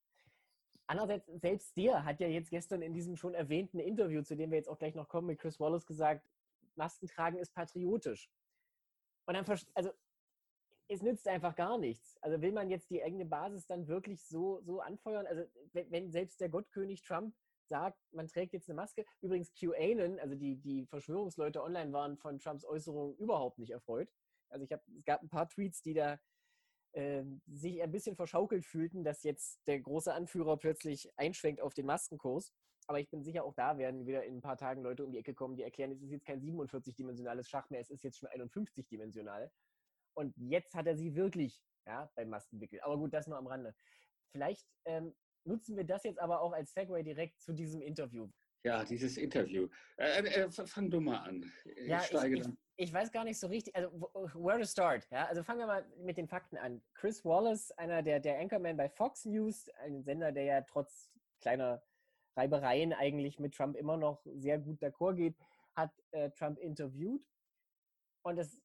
Andererseits, 0.87 1.27
selbst 1.41 1.77
der 1.77 2.03
hat 2.03 2.19
ja 2.19 2.27
jetzt 2.27 2.49
gestern 2.49 2.81
in 2.81 2.93
diesem 2.93 3.15
schon 3.15 3.35
erwähnten 3.35 3.79
Interview, 3.79 4.23
zu 4.23 4.35
dem 4.35 4.49
wir 4.49 4.57
jetzt 4.57 4.69
auch 4.69 4.79
gleich 4.79 4.95
noch 4.95 5.07
kommen, 5.07 5.27
mit 5.27 5.39
Chris 5.39 5.59
Wallace 5.59 5.85
gesagt, 5.85 6.25
Masken 6.79 7.07
tragen 7.07 7.37
ist 7.37 7.53
patriotisch. 7.53 8.29
Und 9.25 9.35
dann, 9.35 9.45
also 9.75 9.91
es 10.87 11.03
nützt 11.03 11.27
einfach 11.27 11.55
gar 11.55 11.77
nichts. 11.77 12.17
Also 12.21 12.41
will 12.41 12.51
man 12.51 12.69
jetzt 12.69 12.89
die 12.89 13.03
eigene 13.03 13.25
Basis 13.25 13.67
dann 13.67 13.87
wirklich 13.87 14.25
so, 14.25 14.59
so 14.61 14.79
anfeuern? 14.81 15.27
Also 15.27 15.43
wenn, 15.73 15.91
wenn 15.91 16.11
selbst 16.11 16.41
der 16.41 16.49
Gottkönig 16.49 17.03
Trump 17.03 17.35
sagt, 17.69 17.99
man 18.11 18.27
trägt 18.27 18.53
jetzt 18.53 18.67
eine 18.67 18.75
Maske. 18.75 19.05
Übrigens 19.21 19.53
QAnon, 19.53 20.19
also 20.19 20.35
die, 20.35 20.55
die 20.55 20.87
Verschwörungsleute 20.87 21.61
online 21.61 21.93
waren 21.93 22.17
von 22.17 22.39
Trumps 22.39 22.65
Äußerungen 22.65 23.15
überhaupt 23.17 23.59
nicht 23.59 23.69
erfreut. 23.69 24.09
Also 24.49 24.65
ich 24.65 24.71
habe, 24.71 24.81
es 24.97 25.05
gab 25.05 25.21
ein 25.21 25.29
paar 25.29 25.47
Tweets, 25.47 25.83
die 25.83 25.93
da 25.93 26.19
äh, 26.93 27.23
sich 27.47 27.81
ein 27.81 27.91
bisschen 27.91 28.15
verschaukelt 28.15 28.65
fühlten, 28.65 29.03
dass 29.03 29.23
jetzt 29.23 29.59
der 29.67 29.79
große 29.79 30.11
Anführer 30.11 30.57
plötzlich 30.57 31.11
einschwenkt 31.17 31.61
auf 31.61 31.75
den 31.75 31.85
Maskenkurs. 31.85 32.51
Aber 32.89 32.99
ich 32.99 33.07
bin 33.11 33.21
sicher, 33.21 33.43
auch 33.43 33.53
da 33.53 33.77
werden 33.77 34.07
wieder 34.07 34.23
in 34.23 34.37
ein 34.37 34.41
paar 34.41 34.57
Tagen 34.57 34.81
Leute 34.81 35.05
um 35.05 35.11
die 35.11 35.19
Ecke 35.19 35.35
kommen, 35.35 35.55
die 35.55 35.61
erklären, 35.61 35.91
es 35.91 36.01
ist 36.01 36.09
jetzt 36.09 36.25
kein 36.25 36.41
47-dimensionales 36.41 37.47
Schach 37.47 37.69
mehr, 37.69 37.81
es 37.81 37.91
ist 37.91 38.03
jetzt 38.03 38.17
schon 38.17 38.29
51-dimensional. 38.29 39.51
Und 40.15 40.35
jetzt 40.37 40.73
hat 40.73 40.87
er 40.87 40.97
sie 40.97 41.13
wirklich 41.13 41.63
ja, 41.85 42.11
beim 42.15 42.29
Maskenwickel. 42.29 42.81
Aber 42.81 42.97
gut, 42.97 43.13
das 43.13 43.27
nur 43.27 43.37
am 43.37 43.45
Rande. 43.45 43.75
Vielleicht 44.31 44.65
ähm, 44.85 45.15
nutzen 45.43 45.77
wir 45.77 45.83
das 45.83 46.03
jetzt 46.03 46.19
aber 46.19 46.41
auch 46.41 46.51
als 46.51 46.73
Segway 46.73 47.03
direkt 47.03 47.39
zu 47.39 47.53
diesem 47.53 47.83
Interview. 47.83 48.27
Ja, 48.63 48.83
dieses 48.83 49.17
Interview. 49.17 49.67
Äh, 49.97 50.23
äh, 50.23 50.45
äh 50.45 50.49
fang 50.49 50.89
du 50.89 50.99
mal 50.99 51.17
an. 51.17 51.45
Ich 51.65 51.89
ja, 51.89 52.01
steige 52.01 52.39
ich, 52.39 52.47
ich, 52.47 52.53
ich, 52.87 52.91
weiß 52.91 53.11
gar 53.11 53.23
nicht 53.23 53.39
so 53.39 53.45
richtig, 53.45 53.75
also 53.75 53.91
where 54.33 54.57
to 54.57 54.65
start. 54.65 55.07
Ja? 55.11 55.27
Also 55.27 55.43
fangen 55.43 55.59
wir 55.59 55.67
mal 55.67 55.85
mit 55.99 56.17
den 56.17 56.27
Fakten 56.27 56.57
an. 56.57 56.81
Chris 56.95 57.23
Wallace, 57.23 57.69
einer 57.73 58.01
der, 58.01 58.19
der 58.19 58.39
Anchorman 58.39 58.77
bei 58.77 58.89
Fox 58.89 59.25
News, 59.25 59.69
ein 59.83 60.01
Sender, 60.01 60.31
der 60.31 60.43
ja 60.45 60.61
trotz 60.61 61.11
kleiner 61.39 61.83
Reibereien 62.39 62.93
eigentlich 62.93 63.39
mit 63.39 63.53
Trump 63.53 63.75
immer 63.75 63.97
noch 63.97 64.21
sehr 64.25 64.59
gut 64.59 64.81
d'accord 64.81 65.15
geht, 65.15 65.35
hat 65.75 65.91
äh, 66.11 66.31
Trump 66.31 66.57
interviewt. 66.59 67.25
Und 68.23 68.37
das 68.37 68.61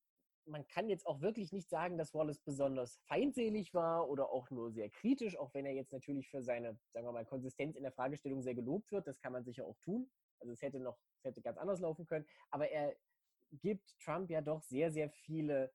man 0.46 0.66
kann 0.68 0.88
jetzt 0.88 1.06
auch 1.06 1.20
wirklich 1.20 1.52
nicht 1.52 1.68
sagen, 1.68 1.96
dass 1.96 2.14
Wallace 2.14 2.38
besonders 2.38 2.98
feindselig 3.06 3.72
war 3.74 4.08
oder 4.08 4.30
auch 4.30 4.50
nur 4.50 4.70
sehr 4.70 4.90
kritisch, 4.90 5.38
auch 5.38 5.54
wenn 5.54 5.66
er 5.66 5.72
jetzt 5.72 5.92
natürlich 5.92 6.28
für 6.28 6.42
seine, 6.42 6.78
sagen 6.92 7.06
wir 7.06 7.12
mal, 7.12 7.24
Konsistenz 7.24 7.76
in 7.76 7.82
der 7.82 7.92
Fragestellung 7.92 8.42
sehr 8.42 8.54
gelobt 8.54 8.90
wird. 8.92 9.06
Das 9.06 9.20
kann 9.20 9.32
man 9.32 9.44
sicher 9.44 9.66
auch 9.66 9.78
tun. 9.78 10.10
Also 10.40 10.52
es 10.52 10.62
hätte 10.62 10.80
noch, 10.80 10.98
es 11.18 11.24
hätte 11.24 11.40
ganz 11.40 11.58
anders 11.58 11.80
laufen 11.80 12.06
können. 12.06 12.26
Aber 12.50 12.68
er 12.68 12.94
gibt 13.52 13.98
Trump 14.00 14.30
ja 14.30 14.40
doch 14.40 14.62
sehr, 14.62 14.90
sehr 14.90 15.08
viele 15.08 15.72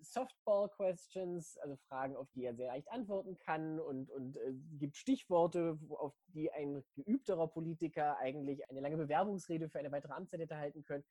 Softball-Questions, 0.00 1.58
also 1.58 1.76
Fragen, 1.88 2.16
auf 2.16 2.28
die 2.30 2.44
er 2.44 2.54
sehr 2.54 2.68
leicht 2.68 2.90
antworten 2.90 3.38
kann 3.38 3.78
und, 3.80 4.10
und 4.10 4.36
äh, 4.36 4.52
gibt 4.78 4.96
Stichworte, 4.96 5.78
auf 5.90 6.14
die 6.28 6.50
ein 6.50 6.84
geübterer 6.94 7.48
Politiker 7.48 8.16
eigentlich 8.18 8.68
eine 8.70 8.80
lange 8.80 8.96
Bewerbungsrede 8.96 9.68
für 9.68 9.78
eine 9.78 9.92
weitere 9.92 10.12
Amtszeit 10.12 10.40
hätte 10.40 10.56
halten 10.56 10.84
können. 10.84 11.04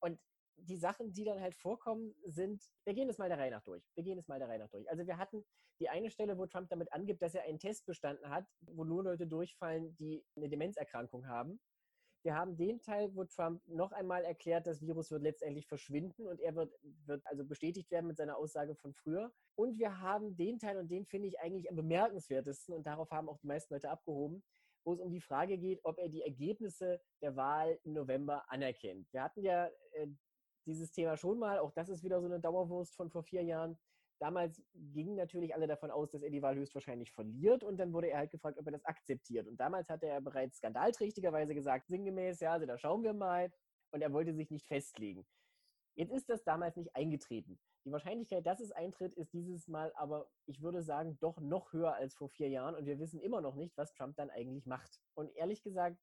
Und 0.00 0.18
die 0.56 0.76
Sachen, 0.76 1.12
die 1.12 1.24
dann 1.24 1.40
halt 1.40 1.54
vorkommen, 1.54 2.14
sind, 2.24 2.62
wir 2.84 2.94
gehen 2.94 3.08
es 3.08 3.18
mal 3.18 3.28
der 3.28 3.38
Reihe 3.38 3.50
nach 3.50 3.64
durch. 3.64 3.84
Wir 3.94 4.04
gehen 4.04 4.18
es 4.18 4.28
mal 4.28 4.38
der 4.38 4.48
Reihe 4.48 4.58
nach 4.58 4.70
durch. 4.70 4.88
Also 4.90 5.06
wir 5.06 5.16
hatten 5.16 5.44
die 5.80 5.88
eine 5.88 6.10
Stelle, 6.10 6.38
wo 6.38 6.46
Trump 6.46 6.68
damit 6.68 6.92
angibt, 6.92 7.22
dass 7.22 7.34
er 7.34 7.44
einen 7.44 7.58
Test 7.58 7.86
bestanden 7.86 8.28
hat, 8.30 8.46
wo 8.60 8.84
nur 8.84 9.02
Leute 9.02 9.26
durchfallen, 9.26 9.96
die 9.96 10.24
eine 10.36 10.48
Demenzerkrankung 10.48 11.26
haben. 11.26 11.60
Wir 12.24 12.36
haben 12.36 12.56
den 12.56 12.80
Teil, 12.80 13.14
wo 13.14 13.24
Trump 13.24 13.60
noch 13.66 13.90
einmal 13.90 14.24
erklärt, 14.24 14.66
das 14.66 14.80
Virus 14.80 15.10
wird 15.10 15.22
letztendlich 15.22 15.66
verschwinden 15.66 16.26
und 16.28 16.40
er 16.40 16.54
wird, 16.54 16.72
wird 17.06 17.26
also 17.26 17.44
bestätigt 17.44 17.90
werden 17.90 18.06
mit 18.06 18.16
seiner 18.16 18.36
Aussage 18.36 18.76
von 18.76 18.94
früher. 18.94 19.32
Und 19.56 19.78
wir 19.78 20.00
haben 20.00 20.36
den 20.36 20.58
Teil, 20.58 20.78
und 20.78 20.88
den 20.88 21.04
finde 21.04 21.28
ich 21.28 21.40
eigentlich 21.40 21.68
am 21.68 21.76
bemerkenswertesten, 21.76 22.74
und 22.74 22.86
darauf 22.86 23.10
haben 23.10 23.28
auch 23.28 23.38
die 23.38 23.48
meisten 23.48 23.74
Leute 23.74 23.90
abgehoben, 23.90 24.44
wo 24.84 24.92
es 24.92 25.00
um 25.00 25.10
die 25.10 25.20
Frage 25.20 25.58
geht, 25.58 25.80
ob 25.84 25.98
er 25.98 26.08
die 26.08 26.22
Ergebnisse 26.22 27.00
der 27.22 27.34
Wahl 27.34 27.78
im 27.82 27.92
November 27.92 28.44
anerkennt. 28.48 29.12
Wir 29.12 29.22
hatten 29.22 29.42
ja 29.42 29.66
äh, 29.92 30.06
dieses 30.66 30.92
Thema 30.92 31.16
schon 31.16 31.38
mal. 31.38 31.58
Auch 31.58 31.72
das 31.72 31.88
ist 31.88 32.04
wieder 32.04 32.20
so 32.20 32.26
eine 32.26 32.40
Dauerwurst 32.40 32.94
von 32.96 33.10
vor 33.10 33.24
vier 33.24 33.42
Jahren. 33.42 33.78
Damals 34.22 34.62
gingen 34.72 35.16
natürlich 35.16 35.52
alle 35.52 35.66
davon 35.66 35.90
aus, 35.90 36.12
dass 36.12 36.22
er 36.22 36.30
die 36.30 36.42
Wahl 36.42 36.54
höchstwahrscheinlich 36.54 37.10
verliert 37.10 37.64
und 37.64 37.76
dann 37.78 37.92
wurde 37.92 38.06
er 38.06 38.18
halt 38.18 38.30
gefragt, 38.30 38.56
ob 38.56 38.66
er 38.66 38.70
das 38.70 38.84
akzeptiert. 38.84 39.48
Und 39.48 39.56
damals 39.58 39.88
hatte 39.88 40.06
er 40.06 40.20
bereits 40.20 40.58
skandalträchtigerweise 40.58 41.56
gesagt, 41.56 41.88
sinngemäß, 41.88 42.38
ja, 42.38 42.52
also 42.52 42.64
da 42.64 42.78
schauen 42.78 43.02
wir 43.02 43.14
mal. 43.14 43.52
Und 43.90 44.00
er 44.00 44.12
wollte 44.12 44.32
sich 44.32 44.48
nicht 44.52 44.68
festlegen. 44.68 45.26
Jetzt 45.96 46.12
ist 46.12 46.28
das 46.28 46.44
damals 46.44 46.76
nicht 46.76 46.94
eingetreten. 46.94 47.58
Die 47.84 47.90
Wahrscheinlichkeit, 47.90 48.46
dass 48.46 48.60
es 48.60 48.70
eintritt, 48.70 49.12
ist 49.14 49.32
dieses 49.32 49.66
Mal 49.66 49.92
aber, 49.96 50.30
ich 50.46 50.62
würde 50.62 50.84
sagen, 50.84 51.18
doch 51.18 51.40
noch 51.40 51.72
höher 51.72 51.94
als 51.94 52.14
vor 52.14 52.28
vier 52.28 52.48
Jahren. 52.48 52.76
Und 52.76 52.86
wir 52.86 53.00
wissen 53.00 53.20
immer 53.20 53.40
noch 53.40 53.56
nicht, 53.56 53.76
was 53.76 53.92
Trump 53.92 54.14
dann 54.14 54.30
eigentlich 54.30 54.66
macht. 54.66 55.00
Und 55.14 55.34
ehrlich 55.34 55.64
gesagt, 55.64 55.98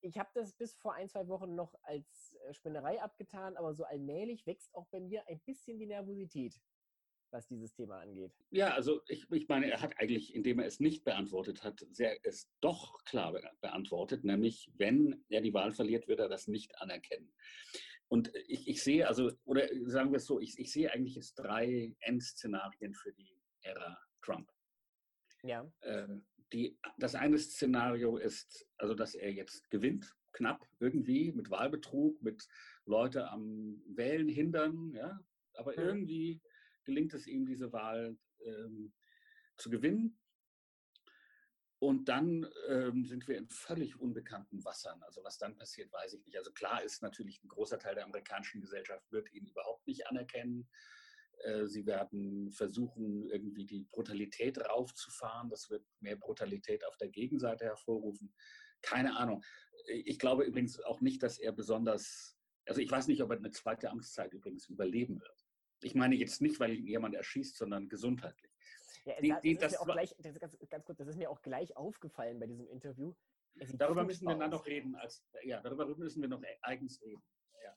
ich 0.00 0.16
habe 0.16 0.30
das 0.34 0.52
bis 0.52 0.76
vor 0.76 0.94
ein, 0.94 1.08
zwei 1.08 1.26
Wochen 1.26 1.56
noch 1.56 1.74
als 1.82 2.36
äh, 2.46 2.54
Spinnerei 2.54 3.02
abgetan, 3.02 3.56
aber 3.56 3.74
so 3.74 3.82
allmählich 3.82 4.46
wächst 4.46 4.72
auch 4.76 4.86
bei 4.92 5.00
mir 5.00 5.26
ein 5.26 5.40
bisschen 5.40 5.80
die 5.80 5.86
Nervosität, 5.86 6.60
was 7.32 7.46
dieses 7.48 7.72
Thema 7.74 8.00
angeht. 8.00 8.32
Ja, 8.50 8.74
also 8.74 9.00
ich, 9.08 9.30
ich 9.30 9.48
meine, 9.48 9.70
er 9.70 9.80
hat 9.80 9.98
eigentlich, 9.98 10.34
indem 10.34 10.58
er 10.58 10.66
es 10.66 10.80
nicht 10.80 11.04
beantwortet 11.04 11.64
hat, 11.64 11.84
sehr, 11.90 12.18
es 12.24 12.50
doch 12.60 13.02
klar 13.04 13.32
beantwortet, 13.60 14.24
nämlich 14.24 14.70
wenn 14.76 15.24
er 15.28 15.40
die 15.40 15.54
Wahl 15.54 15.72
verliert, 15.72 16.08
wird 16.08 16.20
er 16.20 16.28
das 16.28 16.46
nicht 16.46 16.78
anerkennen. 16.80 17.32
Und 18.08 18.30
ich, 18.46 18.68
ich 18.68 18.82
sehe 18.82 19.08
also, 19.08 19.32
oder 19.44 19.66
sagen 19.86 20.12
wir 20.12 20.18
es 20.18 20.26
so, 20.26 20.38
ich, 20.38 20.58
ich 20.58 20.70
sehe 20.70 20.92
eigentlich 20.92 21.16
es 21.16 21.34
drei 21.34 21.96
Endszenarien 22.00 22.94
für 22.94 23.12
die 23.12 23.40
Ära 23.62 23.98
Trump. 24.20 24.50
Ja. 25.42 25.66
Äh, 25.80 26.08
die, 26.52 26.78
das 26.98 27.14
eine 27.14 27.38
Szenario 27.38 28.18
ist, 28.18 28.68
also 28.76 28.94
dass 28.94 29.14
er 29.14 29.32
jetzt 29.32 29.70
gewinnt, 29.70 30.14
knapp 30.32 30.66
irgendwie, 30.78 31.32
mit 31.32 31.50
Wahlbetrug, 31.50 32.20
mit 32.22 32.46
Leute 32.84 33.30
am 33.30 33.82
Wählen 33.86 34.28
hindern, 34.28 34.92
ja, 34.94 35.18
aber 35.54 35.72
mhm. 35.72 35.78
irgendwie 35.78 36.40
gelingt 36.84 37.14
es 37.14 37.26
ihm, 37.26 37.46
diese 37.46 37.72
Wahl 37.72 38.16
ähm, 38.44 38.92
zu 39.56 39.70
gewinnen. 39.70 40.18
Und 41.78 42.08
dann 42.08 42.48
ähm, 42.68 43.04
sind 43.04 43.26
wir 43.26 43.36
in 43.36 43.48
völlig 43.48 43.98
unbekannten 43.98 44.64
Wassern. 44.64 45.02
Also 45.02 45.24
was 45.24 45.38
dann 45.38 45.56
passiert, 45.56 45.92
weiß 45.92 46.12
ich 46.14 46.24
nicht. 46.24 46.38
Also 46.38 46.52
klar 46.52 46.82
ist 46.84 47.02
natürlich, 47.02 47.42
ein 47.42 47.48
großer 47.48 47.78
Teil 47.80 47.96
der 47.96 48.04
amerikanischen 48.04 48.60
Gesellschaft 48.60 49.10
wird 49.10 49.32
ihn 49.32 49.46
überhaupt 49.46 49.84
nicht 49.88 50.06
anerkennen. 50.06 50.68
Äh, 51.42 51.66
sie 51.66 51.84
werden 51.84 52.52
versuchen, 52.52 53.28
irgendwie 53.28 53.66
die 53.66 53.84
Brutalität 53.90 54.58
raufzufahren. 54.58 55.50
Das 55.50 55.70
wird 55.70 55.84
mehr 55.98 56.14
Brutalität 56.14 56.86
auf 56.86 56.96
der 56.98 57.08
Gegenseite 57.08 57.64
hervorrufen. 57.64 58.32
Keine 58.82 59.16
Ahnung. 59.16 59.42
Ich 59.88 60.20
glaube 60.20 60.44
übrigens 60.44 60.80
auch 60.80 61.00
nicht, 61.00 61.20
dass 61.22 61.38
er 61.38 61.50
besonders, 61.50 62.36
also 62.66 62.80
ich 62.80 62.90
weiß 62.90 63.08
nicht, 63.08 63.22
ob 63.22 63.30
er 63.30 63.38
eine 63.38 63.50
zweite 63.50 63.90
Amtszeit 63.90 64.32
übrigens 64.32 64.68
überleben 64.68 65.20
wird. 65.20 65.41
Ich 65.82 65.94
meine 65.94 66.14
jetzt 66.14 66.40
nicht, 66.40 66.60
weil 66.60 66.72
jemand 66.72 67.14
erschießt, 67.14 67.56
sondern 67.56 67.88
gesundheitlich. 67.88 68.52
Ja, 69.04 69.20
die, 69.20 69.34
die, 69.42 69.56
das, 69.56 69.72
das, 69.72 69.84
gleich, 69.84 70.14
das 70.18 70.38
ganz, 70.38 70.56
ganz 70.68 70.84
kurz, 70.84 70.98
das 70.98 71.08
ist 71.08 71.16
mir 71.16 71.30
auch 71.30 71.42
gleich 71.42 71.76
aufgefallen 71.76 72.38
bei 72.38 72.46
diesem 72.46 72.68
Interview. 72.68 73.14
Darüber 73.74 74.04
müssen 74.04 74.26
wir 74.26 74.36
dann 74.36 74.50
noch 74.50 74.66
reden. 74.66 74.94
Als, 74.94 75.24
ja, 75.44 75.60
darüber 75.60 75.86
müssen 75.96 76.22
wir 76.22 76.28
noch 76.28 76.42
eigens 76.62 77.02
reden. 77.02 77.22
Ja. 77.64 77.76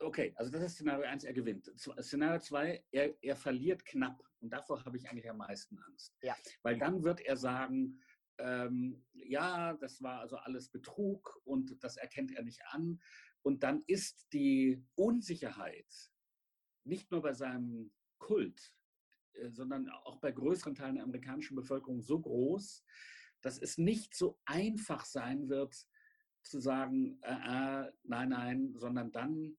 Okay, 0.00 0.32
also 0.36 0.50
das 0.50 0.62
ist 0.62 0.74
Szenario 0.74 1.04
1, 1.06 1.24
er 1.24 1.32
gewinnt. 1.32 1.70
Szenario 1.76 2.40
2, 2.40 2.84
er, 2.90 3.14
er 3.22 3.36
verliert 3.36 3.84
knapp. 3.84 4.22
Und 4.40 4.50
davor 4.50 4.84
habe 4.84 4.96
ich 4.96 5.08
eigentlich 5.08 5.28
am 5.28 5.36
meisten 5.36 5.78
Angst. 5.78 6.16
Ja. 6.22 6.34
Weil 6.62 6.78
dann 6.78 7.04
wird 7.04 7.20
er 7.20 7.36
sagen, 7.36 8.00
ähm, 8.38 9.04
ja, 9.12 9.74
das 9.74 10.02
war 10.02 10.20
also 10.20 10.36
alles 10.36 10.68
Betrug 10.68 11.40
und 11.44 11.82
das 11.84 11.96
erkennt 11.96 12.32
er 12.32 12.42
nicht 12.42 12.60
an. 12.66 13.00
Und 13.42 13.62
dann 13.62 13.82
ist 13.86 14.32
die 14.32 14.84
Unsicherheit 14.94 16.11
nicht 16.84 17.10
nur 17.10 17.22
bei 17.22 17.34
seinem 17.34 17.92
Kult, 18.18 18.74
äh, 19.34 19.50
sondern 19.50 19.88
auch 19.88 20.18
bei 20.18 20.32
größeren 20.32 20.74
Teilen 20.74 20.96
der 20.96 21.04
amerikanischen 21.04 21.56
Bevölkerung 21.56 22.00
so 22.00 22.20
groß, 22.20 22.84
dass 23.40 23.58
es 23.58 23.78
nicht 23.78 24.14
so 24.14 24.38
einfach 24.44 25.04
sein 25.04 25.48
wird, 25.48 25.74
zu 26.42 26.60
sagen, 26.60 27.20
äh, 27.22 27.86
äh, 27.86 27.92
nein, 28.04 28.28
nein, 28.30 28.74
sondern 28.76 29.12
dann 29.12 29.56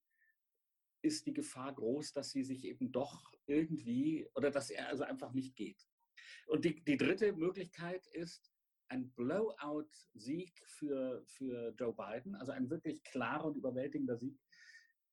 ist 1.02 1.26
die 1.26 1.34
Gefahr 1.34 1.74
groß, 1.74 2.14
dass 2.14 2.32
sie 2.32 2.44
sich 2.44 2.64
eben 2.66 2.92
doch 2.92 3.34
irgendwie 3.46 4.28
oder 4.36 4.52
dass 4.52 4.70
er 4.70 4.88
also 4.90 5.04
einfach 5.04 5.34
nicht 5.34 5.56
geht. 5.56 5.88
Und 6.48 6.66
die, 6.66 6.84
die 6.84 6.98
dritte 6.98 7.34
Möglichkeit 7.34 8.08
ist 8.08 8.54
ein 8.88 9.12
Blowout-Sieg 9.12 10.54
für, 10.66 11.24
für 11.26 11.74
Joe 11.78 11.94
Biden, 11.94 12.36
also 12.36 12.52
ein 12.52 12.70
wirklich 12.70 13.04
klarer 13.04 13.46
und 13.46 13.58
überwältigender 13.58 14.18
Sieg. 14.18 14.40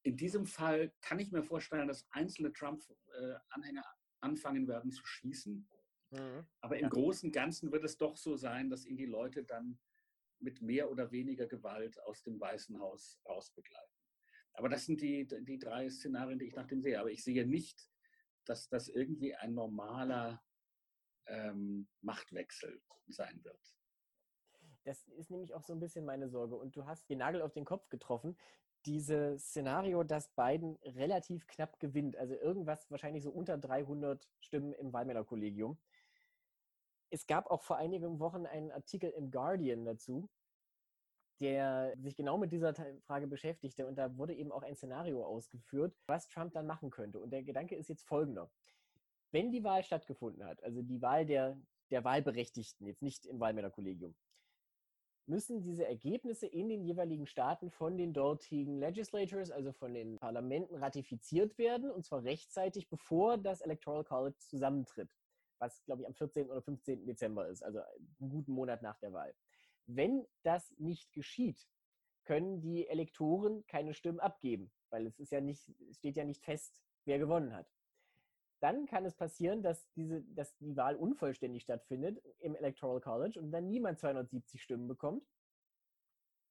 In 0.02 0.16
diesem 0.16 0.46
Fall 0.46 0.92
kann 1.02 1.18
ich 1.18 1.30
mir 1.30 1.42
vorstellen, 1.42 1.88
dass 1.88 2.06
einzelne 2.10 2.52
Trump-Anhänger 2.52 3.84
anfangen 4.20 4.66
werden 4.66 4.90
zu 4.90 5.04
schießen. 5.04 5.68
Mhm. 6.10 6.46
Aber 6.60 6.76
im 6.76 6.84
ja. 6.84 6.88
Großen 6.88 7.28
und 7.28 7.32
Ganzen 7.32 7.70
wird 7.72 7.84
es 7.84 7.96
doch 7.96 8.16
so 8.16 8.36
sein, 8.36 8.70
dass 8.70 8.86
ihn 8.86 8.96
die 8.96 9.06
Leute 9.06 9.44
dann 9.44 9.78
mit 10.38 10.62
mehr 10.62 10.90
oder 10.90 11.12
weniger 11.12 11.46
Gewalt 11.46 12.00
aus 12.04 12.22
dem 12.22 12.40
Weißen 12.40 12.78
Haus 12.80 13.20
rausbegleiten. 13.28 13.94
Aber 14.54 14.68
das 14.68 14.86
sind 14.86 15.00
die, 15.00 15.26
die 15.26 15.58
drei 15.58 15.88
Szenarien, 15.88 16.38
die 16.38 16.46
ich 16.46 16.54
nach 16.54 16.66
dem 16.66 16.82
sehe. 16.82 16.98
Aber 16.98 17.10
ich 17.10 17.22
sehe 17.22 17.46
nicht, 17.46 17.88
dass 18.44 18.68
das 18.68 18.88
irgendwie 18.88 19.34
ein 19.34 19.54
normaler 19.54 20.42
ähm, 21.26 21.88
Machtwechsel 22.00 22.82
sein 23.06 23.42
wird. 23.44 23.76
Das 24.84 25.06
ist 25.08 25.30
nämlich 25.30 25.54
auch 25.54 25.62
so 25.62 25.72
ein 25.72 25.80
bisschen 25.80 26.04
meine 26.04 26.28
Sorge. 26.28 26.56
Und 26.56 26.74
du 26.74 26.86
hast 26.86 27.08
den 27.08 27.18
Nagel 27.18 27.42
auf 27.42 27.52
den 27.52 27.64
Kopf 27.64 27.88
getroffen. 27.90 28.36
Dieses 28.86 29.42
Szenario, 29.50 30.02
dass 30.04 30.28
Biden 30.30 30.78
relativ 30.84 31.46
knapp 31.46 31.78
gewinnt, 31.80 32.16
also 32.16 32.34
irgendwas 32.34 32.90
wahrscheinlich 32.90 33.22
so 33.22 33.30
unter 33.30 33.58
300 33.58 34.26
Stimmen 34.40 34.72
im 34.74 34.92
Wahlmännerkollegium. 34.92 35.78
Es 37.10 37.26
gab 37.26 37.50
auch 37.50 37.62
vor 37.62 37.76
einigen 37.76 38.20
Wochen 38.20 38.46
einen 38.46 38.70
Artikel 38.70 39.10
im 39.10 39.30
Guardian 39.30 39.84
dazu, 39.84 40.30
der 41.40 41.94
sich 41.98 42.16
genau 42.16 42.38
mit 42.38 42.52
dieser 42.52 42.74
Frage 43.02 43.26
beschäftigte. 43.26 43.86
Und 43.86 43.96
da 43.96 44.16
wurde 44.16 44.34
eben 44.34 44.52
auch 44.52 44.62
ein 44.62 44.76
Szenario 44.76 45.24
ausgeführt, 45.24 45.96
was 46.06 46.28
Trump 46.28 46.52
dann 46.52 46.66
machen 46.66 46.90
könnte. 46.90 47.18
Und 47.18 47.30
der 47.30 47.42
Gedanke 47.42 47.74
ist 47.74 47.88
jetzt 47.88 48.06
folgender. 48.06 48.50
Wenn 49.32 49.50
die 49.50 49.64
Wahl 49.64 49.82
stattgefunden 49.82 50.44
hat, 50.44 50.62
also 50.62 50.82
die 50.82 51.00
Wahl 51.02 51.24
der, 51.24 51.58
der 51.90 52.04
Wahlberechtigten, 52.04 52.86
jetzt 52.86 53.02
nicht 53.02 53.26
im 53.26 53.40
Wahlmännerkollegium, 53.40 54.14
müssen 55.26 55.62
diese 55.62 55.86
Ergebnisse 55.86 56.46
in 56.46 56.68
den 56.68 56.82
jeweiligen 56.82 57.26
Staaten 57.26 57.70
von 57.70 57.96
den 57.96 58.12
dortigen 58.12 58.78
Legislators, 58.78 59.50
also 59.50 59.72
von 59.72 59.94
den 59.94 60.18
Parlamenten, 60.18 60.76
ratifiziert 60.76 61.56
werden, 61.58 61.90
und 61.90 62.04
zwar 62.04 62.24
rechtzeitig, 62.24 62.88
bevor 62.88 63.38
das 63.38 63.60
Electoral 63.60 64.04
College 64.04 64.38
zusammentritt, 64.38 65.10
was, 65.58 65.84
glaube 65.84 66.02
ich, 66.02 66.08
am 66.08 66.14
14. 66.14 66.50
oder 66.50 66.62
15. 66.62 67.06
Dezember 67.06 67.48
ist, 67.48 67.62
also 67.62 67.80
einen 67.80 68.30
guten 68.30 68.52
Monat 68.52 68.82
nach 68.82 68.98
der 68.98 69.12
Wahl. 69.12 69.34
Wenn 69.86 70.26
das 70.42 70.72
nicht 70.78 71.12
geschieht, 71.12 71.68
können 72.24 72.60
die 72.60 72.86
Elektoren 72.86 73.66
keine 73.66 73.94
Stimmen 73.94 74.20
abgeben, 74.20 74.70
weil 74.90 75.06
es 75.06 75.18
ist 75.18 75.32
ja 75.32 75.40
nicht, 75.40 75.72
steht 75.92 76.16
ja 76.16 76.24
nicht 76.24 76.44
fest, 76.44 76.80
wer 77.04 77.18
gewonnen 77.18 77.54
hat. 77.54 77.66
Dann 78.60 78.86
kann 78.86 79.04
es 79.06 79.14
passieren, 79.14 79.62
dass, 79.62 79.90
diese, 79.92 80.22
dass 80.22 80.54
die 80.58 80.76
Wahl 80.76 80.96
unvollständig 80.96 81.62
stattfindet 81.62 82.22
im 82.40 82.54
Electoral 82.54 83.00
College 83.00 83.40
und 83.40 83.50
dann 83.50 83.68
niemand 83.68 83.98
270 83.98 84.62
Stimmen 84.62 84.86
bekommt, 84.86 85.26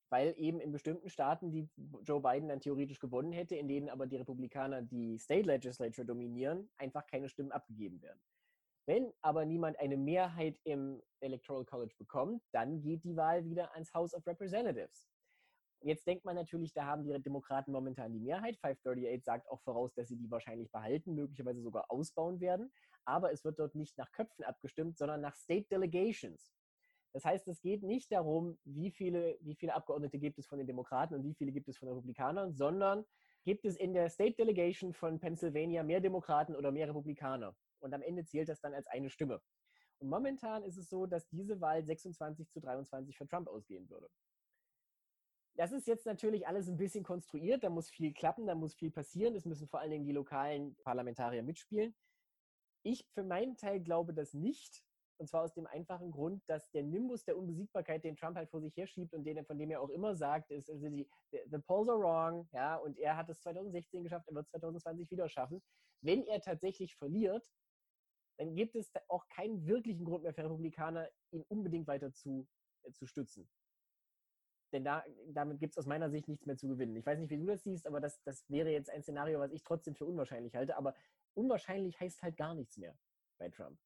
weil 0.10 0.34
eben 0.38 0.60
in 0.60 0.72
bestimmten 0.72 1.10
Staaten, 1.10 1.52
die 1.52 1.70
Joe 2.04 2.20
Biden 2.20 2.50
dann 2.50 2.62
theoretisch 2.62 3.00
gewonnen 3.00 3.32
hätte, 3.32 3.56
in 3.56 3.68
denen 3.68 3.90
aber 3.90 4.08
die 4.08 4.18
Republikaner 4.18 4.82
die 4.82 5.20
State 5.20 5.46
Legislature 5.46 6.06
dominieren, 6.06 6.70
einfach 6.78 7.06
keine 7.06 7.30
Stimmen 7.30 7.52
abgegeben 7.52 8.02
werden. 8.02 8.20
Wenn 8.88 9.14
aber 9.22 9.46
niemand 9.46 9.78
eine 9.78 9.98
Mehrheit 9.98 10.60
im 10.64 11.04
Electoral 11.20 11.64
College 11.64 11.94
bekommt, 12.00 12.42
dann 12.52 12.82
geht 12.82 13.04
die 13.04 13.16
Wahl 13.16 13.46
wieder 13.46 13.72
ans 13.74 13.94
House 13.94 14.16
of 14.16 14.26
Representatives. 14.26 15.09
Jetzt 15.82 16.06
denkt 16.08 16.26
man 16.26 16.36
natürlich, 16.36 16.74
da 16.74 16.86
haben 16.86 17.04
die 17.04 17.22
Demokraten 17.22 17.72
momentan 17.72 18.12
die 18.12 18.20
Mehrheit. 18.20 18.58
538 18.58 19.24
sagt 19.24 19.50
auch 19.50 19.62
voraus, 19.62 19.94
dass 19.94 20.10
sie 20.10 20.18
die 20.18 20.30
wahrscheinlich 20.30 20.70
behalten, 20.72 21.16
möglicherweise 21.16 21.62
sogar 21.62 21.86
ausbauen 21.90 22.42
werden. 22.42 22.72
Aber 23.06 23.32
es 23.32 23.46
wird 23.46 23.60
dort 23.60 23.76
nicht 23.76 23.98
nach 23.98 24.12
Köpfen 24.12 24.44
abgestimmt, 24.44 24.98
sondern 24.98 25.22
nach 25.22 25.36
State 25.36 25.68
Delegations. 25.70 26.52
Das 27.14 27.26
heißt, 27.26 27.48
es 27.48 27.62
geht 27.62 27.82
nicht 27.82 28.12
darum, 28.12 28.60
wie 28.66 28.92
viele, 28.92 29.38
wie 29.42 29.56
viele 29.56 29.74
Abgeordnete 29.74 30.20
gibt 30.20 30.38
es 30.38 30.48
von 30.48 30.58
den 30.58 30.68
Demokraten 30.68 31.16
und 31.16 31.24
wie 31.24 31.34
viele 31.34 31.52
gibt 31.52 31.68
es 31.70 31.78
von 31.78 31.88
den 31.88 31.96
Republikanern, 31.96 32.54
sondern 32.54 33.06
gibt 33.46 33.66
es 33.66 33.78
in 33.78 33.94
der 33.94 34.10
State 34.10 34.36
Delegation 34.36 34.94
von 34.94 35.20
Pennsylvania 35.20 35.82
mehr 35.84 36.02
Demokraten 36.02 36.56
oder 36.56 36.72
mehr 36.72 36.90
Republikaner 36.90 37.56
und 37.80 37.94
am 37.94 38.02
Ende 38.02 38.26
zählt 38.26 38.50
das 38.50 38.60
dann 38.62 38.74
als 38.74 38.86
eine 38.88 39.10
Stimme. 39.10 39.42
Und 39.98 40.10
momentan 40.10 40.64
ist 40.64 40.78
es 40.78 40.90
so, 40.90 41.06
dass 41.06 41.28
diese 41.30 41.60
Wahl 41.60 41.84
26 41.84 42.50
zu 42.52 42.60
23 42.60 43.18
für 43.18 43.28
Trump 43.28 43.48
ausgehen 43.48 43.90
würde. 43.90 44.10
Das 45.56 45.72
ist 45.72 45.88
jetzt 45.88 46.06
natürlich 46.06 46.48
alles 46.48 46.70
ein 46.70 46.78
bisschen 46.78 47.04
konstruiert, 47.04 47.64
da 47.64 47.70
muss 47.70 47.90
viel 47.90 48.14
klappen, 48.14 48.48
da 48.48 48.56
muss 48.56 48.76
viel 48.76 48.92
passieren, 48.92 49.36
es 49.36 49.46
müssen 49.46 49.68
vor 49.68 49.82
allen 49.82 49.92
Dingen 49.92 50.06
die 50.06 50.14
lokalen 50.14 50.76
Parlamentarier 50.84 51.44
mitspielen. 51.44 51.96
Ich 52.84 53.06
für 53.14 53.24
meinen 53.24 53.58
Teil 53.58 53.82
glaube 53.82 54.14
das 54.14 54.34
nicht. 54.34 54.84
Und 55.20 55.28
zwar 55.28 55.44
aus 55.44 55.54
dem 55.54 55.68
einfachen 55.68 56.12
Grund, 56.12 56.42
dass 56.48 56.72
der 56.72 56.84
Nimbus 56.84 57.26
der 57.26 57.38
Unbesiegbarkeit, 57.38 58.06
den 58.06 58.16
Trump 58.16 58.38
halt 58.38 58.50
vor 58.50 58.62
sich 58.62 58.78
herschiebt 58.78 59.14
und 59.14 59.26
den, 59.26 59.44
von 59.46 59.58
dem 59.58 59.70
er 59.70 59.82
auch 59.82 59.90
immer 59.90 60.16
sagt, 60.16 60.50
ist, 60.50 60.70
also 60.70 60.88
die, 60.88 61.10
the 61.32 61.58
polls 61.68 61.90
are 61.90 62.00
wrong, 62.00 62.48
ja, 62.54 62.78
und 62.78 62.98
er 62.98 63.18
hat 63.18 63.30
es 63.30 63.42
2016 63.42 64.04
geschafft, 64.04 64.30
er 64.30 64.36
wird 64.36 64.46
es 64.46 64.52
2020 64.52 65.12
wieder 65.12 65.28
schaffen. 65.28 65.62
Wenn 66.02 66.24
er 66.24 66.40
tatsächlich 66.40 66.96
verliert, 66.96 67.46
dann 68.38 68.56
gibt 68.56 68.76
es 68.76 68.90
auch 69.10 69.28
keinen 69.28 69.66
wirklichen 69.68 70.06
Grund 70.06 70.24
mehr 70.24 70.34
für 70.34 70.46
Republikaner, 70.46 71.10
ihn 71.32 71.44
unbedingt 71.50 71.88
weiter 71.88 72.14
zu, 72.14 72.48
äh, 72.84 72.92
zu 72.94 73.06
stützen. 73.06 73.50
Denn 74.72 74.84
da, 74.84 75.04
damit 75.28 75.60
gibt 75.60 75.74
es 75.74 75.78
aus 75.78 75.88
meiner 75.88 76.10
Sicht 76.10 76.28
nichts 76.28 76.46
mehr 76.46 76.58
zu 76.58 76.68
gewinnen. 76.68 76.96
Ich 76.96 77.06
weiß 77.06 77.20
nicht, 77.20 77.30
wie 77.30 77.38
du 77.38 77.46
das 77.46 77.64
siehst, 77.64 77.88
aber 77.88 78.00
das, 78.00 78.22
das 78.24 78.48
wäre 78.50 78.70
jetzt 78.70 78.90
ein 78.90 79.02
Szenario, 79.02 79.40
was 79.40 79.52
ich 79.52 79.64
trotzdem 79.64 79.96
für 79.96 80.06
unwahrscheinlich 80.06 80.56
halte. 80.56 80.78
Aber 80.78 80.94
unwahrscheinlich 81.34 82.00
heißt 82.00 82.22
halt 82.22 82.38
gar 82.38 82.54
nichts 82.54 82.78
mehr 82.78 82.96
bei 83.40 83.50
Trump. 83.50 83.80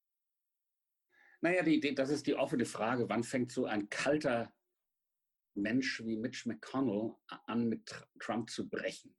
Naja, 1.40 1.62
die, 1.62 1.80
die, 1.80 1.94
das 1.94 2.10
ist 2.10 2.26
die 2.26 2.34
offene 2.34 2.64
Frage. 2.64 3.08
Wann 3.08 3.22
fängt 3.22 3.52
so 3.52 3.66
ein 3.66 3.88
kalter 3.88 4.54
Mensch 5.54 6.02
wie 6.04 6.16
Mitch 6.16 6.48
McConnell 6.48 7.14
an, 7.46 7.68
mit 7.68 7.90
Trump 8.18 8.50
zu 8.50 8.68
brechen? 8.68 9.16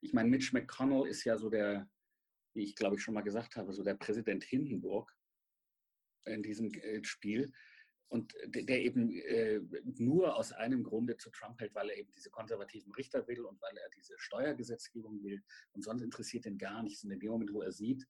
Ich 0.00 0.12
meine, 0.12 0.28
Mitch 0.28 0.52
McConnell 0.52 1.08
ist 1.08 1.24
ja 1.24 1.36
so 1.36 1.48
der, 1.48 1.88
wie 2.54 2.64
ich 2.64 2.74
glaube 2.74 2.96
ich 2.96 3.02
schon 3.02 3.14
mal 3.14 3.22
gesagt 3.22 3.56
habe, 3.56 3.72
so 3.72 3.82
der 3.82 3.94
Präsident 3.94 4.44
Hindenburg 4.44 5.14
in 6.26 6.42
diesem 6.42 6.72
äh, 6.74 7.04
Spiel. 7.04 7.52
Und 8.10 8.34
der 8.44 8.82
eben 8.82 9.12
äh, 9.12 9.60
nur 9.98 10.36
aus 10.36 10.52
einem 10.52 10.82
Grunde 10.82 11.16
zu 11.16 11.30
Trump 11.30 11.60
hält, 11.60 11.74
weil 11.76 11.90
er 11.90 11.96
eben 11.96 12.10
diese 12.10 12.28
konservativen 12.28 12.92
Richter 12.92 13.26
will 13.28 13.40
und 13.44 13.62
weil 13.62 13.76
er 13.76 13.88
diese 13.90 14.18
Steuergesetzgebung 14.18 15.22
will. 15.22 15.40
Und 15.72 15.84
sonst 15.84 16.02
interessiert 16.02 16.44
ihn 16.44 16.58
gar 16.58 16.82
nichts. 16.82 17.04
Und 17.04 17.12
in 17.12 17.20
dem 17.20 17.30
Moment, 17.30 17.52
wo 17.52 17.62
er 17.62 17.70
sieht, 17.70 18.04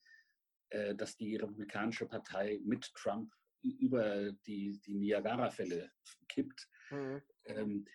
äh, 0.70 0.94
dass 0.94 1.16
die 1.16 1.36
Republikanische 1.36 2.06
Partei 2.06 2.60
mit 2.64 2.94
Trump 2.94 3.34
über 3.62 4.32
die, 4.46 4.80
die 4.80 4.94
Niagara-Fälle 4.94 5.92
kippt, 6.28 6.68
mhm. 6.90 7.22
ähm, 7.44 7.86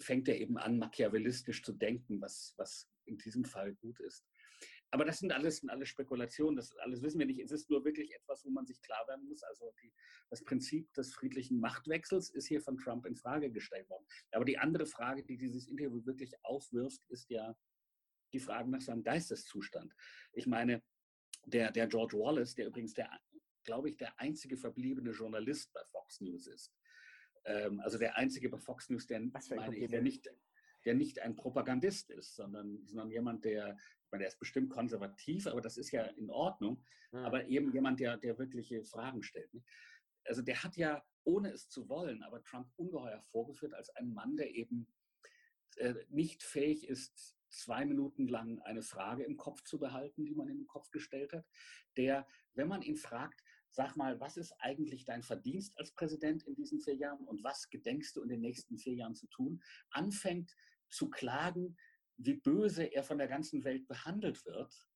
fängt 0.00 0.28
er 0.28 0.40
eben 0.40 0.58
an, 0.58 0.78
machiavellistisch 0.78 1.62
zu 1.62 1.72
denken, 1.72 2.20
was, 2.20 2.54
was 2.56 2.88
in 3.04 3.18
diesem 3.18 3.44
Fall 3.44 3.74
gut 3.74 4.00
ist. 4.00 4.26
Aber 4.90 5.04
das 5.04 5.18
sind 5.18 5.32
alles, 5.32 5.58
sind 5.58 5.70
alles 5.70 5.88
Spekulationen, 5.88 6.56
das 6.56 6.74
alles 6.76 7.02
wissen 7.02 7.18
wir 7.18 7.26
nicht. 7.26 7.40
Es 7.40 7.50
ist 7.50 7.68
nur 7.68 7.84
wirklich 7.84 8.14
etwas, 8.14 8.44
wo 8.44 8.50
man 8.50 8.66
sich 8.66 8.80
klar 8.80 9.06
werden 9.08 9.26
muss. 9.26 9.42
Also 9.42 9.72
die, 9.82 9.92
das 10.30 10.42
Prinzip 10.44 10.92
des 10.94 11.12
friedlichen 11.12 11.58
Machtwechsels 11.58 12.30
ist 12.30 12.46
hier 12.46 12.60
von 12.60 12.78
Trump 12.78 13.04
in 13.06 13.16
Frage 13.16 13.50
gestellt 13.50 13.88
worden. 13.90 14.06
Aber 14.30 14.44
die 14.44 14.58
andere 14.58 14.86
Frage, 14.86 15.24
die 15.24 15.36
dieses 15.36 15.66
Interview 15.66 16.04
wirklich 16.06 16.32
aufwirft, 16.44 17.02
ist 17.08 17.28
ja 17.30 17.56
die 18.32 18.40
Frage 18.40 18.70
nach 18.70 18.80
seinem 18.80 19.02
Geisteszustand. 19.02 19.92
Ich 20.32 20.46
meine, 20.46 20.82
der, 21.46 21.72
der 21.72 21.86
George 21.88 22.16
Wallace, 22.16 22.54
der 22.54 22.66
übrigens 22.66 22.94
der, 22.94 23.10
glaube 23.64 23.88
ich, 23.88 23.96
der 23.96 24.18
einzige 24.20 24.56
verbliebene 24.56 25.10
Journalist 25.10 25.72
bei 25.72 25.84
Fox 25.84 26.20
News 26.20 26.46
ist, 26.46 26.72
ähm, 27.44 27.80
also 27.80 27.98
der 27.98 28.16
einzige 28.16 28.48
bei 28.48 28.58
Fox 28.58 28.88
News, 28.88 29.06
der, 29.06 29.20
meine 29.20 29.76
ich, 29.76 29.88
der 29.88 30.02
nicht, 30.02 30.28
der 30.86 30.94
nicht 30.94 31.18
ein 31.18 31.36
Propagandist 31.36 32.10
ist, 32.10 32.36
sondern, 32.36 32.86
sondern 32.86 33.10
jemand, 33.10 33.44
der, 33.44 33.76
ich 33.76 34.10
meine, 34.12 34.22
der 34.22 34.28
ist 34.28 34.38
bestimmt 34.38 34.70
konservativ, 34.70 35.46
aber 35.46 35.60
das 35.60 35.76
ist 35.76 35.90
ja 35.90 36.04
in 36.04 36.30
Ordnung, 36.30 36.82
ja. 37.12 37.24
aber 37.24 37.46
eben 37.48 37.72
jemand, 37.72 38.00
der, 38.00 38.16
der 38.16 38.38
wirkliche 38.38 38.84
Fragen 38.84 39.22
stellt. 39.22 39.50
Also 40.24 40.42
der 40.42 40.62
hat 40.62 40.76
ja, 40.76 41.04
ohne 41.24 41.50
es 41.50 41.68
zu 41.68 41.88
wollen, 41.88 42.22
aber 42.22 42.42
Trump 42.42 42.68
ungeheuer 42.76 43.20
vorgeführt 43.20 43.74
als 43.74 43.90
ein 43.90 44.12
Mann, 44.12 44.36
der 44.36 44.54
eben 44.54 44.86
äh, 45.76 45.94
nicht 46.08 46.42
fähig 46.42 46.88
ist, 46.88 47.36
zwei 47.48 47.84
Minuten 47.84 48.28
lang 48.28 48.60
eine 48.60 48.82
Frage 48.82 49.24
im 49.24 49.36
Kopf 49.36 49.62
zu 49.62 49.78
behalten, 49.78 50.24
die 50.24 50.34
man 50.34 50.48
ihm 50.48 50.60
im 50.60 50.66
Kopf 50.66 50.90
gestellt 50.90 51.32
hat, 51.32 51.46
der, 51.96 52.26
wenn 52.54 52.68
man 52.68 52.82
ihn 52.82 52.96
fragt, 52.96 53.42
sag 53.70 53.96
mal, 53.96 54.20
was 54.20 54.36
ist 54.36 54.52
eigentlich 54.58 55.04
dein 55.04 55.22
Verdienst 55.22 55.76
als 55.78 55.92
Präsident 55.92 56.42
in 56.44 56.54
diesen 56.54 56.80
vier 56.80 56.94
Jahren 56.94 57.26
und 57.26 57.44
was 57.44 57.68
gedenkst 57.70 58.16
du 58.16 58.22
in 58.22 58.28
den 58.28 58.40
nächsten 58.40 58.78
vier 58.78 58.94
Jahren 58.94 59.14
zu 59.14 59.26
tun, 59.28 59.62
anfängt 59.90 60.56
zu 60.88 61.10
klagen, 61.10 61.76
wie 62.16 62.34
böse 62.34 62.84
er 62.84 63.02
von 63.02 63.18
der 63.18 63.28
ganzen 63.28 63.64
Welt 63.64 63.86
behandelt 63.88 64.44
wird, 64.46 64.88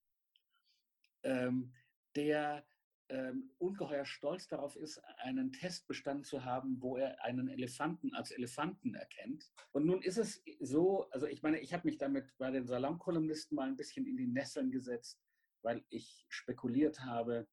ähm, 1.23 1.75
der 2.17 2.67
ähm, 3.11 3.51
ungeheuer 3.59 4.05
stolz 4.05 4.47
darauf 4.47 4.77
ist, 4.77 4.99
einen 5.19 5.53
Test 5.53 5.87
bestanden 5.87 6.25
zu 6.25 6.45
haben, 6.45 6.81
wo 6.81 6.97
er 6.97 7.23
einen 7.25 7.49
Elefanten 7.49 8.15
als 8.15 8.31
Elefanten 8.31 8.95
erkennt. 8.95 9.51
Und 9.73 9.85
nun 9.85 10.01
ist 10.01 10.17
es 10.17 10.43
so, 10.61 11.11
also 11.11 11.27
ich 11.27 11.43
meine, 11.43 11.59
ich 11.59 11.75
habe 11.75 11.89
mich 11.89 11.99
damit 11.99 12.33
bei 12.39 12.51
den 12.51 12.67
Salonkolumnisten 12.67 13.57
mal 13.57 13.69
ein 13.69 13.77
bisschen 13.77 14.07
in 14.07 14.17
die 14.17 14.29
Nesseln 14.29 14.71
gesetzt, 14.71 15.21
weil 15.63 15.85
ich 15.89 16.25
spekuliert 16.29 17.01
habe, 17.01 17.49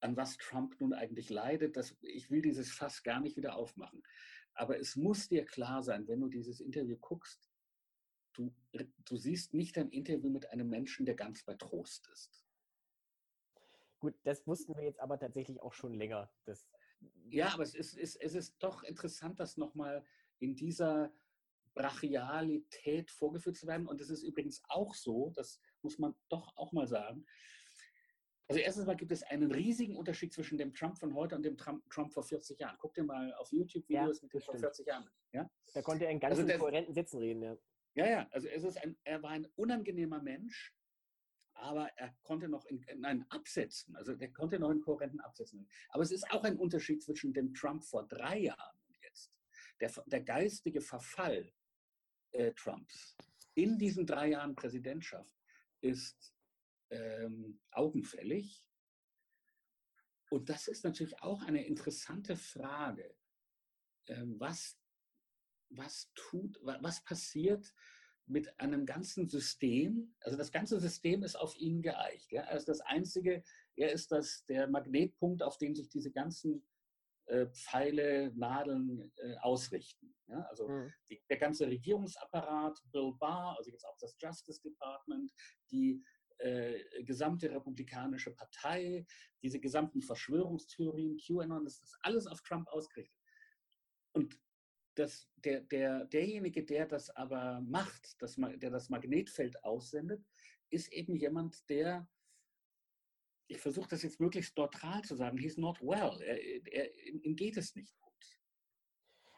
an 0.00 0.16
was 0.16 0.36
Trump 0.36 0.78
nun 0.80 0.92
eigentlich 0.92 1.30
leidet. 1.30 1.76
Das, 1.76 1.96
ich 2.02 2.30
will 2.30 2.42
dieses 2.42 2.70
Fass 2.72 3.02
gar 3.02 3.20
nicht 3.20 3.36
wieder 3.36 3.56
aufmachen. 3.56 4.02
Aber 4.54 4.78
es 4.78 4.96
muss 4.96 5.28
dir 5.28 5.44
klar 5.44 5.82
sein, 5.82 6.06
wenn 6.06 6.20
du 6.20 6.28
dieses 6.28 6.60
Interview 6.60 6.96
guckst, 6.96 7.40
du, 8.34 8.54
du 9.04 9.16
siehst 9.16 9.54
nicht 9.54 9.76
ein 9.78 9.90
Interview 9.90 10.30
mit 10.30 10.50
einem 10.50 10.68
Menschen, 10.68 11.06
der 11.06 11.14
ganz 11.14 11.44
bei 11.44 11.54
Trost 11.54 12.08
ist. 12.12 12.44
Gut, 13.98 14.14
das 14.22 14.46
wussten 14.46 14.76
wir 14.76 14.84
jetzt 14.84 15.00
aber 15.00 15.18
tatsächlich 15.18 15.60
auch 15.60 15.72
schon 15.72 15.94
länger. 15.94 16.30
Das 16.44 16.68
ja, 17.30 17.52
aber 17.52 17.62
es 17.62 17.74
ist, 17.74 17.96
ist, 17.96 18.16
es 18.16 18.34
ist 18.34 18.56
doch 18.58 18.82
interessant, 18.82 19.40
das 19.40 19.56
nochmal 19.56 20.04
in 20.38 20.54
dieser 20.54 21.12
Brachialität 21.74 23.10
vorgeführt 23.10 23.56
zu 23.56 23.66
werden. 23.66 23.86
Und 23.86 24.00
es 24.00 24.10
ist 24.10 24.22
übrigens 24.22 24.62
auch 24.68 24.94
so, 24.94 25.30
das 25.30 25.60
muss 25.82 25.98
man 25.98 26.14
doch 26.28 26.56
auch 26.56 26.72
mal 26.72 26.86
sagen, 26.86 27.26
also 28.48 28.60
erstens 28.60 28.86
mal 28.86 28.96
gibt 28.96 29.12
es 29.12 29.22
einen 29.22 29.50
riesigen 29.50 29.96
Unterschied 29.96 30.32
zwischen 30.32 30.58
dem 30.58 30.74
Trump 30.74 30.98
von 30.98 31.14
heute 31.14 31.34
und 31.36 31.42
dem 31.42 31.56
Trump, 31.56 31.88
Trump 31.90 32.12
vor 32.12 32.22
40 32.22 32.58
Jahren. 32.58 32.76
Guck 32.78 32.94
dir 32.94 33.04
mal 33.04 33.32
auf 33.34 33.50
YouTube 33.52 33.88
Videos 33.88 34.18
ja, 34.18 34.24
mit 34.24 34.34
dem 34.34 34.40
vor 34.40 34.56
40 34.56 34.86
Jahren. 34.86 35.08
Ja? 35.32 35.50
Da 35.72 35.82
konnte 35.82 36.04
er 36.04 36.10
in 36.10 36.20
ganz 36.20 36.38
also 36.38 36.58
kohärenten 36.58 36.94
Sätzen 36.94 37.18
reden, 37.18 37.42
ja. 37.42 37.56
Ja, 37.96 38.06
ja, 38.06 38.28
also 38.32 38.48
es 38.48 38.64
ist 38.64 38.76
ein, 38.82 38.96
er 39.04 39.22
war 39.22 39.30
ein 39.30 39.46
unangenehmer 39.54 40.20
Mensch, 40.20 40.74
aber 41.54 41.88
er 41.96 42.12
konnte 42.22 42.48
noch 42.48 42.66
in, 42.66 42.82
in 42.82 43.04
einen 43.04 43.24
absetzen, 43.30 43.94
also 43.94 44.14
der 44.14 44.32
konnte 44.32 44.58
noch 44.58 44.70
in 44.70 44.80
kohärenten 44.80 45.20
absetzen. 45.20 45.68
Aber 45.90 46.02
es 46.02 46.10
ist 46.10 46.28
auch 46.32 46.42
ein 46.42 46.58
Unterschied 46.58 47.02
zwischen 47.02 47.32
dem 47.32 47.54
Trump 47.54 47.84
vor 47.84 48.06
drei 48.08 48.38
Jahren 48.38 48.78
und 48.88 48.96
jetzt. 49.00 49.32
Der, 49.80 49.92
der 50.06 50.22
geistige 50.22 50.80
Verfall 50.80 51.52
äh, 52.32 52.52
Trumps 52.54 53.16
in 53.54 53.78
diesen 53.78 54.06
drei 54.06 54.28
Jahren 54.28 54.54
Präsidentschaft 54.54 55.30
ist 55.80 56.33
ähm, 56.94 57.60
augenfällig. 57.70 58.64
Und 60.30 60.48
das 60.48 60.68
ist 60.68 60.84
natürlich 60.84 61.20
auch 61.22 61.42
eine 61.42 61.64
interessante 61.66 62.36
Frage. 62.36 63.14
Ähm, 64.06 64.38
was, 64.38 64.78
was 65.70 66.10
tut, 66.14 66.58
was 66.62 67.04
passiert 67.04 67.72
mit 68.26 68.58
einem 68.58 68.86
ganzen 68.86 69.28
System? 69.28 70.14
Also 70.20 70.36
das 70.36 70.50
ganze 70.50 70.80
System 70.80 71.22
ist 71.22 71.36
auf 71.36 71.56
ihn 71.56 71.82
geeicht. 71.82 72.32
Ja? 72.32 72.42
Er 72.42 72.56
ist 72.56 72.68
das 72.68 72.80
Einzige, 72.80 73.42
er 73.76 73.92
ist 73.92 74.12
das, 74.12 74.44
der 74.46 74.68
Magnetpunkt, 74.68 75.42
auf 75.42 75.58
dem 75.58 75.74
sich 75.74 75.88
diese 75.88 76.10
ganzen 76.10 76.66
äh, 77.26 77.46
Pfeile, 77.46 78.32
Nadeln 78.34 79.12
äh, 79.16 79.36
ausrichten. 79.36 80.14
Ja? 80.26 80.42
Also 80.50 80.68
mhm. 80.68 80.92
die, 81.10 81.22
der 81.28 81.38
ganze 81.38 81.66
Regierungsapparat, 81.66 82.78
Bill 82.92 83.12
Barr, 83.18 83.56
also 83.56 83.70
jetzt 83.70 83.84
auch 83.84 83.96
das 83.98 84.16
Justice 84.18 84.60
Department, 84.62 85.32
die 85.70 86.02
äh, 86.38 87.02
gesamte 87.04 87.50
republikanische 87.50 88.34
Partei, 88.34 89.06
diese 89.42 89.60
gesamten 89.60 90.02
Verschwörungstheorien, 90.02 91.18
QAnon, 91.18 91.64
das 91.64 91.82
ist 91.82 91.96
alles 92.00 92.26
auf 92.26 92.42
Trump 92.42 92.68
ausgerichtet. 92.68 93.20
Und 94.12 94.38
das, 94.94 95.28
der, 95.36 95.60
der, 95.62 96.04
derjenige, 96.06 96.64
der 96.64 96.86
das 96.86 97.10
aber 97.10 97.60
macht, 97.62 98.20
das, 98.20 98.36
der 98.36 98.70
das 98.70 98.90
Magnetfeld 98.90 99.62
aussendet, 99.64 100.24
ist 100.70 100.92
eben 100.92 101.16
jemand, 101.16 101.68
der, 101.68 102.08
ich 103.48 103.60
versuche 103.60 103.88
das 103.88 104.02
jetzt 104.02 104.20
möglichst 104.20 104.56
neutral 104.56 105.02
zu 105.02 105.16
sagen, 105.16 105.38
he's 105.38 105.56
not 105.56 105.80
well, 105.80 106.20
er, 106.22 106.38
er, 106.72 107.24
ihm 107.24 107.36
geht 107.36 107.56
es 107.56 107.74
nicht 107.74 107.98
gut. 108.00 108.40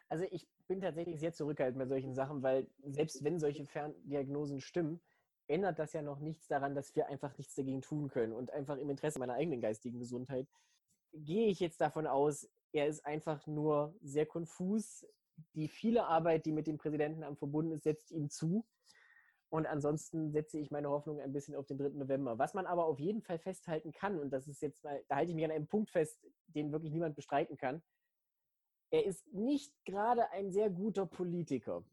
Also 0.09 0.25
ich 0.31 0.47
bin 0.69 0.81
tatsächlich 0.81 1.19
sehr 1.19 1.33
zurückhaltend 1.33 1.79
bei 1.79 1.87
solchen 1.87 2.15
Sachen, 2.15 2.43
weil 2.43 2.71
selbst 2.85 3.25
wenn 3.25 3.39
solche 3.39 3.67
Ferndiagnosen 3.67 4.61
stimmen, 4.61 5.01
ändert 5.49 5.79
das 5.79 5.93
ja 5.93 6.03
noch 6.03 6.19
nichts 6.19 6.49
daran, 6.49 6.75
dass 6.75 6.95
wir 6.97 7.09
einfach 7.09 7.37
nichts 7.39 7.55
dagegen 7.55 7.83
tun 7.83 8.09
können. 8.09 8.33
Und 8.33 8.51
einfach 8.51 8.77
im 8.79 8.91
Interesse 8.91 9.19
meiner 9.19 9.35
eigenen 9.35 9.61
geistigen 9.61 9.99
Gesundheit 9.99 10.49
gehe 11.13 11.49
ich 11.49 11.61
jetzt 11.61 11.81
davon 11.81 12.07
aus, 12.07 12.49
er 12.73 12.87
ist 12.87 13.05
einfach 13.07 13.47
nur 13.47 13.95
sehr 14.03 14.27
konfus. 14.27 15.07
Die 15.55 15.69
viele 15.69 16.07
Arbeit, 16.07 16.47
die 16.47 16.53
mit 16.53 16.67
dem 16.67 16.79
Präsidentenamt 16.79 17.39
verbunden 17.39 17.73
ist, 17.73 17.85
setzt 17.85 18.11
ihm 18.11 18.29
zu. 18.31 18.67
Und 19.49 19.67
ansonsten 19.67 20.33
setze 20.33 20.59
ich 20.59 20.71
meine 20.71 20.91
Hoffnung 20.91 21.21
ein 21.21 21.33
bisschen 21.33 21.55
auf 21.55 21.67
den 21.67 21.79
3. 21.79 21.91
November. 21.91 22.39
Was 22.39 22.55
man 22.55 22.67
aber 22.67 22.87
auf 22.87 22.99
jeden 22.99 23.23
Fall 23.23 23.39
festhalten 23.39 23.93
kann, 23.93 24.19
und 24.19 24.31
das 24.31 24.49
ist 24.49 24.61
jetzt 24.61 24.83
mal, 24.83 25.03
da 25.09 25.17
halte 25.17 25.31
ich 25.31 25.37
mich 25.37 25.45
an 25.45 25.53
einem 25.53 25.69
Punkt 25.69 25.91
fest, 25.91 26.27
den 26.49 26.73
wirklich 26.73 26.93
niemand 26.93 27.15
bestreiten 27.15 27.57
kann. 27.57 27.83
Er 28.91 29.05
ist 29.05 29.33
nicht 29.33 29.73
gerade 29.85 30.31
ein 30.31 30.51
sehr 30.51 30.71
guter 30.71 31.07
Politiker. 31.07 31.85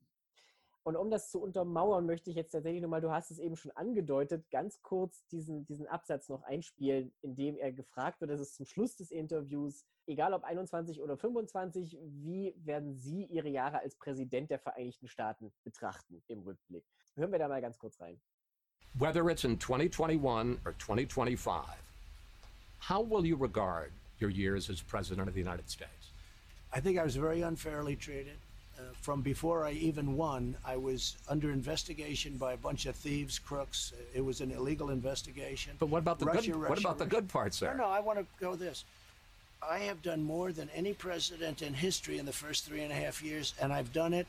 Und 0.83 0.97
um 0.97 1.09
das 1.09 1.31
zu 1.31 1.41
untermauern, 1.41 2.05
möchte 2.05 2.29
ich 2.29 2.35
jetzt 2.35 2.51
tatsächlich 2.51 2.81
nochmal, 2.81 2.99
du 2.99 3.09
hast 3.09 3.31
es 3.31 3.39
eben 3.39 3.55
schon 3.55 3.71
angedeutet, 3.71 4.49
ganz 4.51 4.81
kurz 4.81 5.25
diesen, 5.27 5.65
diesen 5.65 5.87
Absatz 5.87 6.27
noch 6.27 6.43
einspielen, 6.43 7.13
in 7.21 7.35
dem 7.35 7.57
er 7.57 7.71
gefragt 7.71 8.19
wird, 8.19 8.31
das 8.31 8.41
ist 8.41 8.55
zum 8.55 8.65
Schluss 8.65 8.97
des 8.97 9.09
Interviews, 9.09 9.85
egal 10.07 10.33
ob 10.33 10.43
21 10.43 11.01
oder 11.01 11.15
25, 11.15 11.97
wie 12.01 12.53
werden 12.57 12.95
Sie 12.95 13.23
Ihre 13.25 13.47
Jahre 13.47 13.79
als 13.79 13.95
Präsident 13.95 14.51
der 14.51 14.59
Vereinigten 14.59 15.07
Staaten 15.07 15.53
betrachten 15.63 16.21
im 16.27 16.41
Rückblick? 16.41 16.83
Hören 17.15 17.31
wir 17.31 17.39
da 17.39 17.47
mal 17.47 17.61
ganz 17.61 17.79
kurz 17.79 17.99
rein. 18.01 18.19
Whether 18.95 19.29
it's 19.29 19.45
in 19.45 19.57
2021 19.57 20.59
or 20.65 20.73
2025, 20.77 21.65
how 22.89 23.01
will 23.01 23.25
you 23.25 23.37
regard 23.37 23.91
your 24.19 24.29
years 24.29 24.69
as 24.69 24.81
President 24.81 25.29
of 25.29 25.33
the 25.33 25.41
United 25.41 25.69
States? 25.69 26.11
I 26.75 26.81
think 26.81 26.99
I 26.99 27.03
was 27.03 27.15
very 27.15 27.41
unfairly 27.41 27.95
treated. 27.95 28.37
Uh, 28.83 28.93
from 29.01 29.21
before 29.21 29.65
I 29.65 29.71
even 29.71 30.17
won, 30.17 30.55
I 30.65 30.77
was 30.77 31.17
under 31.27 31.51
investigation 31.51 32.37
by 32.37 32.53
a 32.53 32.57
bunch 32.57 32.85
of 32.85 32.95
thieves, 32.95 33.39
crooks. 33.39 33.93
It 34.13 34.23
was 34.23 34.41
an 34.41 34.51
illegal 34.51 34.89
investigation. 34.89 35.73
But 35.79 35.89
what 35.89 35.99
about 35.99 36.19
the 36.19 36.25
Russia, 36.25 36.51
good? 36.51 36.55
Russia, 36.57 36.69
what 36.69 36.79
about 36.79 36.89
Russia. 36.93 37.03
the 37.03 37.09
good 37.09 37.29
parts, 37.29 37.57
sir? 37.57 37.73
No, 37.73 37.83
no. 37.83 37.89
I 37.89 37.99
want 37.99 38.19
to 38.19 38.25
go 38.39 38.55
this. 38.55 38.85
I 39.67 39.79
have 39.79 40.01
done 40.01 40.23
more 40.23 40.51
than 40.51 40.69
any 40.75 40.93
president 40.93 41.61
in 41.61 41.73
history 41.73 42.17
in 42.17 42.25
the 42.25 42.33
first 42.33 42.65
three 42.65 42.81
and 42.81 42.91
a 42.91 42.95
half 42.95 43.23
years, 43.23 43.53
and 43.61 43.71
I've 43.71 43.93
done 43.93 44.13
it 44.13 44.27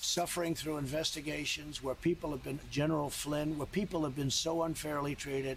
suffering 0.00 0.54
through 0.54 0.76
investigations 0.76 1.82
where 1.82 1.94
people 1.94 2.30
have 2.30 2.44
been 2.44 2.60
General 2.70 3.10
Flynn, 3.10 3.56
where 3.58 3.66
people 3.66 4.04
have 4.04 4.14
been 4.14 4.30
so 4.30 4.62
unfairly 4.62 5.14
treated. 5.14 5.56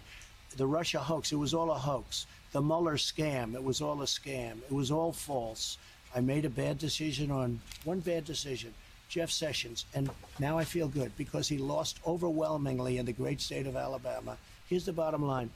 The 0.56 0.66
Russia 0.66 0.98
hoax, 0.98 1.32
it 1.32 1.36
was 1.36 1.54
all 1.54 1.70
a 1.70 1.78
hoax. 1.78 2.26
The 2.52 2.62
Mueller 2.62 2.96
scam, 2.96 3.54
it 3.54 3.62
was 3.62 3.82
all 3.82 4.00
a 4.00 4.06
scam. 4.06 4.58
It 4.62 4.72
was 4.72 4.90
all 4.90 5.12
false. 5.12 5.76
I 6.14 6.20
made 6.20 6.44
a 6.44 6.50
bad 6.50 6.78
decision 6.78 7.30
on 7.30 7.60
one 7.84 8.00
bad 8.00 8.24
decision, 8.24 8.74
Jeff 9.08 9.30
Sessions, 9.30 9.84
and 9.94 10.10
now 10.38 10.58
I 10.58 10.64
feel 10.64 10.88
good 10.88 11.16
because 11.16 11.48
he 11.48 11.58
lost 11.58 12.00
overwhelmingly 12.06 12.98
in 12.98 13.06
the 13.06 13.12
great 13.12 13.40
state 13.40 13.66
of 13.66 13.76
Alabama. 13.76 14.36
Here's 14.68 14.84
the 14.84 14.92
bottom 14.92 15.22
line 15.22 15.50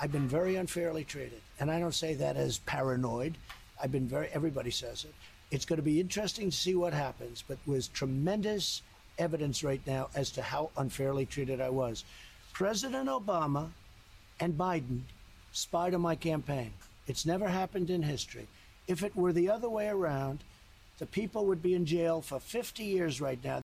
I've 0.00 0.12
been 0.12 0.28
very 0.28 0.56
unfairly 0.56 1.04
treated, 1.04 1.40
and 1.58 1.70
I 1.70 1.80
don't 1.80 1.94
say 1.94 2.14
that 2.14 2.36
as 2.36 2.58
paranoid. 2.58 3.36
I've 3.82 3.92
been 3.92 4.06
very, 4.06 4.28
everybody 4.28 4.70
says 4.70 5.04
it. 5.04 5.14
It's 5.50 5.64
going 5.64 5.78
to 5.78 5.82
be 5.82 6.00
interesting 6.00 6.50
to 6.50 6.56
see 6.56 6.74
what 6.74 6.92
happens, 6.92 7.42
but 7.46 7.58
with 7.66 7.92
tremendous 7.92 8.82
evidence 9.18 9.64
right 9.64 9.80
now 9.86 10.08
as 10.14 10.30
to 10.32 10.42
how 10.42 10.70
unfairly 10.76 11.26
treated 11.26 11.60
I 11.60 11.70
was. 11.70 12.04
President 12.52 13.08
Obama 13.08 13.70
and 14.40 14.54
Biden 14.54 15.00
spied 15.52 15.94
on 15.94 16.00
my 16.00 16.14
campaign. 16.14 16.72
It's 17.06 17.26
never 17.26 17.48
happened 17.48 17.90
in 17.90 18.02
history. 18.02 18.46
If 18.88 19.02
it 19.02 19.14
were 19.14 19.32
the 19.32 19.50
other 19.50 19.68
way 19.68 19.88
around, 19.88 20.44
the 20.98 21.06
people 21.06 21.44
would 21.46 21.62
be 21.62 21.74
in 21.74 21.84
jail 21.84 22.22
for 22.22 22.40
50 22.40 22.82
years 22.82 23.20
right 23.20 23.42
now. 23.44 23.60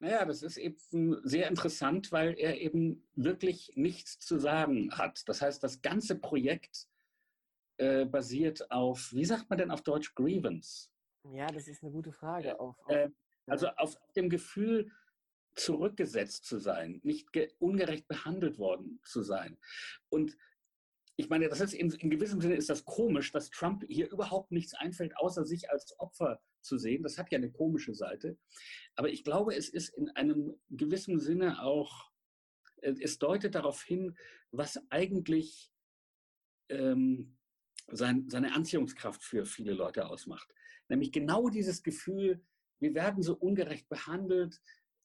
Naja, 0.00 0.24
das 0.24 0.42
ist 0.42 0.56
eben 0.56 1.20
sehr 1.22 1.48
interessant, 1.48 2.10
weil 2.10 2.34
er 2.36 2.60
eben 2.60 3.04
wirklich 3.14 3.70
nichts 3.76 4.18
zu 4.18 4.36
sagen 4.40 4.90
hat. 4.98 5.28
Das 5.28 5.40
heißt, 5.40 5.62
das 5.62 5.80
ganze 5.80 6.16
Projekt 6.16 6.88
äh, 7.76 8.04
basiert 8.04 8.68
auf, 8.72 9.12
wie 9.12 9.24
sagt 9.24 9.48
man 9.48 9.58
denn 9.60 9.70
auf 9.70 9.82
Deutsch, 9.82 10.16
Grievance? 10.16 10.88
Ja, 11.32 11.46
das 11.46 11.68
ist 11.68 11.84
eine 11.84 11.92
gute 11.92 12.10
Frage. 12.10 12.58
Auf, 12.58 12.76
auf, 12.80 12.90
äh, 12.90 13.10
also 13.46 13.68
auf 13.76 13.96
dem 14.16 14.28
Gefühl, 14.28 14.90
zurückgesetzt 15.54 16.46
zu 16.46 16.58
sein, 16.58 17.00
nicht 17.04 17.28
ungerecht 17.60 18.08
behandelt 18.08 18.58
worden 18.58 19.00
zu 19.04 19.22
sein. 19.22 19.58
Und 20.08 20.36
ich 21.16 21.28
meine, 21.28 21.48
das 21.48 21.60
ist 21.60 21.74
in, 21.74 21.90
in, 21.90 22.10
gewissem 22.10 22.40
Sinne 22.40 22.56
ist 22.56 22.70
das 22.70 22.84
komisch, 22.84 23.32
dass 23.32 23.50
Trump 23.50 23.84
hier 23.88 24.10
überhaupt 24.10 24.50
nichts 24.50 24.74
einfällt, 24.74 25.16
außer 25.16 25.44
sich 25.44 25.70
als 25.70 25.98
Opfer 25.98 26.40
zu 26.62 26.78
sehen. 26.78 27.02
Das 27.02 27.18
hat 27.18 27.30
ja 27.30 27.38
eine 27.38 27.50
komische 27.50 27.94
Seite. 27.94 28.38
Aber 28.94 29.10
ich 29.10 29.24
glaube, 29.24 29.54
es 29.54 29.68
ist 29.68 29.90
in 29.90 30.08
einem 30.10 30.54
gewissen 30.70 31.18
Sinne 31.18 31.62
auch, 31.62 32.10
äh, 32.80 32.94
es 33.00 33.18
deutet 33.18 33.54
darauf 33.54 33.82
hin, 33.82 34.16
was 34.52 34.80
eigentlich 34.90 35.70
ähm, 36.70 37.36
sein, 37.88 38.28
seine 38.28 38.54
Anziehungskraft 38.54 39.22
für 39.22 39.44
viele 39.44 39.74
Leute 39.74 40.06
ausmacht. 40.06 40.52
Nämlich 40.88 41.12
genau 41.12 41.48
dieses 41.48 41.82
Gefühl, 41.82 42.42
wir 42.80 42.94
werden 42.94 43.22
so 43.22 43.34
ungerecht 43.34 43.88
behandelt, 43.88 44.60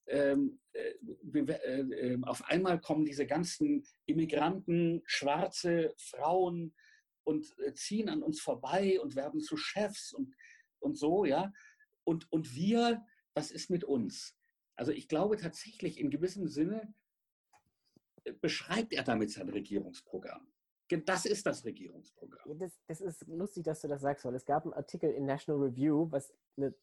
ähm, 0.08 0.58
äh, 0.72 0.94
äh, 1.34 1.80
ähm, 2.12 2.24
auf 2.24 2.44
einmal 2.44 2.80
kommen 2.80 3.04
diese 3.04 3.26
ganzen 3.26 3.84
Immigranten, 4.06 5.02
schwarze 5.04 5.94
Frauen 5.98 6.74
und 7.24 7.58
äh, 7.58 7.74
ziehen 7.74 8.08
an 8.08 8.22
uns 8.22 8.40
vorbei 8.40 9.00
und 9.00 9.16
werden 9.16 9.40
zu 9.40 9.56
Chefs 9.56 10.12
und, 10.12 10.34
und 10.80 10.96
so, 10.96 11.24
ja. 11.24 11.52
Und, 12.04 12.30
und 12.32 12.54
wir, 12.54 13.04
was 13.34 13.50
ist 13.50 13.70
mit 13.70 13.84
uns? 13.84 14.34
Also 14.76 14.92
ich 14.92 15.08
glaube 15.08 15.36
tatsächlich, 15.36 15.98
in 15.98 16.10
gewissem 16.10 16.48
Sinne 16.48 16.94
beschreibt 18.40 18.92
er 18.92 19.02
damit 19.02 19.30
sein 19.30 19.48
Regierungsprogramm. 19.48 20.46
Das 21.04 21.26
ist 21.26 21.44
das 21.44 21.64
Regierungsprogramm. 21.64 22.58
Das, 22.58 22.80
das, 22.86 23.00
ist 23.02 23.26
lustig, 23.26 23.64
dass 23.64 23.82
du 23.82 23.88
das 23.88 24.00
sagst, 24.00 24.24
weil 24.24 24.34
es 24.34 24.46
gab 24.46 24.64
einen 24.64 24.72
Artikel 24.72 25.10
in 25.10 25.26
National 25.26 25.62
Review, 25.62 26.10
was 26.10 26.32
eine 26.56 26.74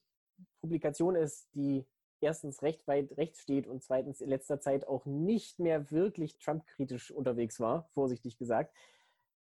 Publikation 0.62 1.16
ist, 1.16 1.50
die 1.56 1.86
erstens 2.22 2.62
recht 2.62 2.88
weit 2.88 3.18
rechts 3.18 3.42
steht 3.42 3.68
und 3.68 3.84
zweitens 3.84 4.22
in 4.22 4.30
letzter 4.30 4.60
Zeit 4.60 4.88
auch 4.88 5.06
nicht 5.06 5.60
mehr 5.60 5.92
wirklich 5.92 6.38
Trump-kritisch 6.38 7.12
unterwegs 7.12 7.60
war, 7.60 7.90
vorsichtig 7.94 8.38
gesagt, 8.38 8.74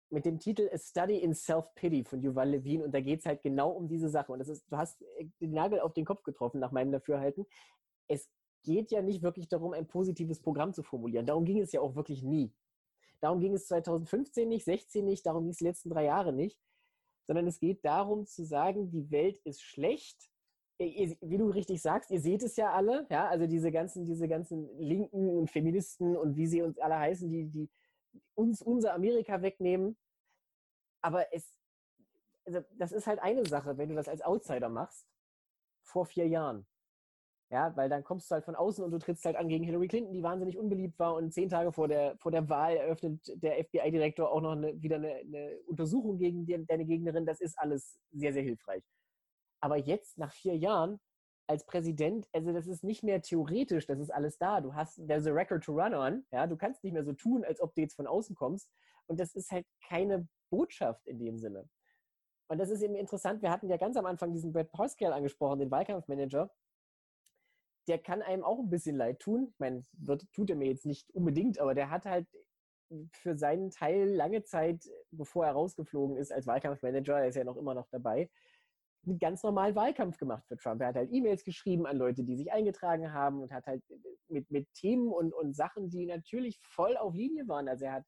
mit 0.10 0.26
dem 0.26 0.40
Titel 0.40 0.70
A 0.74 0.78
Study 0.78 1.18
in 1.18 1.34
Self-Pity 1.34 2.04
von 2.04 2.22
Yuval 2.22 2.50
Levine. 2.50 2.86
Und 2.86 2.94
da 2.94 3.02
geht 3.02 3.20
es 3.20 3.26
halt 3.26 3.42
genau 3.42 3.72
um 3.72 3.88
diese 3.88 4.10
Sache. 4.10 4.32
Und 4.32 4.40
das 4.40 4.48
ist, 4.48 4.66
du 4.72 4.78
hast 4.78 5.04
den 5.42 5.52
Nagel 5.52 5.82
auf 5.82 5.94
den 5.94 6.06
Kopf 6.06 6.24
getroffen, 6.24 6.60
nach 6.60 6.72
meinem 6.72 6.92
Dafürhalten. 6.92 7.46
Es 8.08 8.30
geht 8.64 8.92
ja 8.92 9.02
nicht 9.02 9.22
wirklich 9.22 9.50
darum, 9.50 9.74
ein 9.74 9.88
positives 9.88 10.42
Programm 10.42 10.74
zu 10.74 10.84
formulieren. 10.84 11.26
Darum 11.26 11.46
ging 11.46 11.60
es 11.60 11.72
ja 11.72 11.82
auch 11.82 11.96
wirklich 11.96 12.24
nie. 12.24 12.54
Darum 13.20 13.40
ging 13.40 13.54
es 13.54 13.68
2015 13.68 14.48
nicht, 14.48 14.66
16 14.66 15.04
nicht, 15.04 15.26
darum 15.26 15.44
ging 15.44 15.52
es 15.52 15.58
die 15.58 15.66
letzten 15.66 15.90
drei 15.90 16.06
Jahre 16.06 16.32
nicht, 16.32 16.60
sondern 17.26 17.48
es 17.48 17.60
geht 17.60 17.84
darum 17.84 18.26
zu 18.26 18.46
sagen, 18.46 18.92
die 18.92 19.10
Welt 19.10 19.40
ist 19.44 19.62
schlecht 19.62 20.30
wie 20.80 21.38
du 21.38 21.50
richtig 21.50 21.82
sagst, 21.82 22.12
ihr 22.12 22.22
seht 22.22 22.44
es 22.44 22.56
ja 22.56 22.72
alle, 22.74 23.08
ja, 23.10 23.28
also 23.28 23.48
diese 23.48 23.72
ganzen, 23.72 24.06
diese 24.06 24.28
ganzen 24.28 24.70
Linken 24.80 25.30
und 25.30 25.50
Feministen 25.50 26.16
und 26.16 26.36
wie 26.36 26.48
sie 26.48 26.62
uns 26.62 26.78
alle 26.78 27.00
heißen, 27.00 27.30
die, 27.30 27.46
die 27.50 27.70
uns 28.36 28.62
unser 28.62 28.94
Amerika 28.94 29.42
wegnehmen. 29.42 29.98
Aber 31.02 31.34
es, 31.34 31.58
also 32.46 32.62
das 32.78 32.92
ist 32.92 33.08
halt 33.08 33.20
eine 33.20 33.46
Sache, 33.46 33.78
wenn 33.78 33.90
du 33.90 33.96
das 33.96 34.08
als 34.08 34.22
Outsider 34.22 34.70
machst, 34.70 35.08
vor 35.84 36.06
vier 36.06 36.28
Jahren. 36.28 36.68
Ja, 37.50 37.74
weil 37.78 37.88
dann 37.88 38.04
kommst 38.04 38.30
du 38.30 38.36
halt 38.36 38.44
von 38.44 38.56
außen 38.56 38.84
und 38.84 38.92
du 38.92 39.00
trittst 39.00 39.24
halt 39.24 39.38
an 39.38 39.48
gegen 39.48 39.64
Hillary 39.64 39.88
Clinton, 39.88 40.12
die 40.14 40.22
wahnsinnig 40.22 40.58
unbeliebt 40.58 41.00
war 41.00 41.16
und 41.16 41.34
zehn 41.34 41.48
Tage 41.48 41.72
vor 41.72 41.88
der, 41.88 42.18
vor 42.18 42.32
der 42.32 42.50
Wahl 42.50 42.76
eröffnet 42.76 43.22
der 43.42 43.64
FBI-Direktor 43.64 44.30
auch 44.30 44.42
noch 44.42 44.52
eine, 44.52 44.82
wieder 44.82 44.98
eine, 44.98 45.16
eine 45.16 45.58
Untersuchung 45.66 46.18
gegen 46.18 46.46
die, 46.46 46.66
deine 46.66 46.86
Gegnerin. 46.86 47.26
Das 47.26 47.40
ist 47.40 47.58
alles 47.58 47.98
sehr, 48.12 48.34
sehr 48.34 48.44
hilfreich. 48.44 48.84
Aber 49.62 49.78
jetzt, 49.78 50.18
nach 50.18 50.32
vier 50.32 50.56
Jahren, 50.56 51.00
als 51.50 51.66
Präsident, 51.66 52.28
also 52.34 52.52
das 52.52 52.68
ist 52.68 52.84
nicht 52.84 53.04
mehr 53.04 53.22
theoretisch, 53.22 53.86
das 53.88 54.00
ist 54.00 54.14
alles 54.14 54.38
da. 54.38 54.60
Du 54.60 54.74
hast, 54.74 54.96
there's 55.08 55.28
a 55.28 55.32
record 55.32 55.64
to 55.64 55.74
run 55.74 55.94
on. 55.94 56.26
Ja, 56.32 56.46
du 56.46 56.58
kannst 56.58 56.84
nicht 56.84 56.94
mehr 56.94 57.06
so 57.06 57.14
tun, 57.14 57.46
als 57.46 57.62
ob 57.62 57.74
du 57.74 57.82
jetzt 57.82 57.96
von 57.96 58.08
außen 58.08 58.36
kommst. 58.36 58.70
Und 59.08 59.20
das 59.20 59.34
ist 59.34 59.52
halt 59.52 59.66
keine 59.88 60.28
Botschaft 60.50 61.08
in 61.08 61.20
dem 61.20 61.38
Sinne. 61.38 61.70
Und 62.50 62.60
das 62.60 62.70
ist 62.70 62.82
eben 62.82 62.96
interessant. 62.96 63.42
Wir 63.42 63.52
hatten 63.52 63.70
ja 63.70 63.78
ganz 63.78 63.96
am 63.98 64.06
Anfang 64.06 64.34
diesen 64.34 64.52
Brad 64.52 64.72
Pascal 64.72 65.14
angesprochen, 65.14 65.60
den 65.60 65.72
Wahlkampfmanager 65.72 66.50
der 67.88 68.00
kann 68.00 68.22
einem 68.22 68.44
auch 68.44 68.60
ein 68.60 68.70
bisschen 68.70 68.96
leid 68.96 69.20
tun. 69.20 69.48
Ich 69.54 69.60
meine, 69.60 69.86
wird, 69.94 70.26
tut 70.34 70.50
er 70.50 70.56
mir 70.56 70.68
jetzt 70.68 70.86
nicht 70.86 71.10
unbedingt, 71.12 71.60
aber 71.60 71.74
der 71.74 71.90
hat 71.90 72.06
halt 72.06 72.28
für 73.12 73.38
seinen 73.38 73.70
Teil 73.70 74.10
lange 74.10 74.44
Zeit, 74.44 74.90
bevor 75.12 75.46
er 75.46 75.54
rausgeflogen 75.54 76.18
ist 76.18 76.32
als 76.32 76.48
Wahlkampfmanager, 76.48 77.20
er 77.20 77.28
ist 77.28 77.36
ja 77.36 77.44
noch 77.44 77.58
immer 77.58 77.74
noch 77.74 77.88
dabei, 77.90 78.30
einen 79.06 79.20
ganz 79.20 79.44
normalen 79.44 79.76
Wahlkampf 79.76 80.18
gemacht 80.18 80.46
für 80.48 80.58
Trump. 80.58 80.82
Er 80.82 80.88
hat 80.88 80.96
halt 80.96 81.12
E-Mails 81.12 81.44
geschrieben 81.44 81.86
an 81.86 81.98
Leute, 81.98 82.24
die 82.24 82.36
sich 82.36 82.52
eingetragen 82.52 83.14
haben 83.14 83.42
und 83.42 83.52
hat 83.52 83.66
halt 83.66 83.84
mit, 84.28 84.50
mit 84.52 84.68
Themen 84.74 85.12
und, 85.12 85.34
und 85.34 85.56
Sachen, 85.56 85.90
die 85.90 86.06
natürlich 86.06 86.60
voll 86.62 86.98
auf 86.98 87.14
Linie 87.14 87.48
waren. 87.48 87.68
Also 87.70 87.86
er 87.86 87.94
hat 87.94 88.04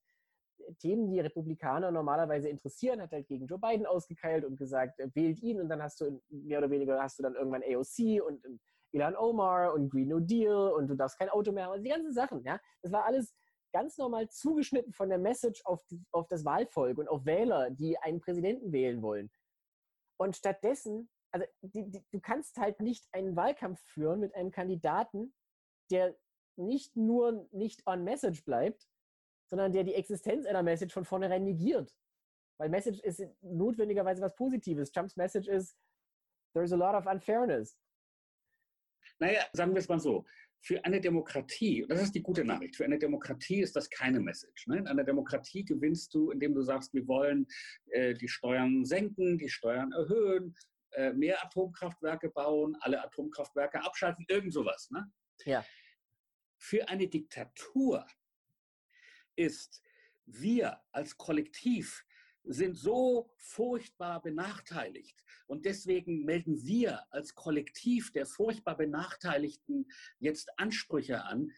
Themen, 0.80 1.10
die 1.10 1.20
Republikaner 1.20 1.92
normalerweise 1.92 2.50
interessieren, 2.50 3.02
hat 3.02 3.12
halt 3.12 3.28
gegen 3.28 3.48
Joe 3.48 3.60
Biden 3.60 3.86
ausgekeilt 3.86 4.46
und 4.46 4.58
gesagt, 4.58 5.00
wählt 5.14 5.42
ihn 5.42 5.60
und 5.62 5.70
dann 5.70 5.82
hast 5.82 6.02
du 6.02 6.22
mehr 6.30 6.60
oder 6.60 6.70
weniger 6.70 7.02
hast 7.02 7.20
du 7.20 7.24
dann 7.24 7.36
irgendwann 7.36 7.64
AOC 7.64 8.22
und 8.26 8.44
Ilan 8.92 9.16
Omar 9.16 9.74
und 9.74 9.90
Green 9.90 10.10
No 10.10 10.20
Deal 10.20 10.72
und 10.72 10.88
du 10.88 10.96
darfst 10.96 11.18
kein 11.18 11.30
Auto 11.30 11.52
mehr 11.52 11.66
haben. 11.66 11.74
Also 11.74 11.84
die 11.84 11.90
ganzen 11.90 12.14
Sachen, 12.14 12.44
ja. 12.44 12.60
Das 12.82 12.92
war 12.92 13.06
alles 13.06 13.34
ganz 13.72 13.98
normal 13.98 14.28
zugeschnitten 14.30 14.94
von 14.94 15.10
der 15.10 15.20
Message 15.20 15.62
auf, 15.66 15.82
auf 16.12 16.28
das 16.28 16.44
Wahlvolk 16.44 16.98
und 16.98 17.08
auf 17.08 17.26
Wähler, 17.26 17.70
die 17.70 17.98
einen 18.00 18.20
Präsidenten 18.20 18.72
wählen 18.72 19.02
wollen. 19.02 19.30
Und 20.20 20.36
stattdessen, 20.36 21.10
also 21.32 21.48
die, 21.62 21.90
die, 21.90 22.04
du 22.12 22.20
kannst 22.20 22.58
halt 22.58 22.82
nicht 22.82 23.08
einen 23.14 23.36
Wahlkampf 23.36 23.82
führen 23.82 24.20
mit 24.20 24.36
einem 24.36 24.52
Kandidaten, 24.52 25.34
der 25.92 26.16
nicht 26.58 26.96
nur 26.96 27.48
nicht 27.52 27.88
on 27.88 28.04
Message 28.04 28.44
bleibt, 28.44 28.88
sondern 29.50 29.72
der 29.72 29.84
die 29.84 29.96
Existenz 29.96 30.46
einer 30.46 30.62
Message 30.62 30.94
von 30.94 31.06
vornherein 31.06 31.44
negiert. 31.44 31.96
Weil 32.60 32.70
Message 32.70 33.00
ist 33.00 33.24
notwendigerweise 33.42 34.22
was 34.22 34.36
Positives. 34.36 34.92
Trumps 34.92 35.16
Message 35.16 35.48
ist, 35.48 35.78
there's 36.54 36.74
a 36.74 36.76
lot 36.76 36.94
of 36.94 37.06
unfairness. 37.06 37.80
Naja, 39.20 39.46
sagen 39.54 39.74
wir 39.74 39.80
es 39.80 39.88
mal 39.88 40.00
so. 40.00 40.26
Für 40.62 40.84
eine 40.84 40.99
Demokratie, 40.99 41.86
das 41.88 42.01
ist 42.01 42.16
die 42.16 42.22
gute 42.22 42.43
Nachricht, 42.43 42.76
für 42.76 42.86
eine 42.86 42.99
Demokratie 42.99 43.62
ist 43.62 43.76
das 43.76 43.89
keine 43.89 44.20
Message. 44.20 44.68
Ne? 44.68 44.78
In 44.78 44.88
einer 44.88 45.03
Demokratie 45.03 45.64
gewinnst 45.64 46.14
du, 46.14 46.32
indem 46.32 46.53
du 46.53 46.62
sagst, 46.62 46.93
wir 46.93 47.07
wollen 47.07 47.47
äh, 47.91 48.14
die 48.14 48.28
Steuern 48.28 48.84
senken, 48.84 49.38
die 49.38 49.49
Steuern 49.49 49.91
erhöhen, 49.93 50.55
äh, 50.91 51.14
mehr 51.14 51.43
Atomkraftwerke 51.45 52.30
bauen, 52.30 52.76
alle 52.82 53.01
Atomkraftwerke 53.03 53.84
abschalten, 53.84 54.26
irgend 54.28 54.53
sowas. 54.53 54.89
Ne? 54.91 55.10
Ja. 55.45 55.66
Für 56.57 56.89
eine 56.89 57.07
Diktatur 57.07 58.05
ist 59.36 59.82
wir 60.26 60.82
als 60.91 61.18
Kollektiv 61.18 62.05
sind 62.50 62.76
so 62.76 63.32
furchtbar 63.38 64.22
benachteiligt. 64.22 65.24
Und 65.45 65.66
deswegen 65.66 66.26
melden 66.26 66.66
wir 66.66 67.06
als 67.14 67.36
Kollektiv 67.36 68.12
der 68.12 68.26
furchtbar 68.26 68.76
Benachteiligten 68.76 69.88
jetzt 70.20 70.50
Ansprüche 70.58 71.24
an. 71.24 71.52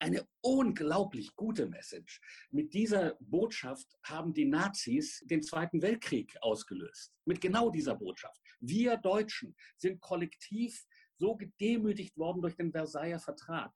Eine 0.00 0.26
unglaublich 0.40 1.36
gute 1.36 1.66
Message. 1.66 2.20
Mit 2.50 2.74
dieser 2.74 3.16
Botschaft 3.20 3.86
haben 4.02 4.34
die 4.34 4.44
Nazis 4.44 5.22
den 5.26 5.42
Zweiten 5.42 5.80
Weltkrieg 5.80 6.36
ausgelöst. 6.40 7.14
Mit 7.24 7.40
genau 7.40 7.70
dieser 7.70 7.94
Botschaft. 7.94 8.40
Wir 8.58 8.96
Deutschen 8.96 9.54
sind 9.76 10.00
kollektiv 10.00 10.84
so 11.18 11.36
gedemütigt 11.36 12.16
worden 12.16 12.42
durch 12.42 12.56
den 12.56 12.72
Versailler 12.72 13.20
Vertrag. 13.20 13.72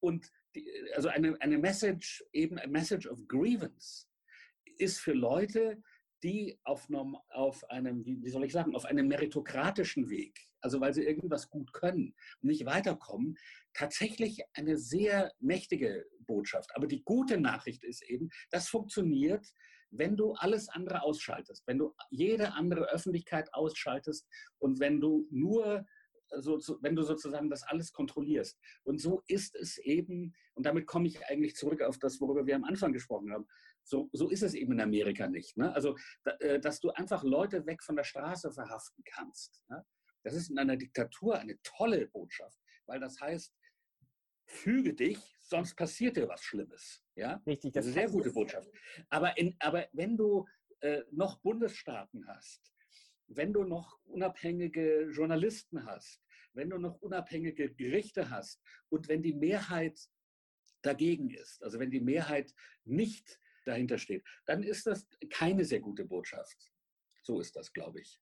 Und 0.00 0.30
die, 0.54 0.70
also 0.94 1.08
eine, 1.08 1.40
eine 1.40 1.56
Message, 1.56 2.22
eben 2.32 2.58
a 2.58 2.66
Message 2.66 3.06
of 3.06 3.26
Grievance, 3.26 4.06
ist 4.76 5.00
für 5.00 5.14
Leute, 5.14 5.82
die 6.24 6.58
auf, 6.64 6.88
auf 7.28 7.70
einem, 7.70 8.04
wie 8.04 8.30
soll 8.30 8.44
ich 8.44 8.52
sagen, 8.52 8.74
auf 8.74 8.86
einem 8.86 9.06
meritokratischen 9.06 10.08
Weg, 10.08 10.40
also 10.62 10.80
weil 10.80 10.94
sie 10.94 11.04
irgendwas 11.04 11.50
gut 11.50 11.72
können 11.74 12.14
und 12.40 12.48
nicht 12.48 12.64
weiterkommen, 12.64 13.36
tatsächlich 13.74 14.42
eine 14.54 14.78
sehr 14.78 15.32
mächtige 15.38 16.06
Botschaft. 16.20 16.74
Aber 16.74 16.86
die 16.86 17.04
gute 17.04 17.38
Nachricht 17.38 17.84
ist 17.84 18.02
eben, 18.02 18.30
das 18.50 18.68
funktioniert, 18.68 19.46
wenn 19.90 20.16
du 20.16 20.32
alles 20.32 20.70
andere 20.70 21.02
ausschaltest, 21.02 21.62
wenn 21.66 21.78
du 21.78 21.94
jede 22.10 22.54
andere 22.54 22.90
Öffentlichkeit 22.90 23.52
ausschaltest 23.52 24.26
und 24.58 24.80
wenn 24.80 25.00
du 25.00 25.28
nur 25.30 25.84
so, 26.40 26.58
so, 26.58 26.78
wenn 26.80 26.96
du 26.96 27.02
sozusagen 27.02 27.50
das 27.50 27.62
alles 27.62 27.92
kontrollierst. 27.92 28.58
Und 28.82 29.00
so 29.00 29.22
ist 29.26 29.54
es 29.54 29.78
eben, 29.78 30.34
und 30.54 30.66
damit 30.66 30.86
komme 30.86 31.06
ich 31.06 31.24
eigentlich 31.26 31.54
zurück 31.54 31.82
auf 31.82 31.98
das, 31.98 32.20
worüber 32.20 32.46
wir 32.46 32.56
am 32.56 32.64
Anfang 32.64 32.92
gesprochen 32.92 33.32
haben. 33.32 33.46
So, 33.84 34.08
so 34.12 34.30
ist 34.30 34.42
es 34.42 34.54
eben 34.54 34.72
in 34.72 34.80
Amerika 34.80 35.28
nicht. 35.28 35.56
Ne? 35.56 35.72
Also, 35.74 35.96
da, 36.24 36.32
äh, 36.40 36.58
dass 36.58 36.80
du 36.80 36.90
einfach 36.90 37.22
Leute 37.22 37.66
weg 37.66 37.82
von 37.82 37.96
der 37.96 38.04
Straße 38.04 38.52
verhaften 38.52 39.04
kannst. 39.04 39.62
Ne? 39.68 39.84
Das 40.22 40.34
ist 40.34 40.50
in 40.50 40.58
einer 40.58 40.76
Diktatur 40.76 41.38
eine 41.38 41.60
tolle 41.62 42.06
Botschaft, 42.08 42.58
weil 42.86 42.98
das 42.98 43.20
heißt, 43.20 43.54
füge 44.46 44.94
dich, 44.94 45.18
sonst 45.40 45.74
passiert 45.74 46.16
dir 46.16 46.28
was 46.28 46.42
Schlimmes. 46.42 47.02
Ja? 47.14 47.42
Richtig, 47.46 47.72
das 47.72 47.86
ist 47.86 47.96
eine 47.96 48.06
sehr 48.06 48.12
gute 48.12 48.32
Botschaft. 48.32 48.70
Aber, 49.10 49.36
in, 49.36 49.54
aber 49.60 49.86
wenn 49.92 50.16
du 50.16 50.46
äh, 50.80 51.02
noch 51.10 51.40
Bundesstaaten 51.40 52.26
hast, 52.26 52.72
wenn 53.26 53.52
du 53.52 53.64
noch 53.64 54.00
unabhängige 54.04 55.10
Journalisten 55.10 55.84
hast, 55.86 56.22
wenn 56.52 56.70
du 56.70 56.78
noch 56.78 57.00
unabhängige 57.00 57.74
Gerichte 57.74 58.30
hast 58.30 58.62
und 58.88 59.08
wenn 59.08 59.22
die 59.22 59.34
Mehrheit 59.34 59.98
dagegen 60.82 61.30
ist, 61.30 61.62
also 61.62 61.78
wenn 61.78 61.90
die 61.90 62.00
Mehrheit 62.00 62.54
nicht 62.84 63.40
dahinter 63.64 63.98
steht, 63.98 64.24
dann 64.46 64.62
ist 64.62 64.86
das 64.86 65.06
keine 65.30 65.64
sehr 65.64 65.80
gute 65.80 66.04
Botschaft. 66.04 66.56
So 67.22 67.40
ist 67.40 67.56
das, 67.56 67.72
glaube 67.72 68.00
ich. 68.00 68.20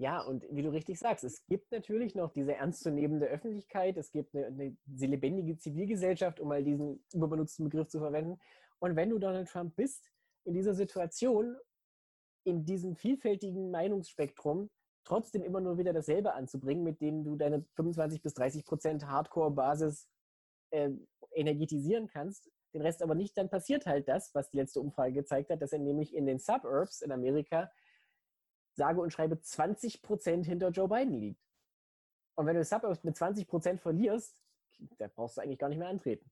Ja, 0.00 0.20
und 0.20 0.46
wie 0.50 0.62
du 0.62 0.70
richtig 0.70 0.98
sagst, 0.98 1.24
es 1.24 1.44
gibt 1.46 1.72
natürlich 1.72 2.14
noch 2.14 2.32
diese 2.32 2.54
ernstzunehmende 2.54 3.26
Öffentlichkeit, 3.26 3.96
es 3.96 4.12
gibt 4.12 4.34
eine, 4.34 4.46
eine 4.46 4.76
lebendige 4.86 5.56
Zivilgesellschaft, 5.58 6.38
um 6.38 6.48
mal 6.48 6.62
diesen 6.62 7.04
überbenutzten 7.12 7.64
Begriff 7.64 7.88
zu 7.88 7.98
verwenden. 7.98 8.38
Und 8.78 8.94
wenn 8.94 9.10
du 9.10 9.18
Donald 9.18 9.48
Trump 9.48 9.74
bist, 9.74 10.08
in 10.44 10.54
dieser 10.54 10.74
Situation, 10.74 11.56
in 12.44 12.64
diesem 12.64 12.94
vielfältigen 12.94 13.72
Meinungsspektrum, 13.72 14.70
trotzdem 15.04 15.42
immer 15.42 15.60
nur 15.60 15.78
wieder 15.78 15.92
dasselbe 15.92 16.32
anzubringen, 16.32 16.84
mit 16.84 17.00
dem 17.00 17.24
du 17.24 17.34
deine 17.34 17.64
25 17.74 18.22
bis 18.22 18.34
30 18.34 18.64
Prozent 18.64 19.06
Hardcore-Basis 19.06 20.08
äh, 20.70 20.90
energetisieren 21.32 22.06
kannst, 22.06 22.48
den 22.74 22.82
Rest 22.82 23.02
aber 23.02 23.14
nicht, 23.14 23.36
dann 23.36 23.48
passiert 23.48 23.86
halt 23.86 24.08
das, 24.08 24.34
was 24.34 24.50
die 24.50 24.58
letzte 24.58 24.80
Umfrage 24.80 25.12
gezeigt 25.12 25.50
hat, 25.50 25.62
dass 25.62 25.72
er 25.72 25.78
nämlich 25.78 26.14
in 26.14 26.26
den 26.26 26.38
Suburbs 26.38 27.00
in 27.00 27.12
Amerika 27.12 27.70
sage 28.74 29.00
und 29.00 29.12
schreibe 29.12 29.40
20 29.40 30.02
Prozent 30.02 30.46
hinter 30.46 30.70
Joe 30.70 30.88
Biden 30.88 31.14
liegt. 31.14 31.42
Und 32.36 32.46
wenn 32.46 32.56
du 32.56 32.64
Suburbs 32.64 33.02
mit 33.02 33.16
20 33.16 33.48
Prozent 33.48 33.80
verlierst, 33.80 34.38
da 34.98 35.08
brauchst 35.08 35.36
du 35.36 35.40
eigentlich 35.40 35.58
gar 35.58 35.68
nicht 35.68 35.78
mehr 35.78 35.88
antreten. 35.88 36.30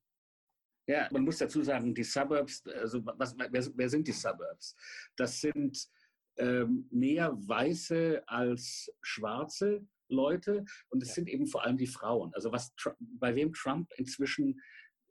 Ja, 0.88 1.08
man 1.10 1.22
muss 1.22 1.38
dazu 1.38 1.62
sagen, 1.62 1.94
die 1.94 2.04
Suburbs, 2.04 2.64
also 2.66 3.04
was, 3.04 3.36
wer, 3.36 3.50
wer 3.50 3.88
sind 3.88 4.06
die 4.06 4.12
Suburbs? 4.12 4.76
Das 5.16 5.40
sind 5.40 5.88
ähm, 6.36 6.86
mehr 6.92 7.32
Weiße 7.36 8.22
als 8.26 8.92
Schwarze 9.02 9.84
Leute 10.08 10.64
und 10.90 11.02
es 11.02 11.08
ja. 11.08 11.14
sind 11.14 11.28
eben 11.28 11.48
vor 11.48 11.64
allem 11.64 11.76
die 11.76 11.88
Frauen. 11.88 12.32
Also 12.34 12.52
was 12.52 12.72
bei 12.98 13.34
wem 13.34 13.52
Trump 13.52 13.90
inzwischen 13.96 14.60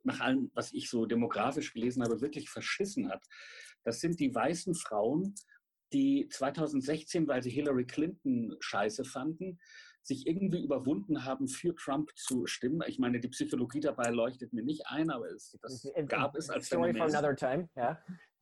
nach 0.06 0.20
allem, 0.20 0.50
was 0.54 0.72
ich 0.72 0.88
so 0.88 1.04
demografisch 1.06 1.72
gelesen 1.74 2.02
habe, 2.02 2.20
wirklich 2.20 2.48
verschissen 2.48 3.08
hat. 3.08 3.24
Das 3.84 4.00
sind 4.00 4.18
die 4.20 4.34
weißen 4.34 4.74
Frauen, 4.74 5.34
die 5.92 6.28
2016, 6.28 7.28
weil 7.28 7.42
sie 7.42 7.50
Hillary 7.50 7.86
Clinton 7.86 8.56
scheiße 8.60 9.04
fanden, 9.04 9.58
sich 10.02 10.26
irgendwie 10.26 10.62
überwunden 10.62 11.24
haben, 11.24 11.48
für 11.48 11.74
Trump 11.74 12.10
zu 12.16 12.46
stimmen. 12.46 12.82
Ich 12.86 12.98
meine, 12.98 13.20
die 13.20 13.28
Psychologie 13.28 13.80
dabei 13.80 14.10
leuchtet 14.10 14.52
mir 14.52 14.62
nicht 14.62 14.86
ein, 14.86 15.10
aber 15.10 15.28
es, 15.30 15.56
das 15.60 15.86
gab 16.08 16.36
es 16.36 16.48
als 16.48 16.66
Story 16.66 16.94
for 16.94 17.06
another 17.06 17.34
time, 17.34 17.68
ja. 17.74 18.00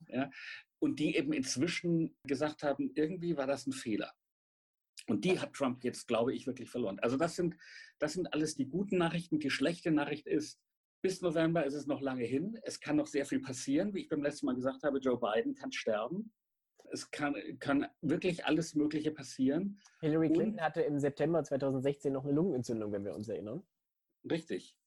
ja. 0.09 0.31
Und 0.79 0.99
die 0.99 1.17
eben 1.17 1.33
inzwischen 1.33 2.15
gesagt 2.25 2.63
haben, 2.63 2.91
irgendwie 2.95 3.37
war 3.37 3.47
das 3.47 3.67
ein 3.67 3.73
Fehler. 3.73 4.13
Und 5.07 5.25
die 5.25 5.39
hat 5.39 5.53
Trump 5.55 5.85
jetzt, 5.85 6.07
glaube 6.07 6.35
ich, 6.35 6.47
wirklich 6.47 6.71
verloren. 6.71 6.99
Also 7.01 7.17
das 7.17 7.37
sind, 7.37 7.57
das 7.99 8.15
sind 8.15 8.33
alles 8.33 8.55
die 8.55 8.69
guten 8.69 8.99
Nachrichten. 8.99 9.39
Die 9.39 9.51
schlechte 9.51 9.91
Nachricht 9.91 10.27
ist, 10.27 10.61
bis 11.05 11.21
November 11.21 11.67
ist 11.67 11.75
es 11.75 11.87
noch 11.87 12.01
lange 12.01 12.25
hin. 12.25 12.59
Es 12.63 12.81
kann 12.81 12.97
noch 12.97 13.07
sehr 13.07 13.27
viel 13.27 13.39
passieren. 13.39 13.93
Wie 13.93 14.01
ich 14.01 14.09
beim 14.09 14.23
letzten 14.23 14.47
Mal 14.47 14.55
gesagt 14.55 14.85
habe, 14.85 14.99
Joe 15.01 15.21
Biden 15.21 15.55
kann 15.55 15.71
sterben. 15.71 16.33
Es 16.93 17.11
kann, 17.11 17.35
kann 17.59 17.87
wirklich 18.01 18.47
alles 18.47 18.75
Mögliche 18.75 19.11
passieren. 19.11 19.79
Hillary 20.01 20.31
Clinton 20.31 20.55
Und, 20.55 20.63
hatte 20.63 20.81
im 20.81 20.99
September 20.99 21.45
2016 21.45 22.11
noch 22.11 22.25
eine 22.25 22.33
Lungenentzündung, 22.33 22.91
wenn 22.91 23.05
wir 23.05 23.15
uns 23.15 23.29
erinnern. 23.29 23.63
Richtig. 24.31 24.79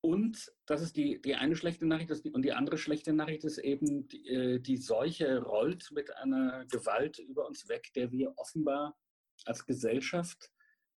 Und 0.00 0.52
das 0.66 0.82
ist 0.82 0.96
die, 0.96 1.22
die 1.22 1.36
eine 1.36 1.54
schlechte 1.54 1.86
Nachricht. 1.86 2.24
Die, 2.24 2.32
und 2.32 2.42
die 2.42 2.52
andere 2.52 2.76
schlechte 2.76 3.12
Nachricht 3.12 3.44
ist 3.44 3.58
eben, 3.58 4.08
die, 4.08 4.26
äh, 4.26 4.58
die 4.58 4.78
Seuche 4.78 5.44
rollt 5.44 5.92
mit 5.92 6.12
einer 6.16 6.66
Gewalt 6.66 7.20
über 7.20 7.46
uns 7.46 7.68
weg, 7.68 7.92
der 7.94 8.10
wir 8.10 8.36
offenbar 8.36 8.98
als 9.44 9.64
Gesellschaft 9.64 10.50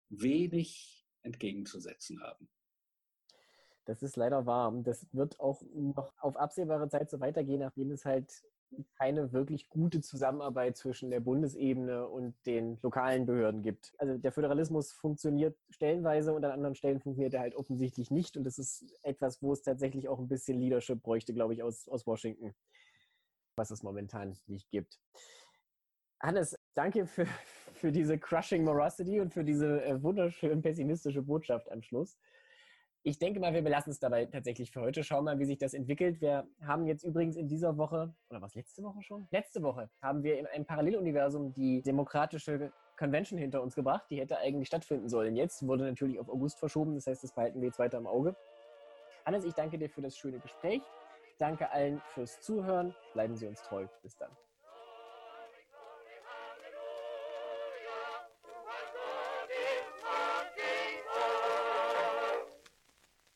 wenig 0.09 1.05
entgegenzusetzen 1.21 2.19
haben. 2.23 2.49
Das 3.89 4.03
ist 4.03 4.17
leider 4.17 4.45
wahr. 4.45 4.71
Das 4.83 5.07
wird 5.13 5.39
auch 5.39 5.63
noch 5.73 6.13
auf 6.19 6.37
absehbare 6.37 6.87
Zeit 6.89 7.09
so 7.09 7.19
weitergehen, 7.19 7.61
nachdem 7.61 7.89
es 7.89 8.05
halt 8.05 8.31
keine 8.99 9.33
wirklich 9.33 9.67
gute 9.67 9.99
Zusammenarbeit 9.99 10.77
zwischen 10.77 11.09
der 11.09 11.21
Bundesebene 11.21 12.07
und 12.07 12.35
den 12.45 12.77
lokalen 12.83 13.25
Behörden 13.25 13.63
gibt. 13.63 13.95
Also 13.97 14.19
der 14.19 14.31
Föderalismus 14.31 14.91
funktioniert 14.91 15.57
stellenweise 15.71 16.33
und 16.33 16.45
an 16.45 16.51
anderen 16.51 16.75
Stellen 16.75 16.99
funktioniert 16.99 17.33
er 17.33 17.39
halt 17.39 17.55
offensichtlich 17.55 18.11
nicht. 18.11 18.37
Und 18.37 18.43
das 18.43 18.59
ist 18.59 18.85
etwas, 19.01 19.41
wo 19.41 19.53
es 19.53 19.63
tatsächlich 19.63 20.07
auch 20.07 20.19
ein 20.19 20.27
bisschen 20.27 20.59
Leadership 20.59 21.01
bräuchte, 21.01 21.33
glaube 21.33 21.55
ich, 21.55 21.63
aus, 21.63 21.89
aus 21.89 22.05
Washington, 22.05 22.53
was 23.55 23.71
es 23.71 23.81
momentan 23.81 24.37
nicht 24.45 24.69
gibt. 24.69 24.99
Hannes, 26.19 26.55
danke 26.75 27.07
für, 27.07 27.25
für 27.73 27.91
diese 27.91 28.19
crushing 28.19 28.63
Morosity 28.65 29.19
und 29.19 29.33
für 29.33 29.43
diese 29.43 29.83
äh, 29.83 30.03
wunderschön 30.03 30.61
pessimistische 30.61 31.23
Botschaft 31.23 31.71
am 31.71 31.81
Schluss 31.81 32.19
ich 33.03 33.17
denke 33.17 33.39
mal, 33.39 33.53
wir 33.53 33.61
belassen 33.61 33.91
es 33.91 33.99
dabei 33.99 34.25
tatsächlich 34.25 34.71
für 34.71 34.81
heute. 34.81 35.03
Schauen 35.03 35.23
mal, 35.23 35.39
wie 35.39 35.45
sich 35.45 35.57
das 35.57 35.73
entwickelt. 35.73 36.19
Wir 36.21 36.47
haben 36.61 36.85
jetzt 36.85 37.03
übrigens 37.03 37.37
in 37.37 37.47
dieser 37.47 37.77
Woche, 37.77 38.13
oder 38.29 38.41
was, 38.41 38.55
letzte 38.55 38.83
Woche 38.83 39.01
schon? 39.01 39.27
Letzte 39.31 39.61
Woche 39.63 39.89
haben 40.01 40.23
wir 40.23 40.37
in 40.37 40.45
einem 40.47 40.65
Paralleluniversum 40.65 41.53
die 41.53 41.81
demokratische 41.81 42.71
Convention 42.97 43.39
hinter 43.39 43.61
uns 43.61 43.75
gebracht. 43.75 44.05
Die 44.09 44.19
hätte 44.19 44.37
eigentlich 44.37 44.67
stattfinden 44.67 45.07
sollen. 45.07 45.35
Jetzt 45.35 45.65
wurde 45.65 45.85
natürlich 45.85 46.19
auf 46.19 46.29
August 46.29 46.59
verschoben. 46.59 46.95
Das 46.95 47.07
heißt, 47.07 47.23
das 47.23 47.33
behalten 47.33 47.61
wir 47.61 47.67
jetzt 47.67 47.79
weiter 47.79 47.97
im 47.97 48.07
Auge. 48.07 48.35
Hannes, 49.25 49.45
ich 49.45 49.53
danke 49.53 49.77
dir 49.77 49.89
für 49.89 50.01
das 50.01 50.17
schöne 50.17 50.39
Gespräch. 50.39 50.81
Danke 51.37 51.71
allen 51.71 52.01
fürs 52.13 52.41
Zuhören. 52.41 52.93
Bleiben 53.13 53.37
Sie 53.37 53.47
uns 53.47 53.61
treu. 53.61 53.87
Bis 54.03 54.17
dann. 54.17 54.29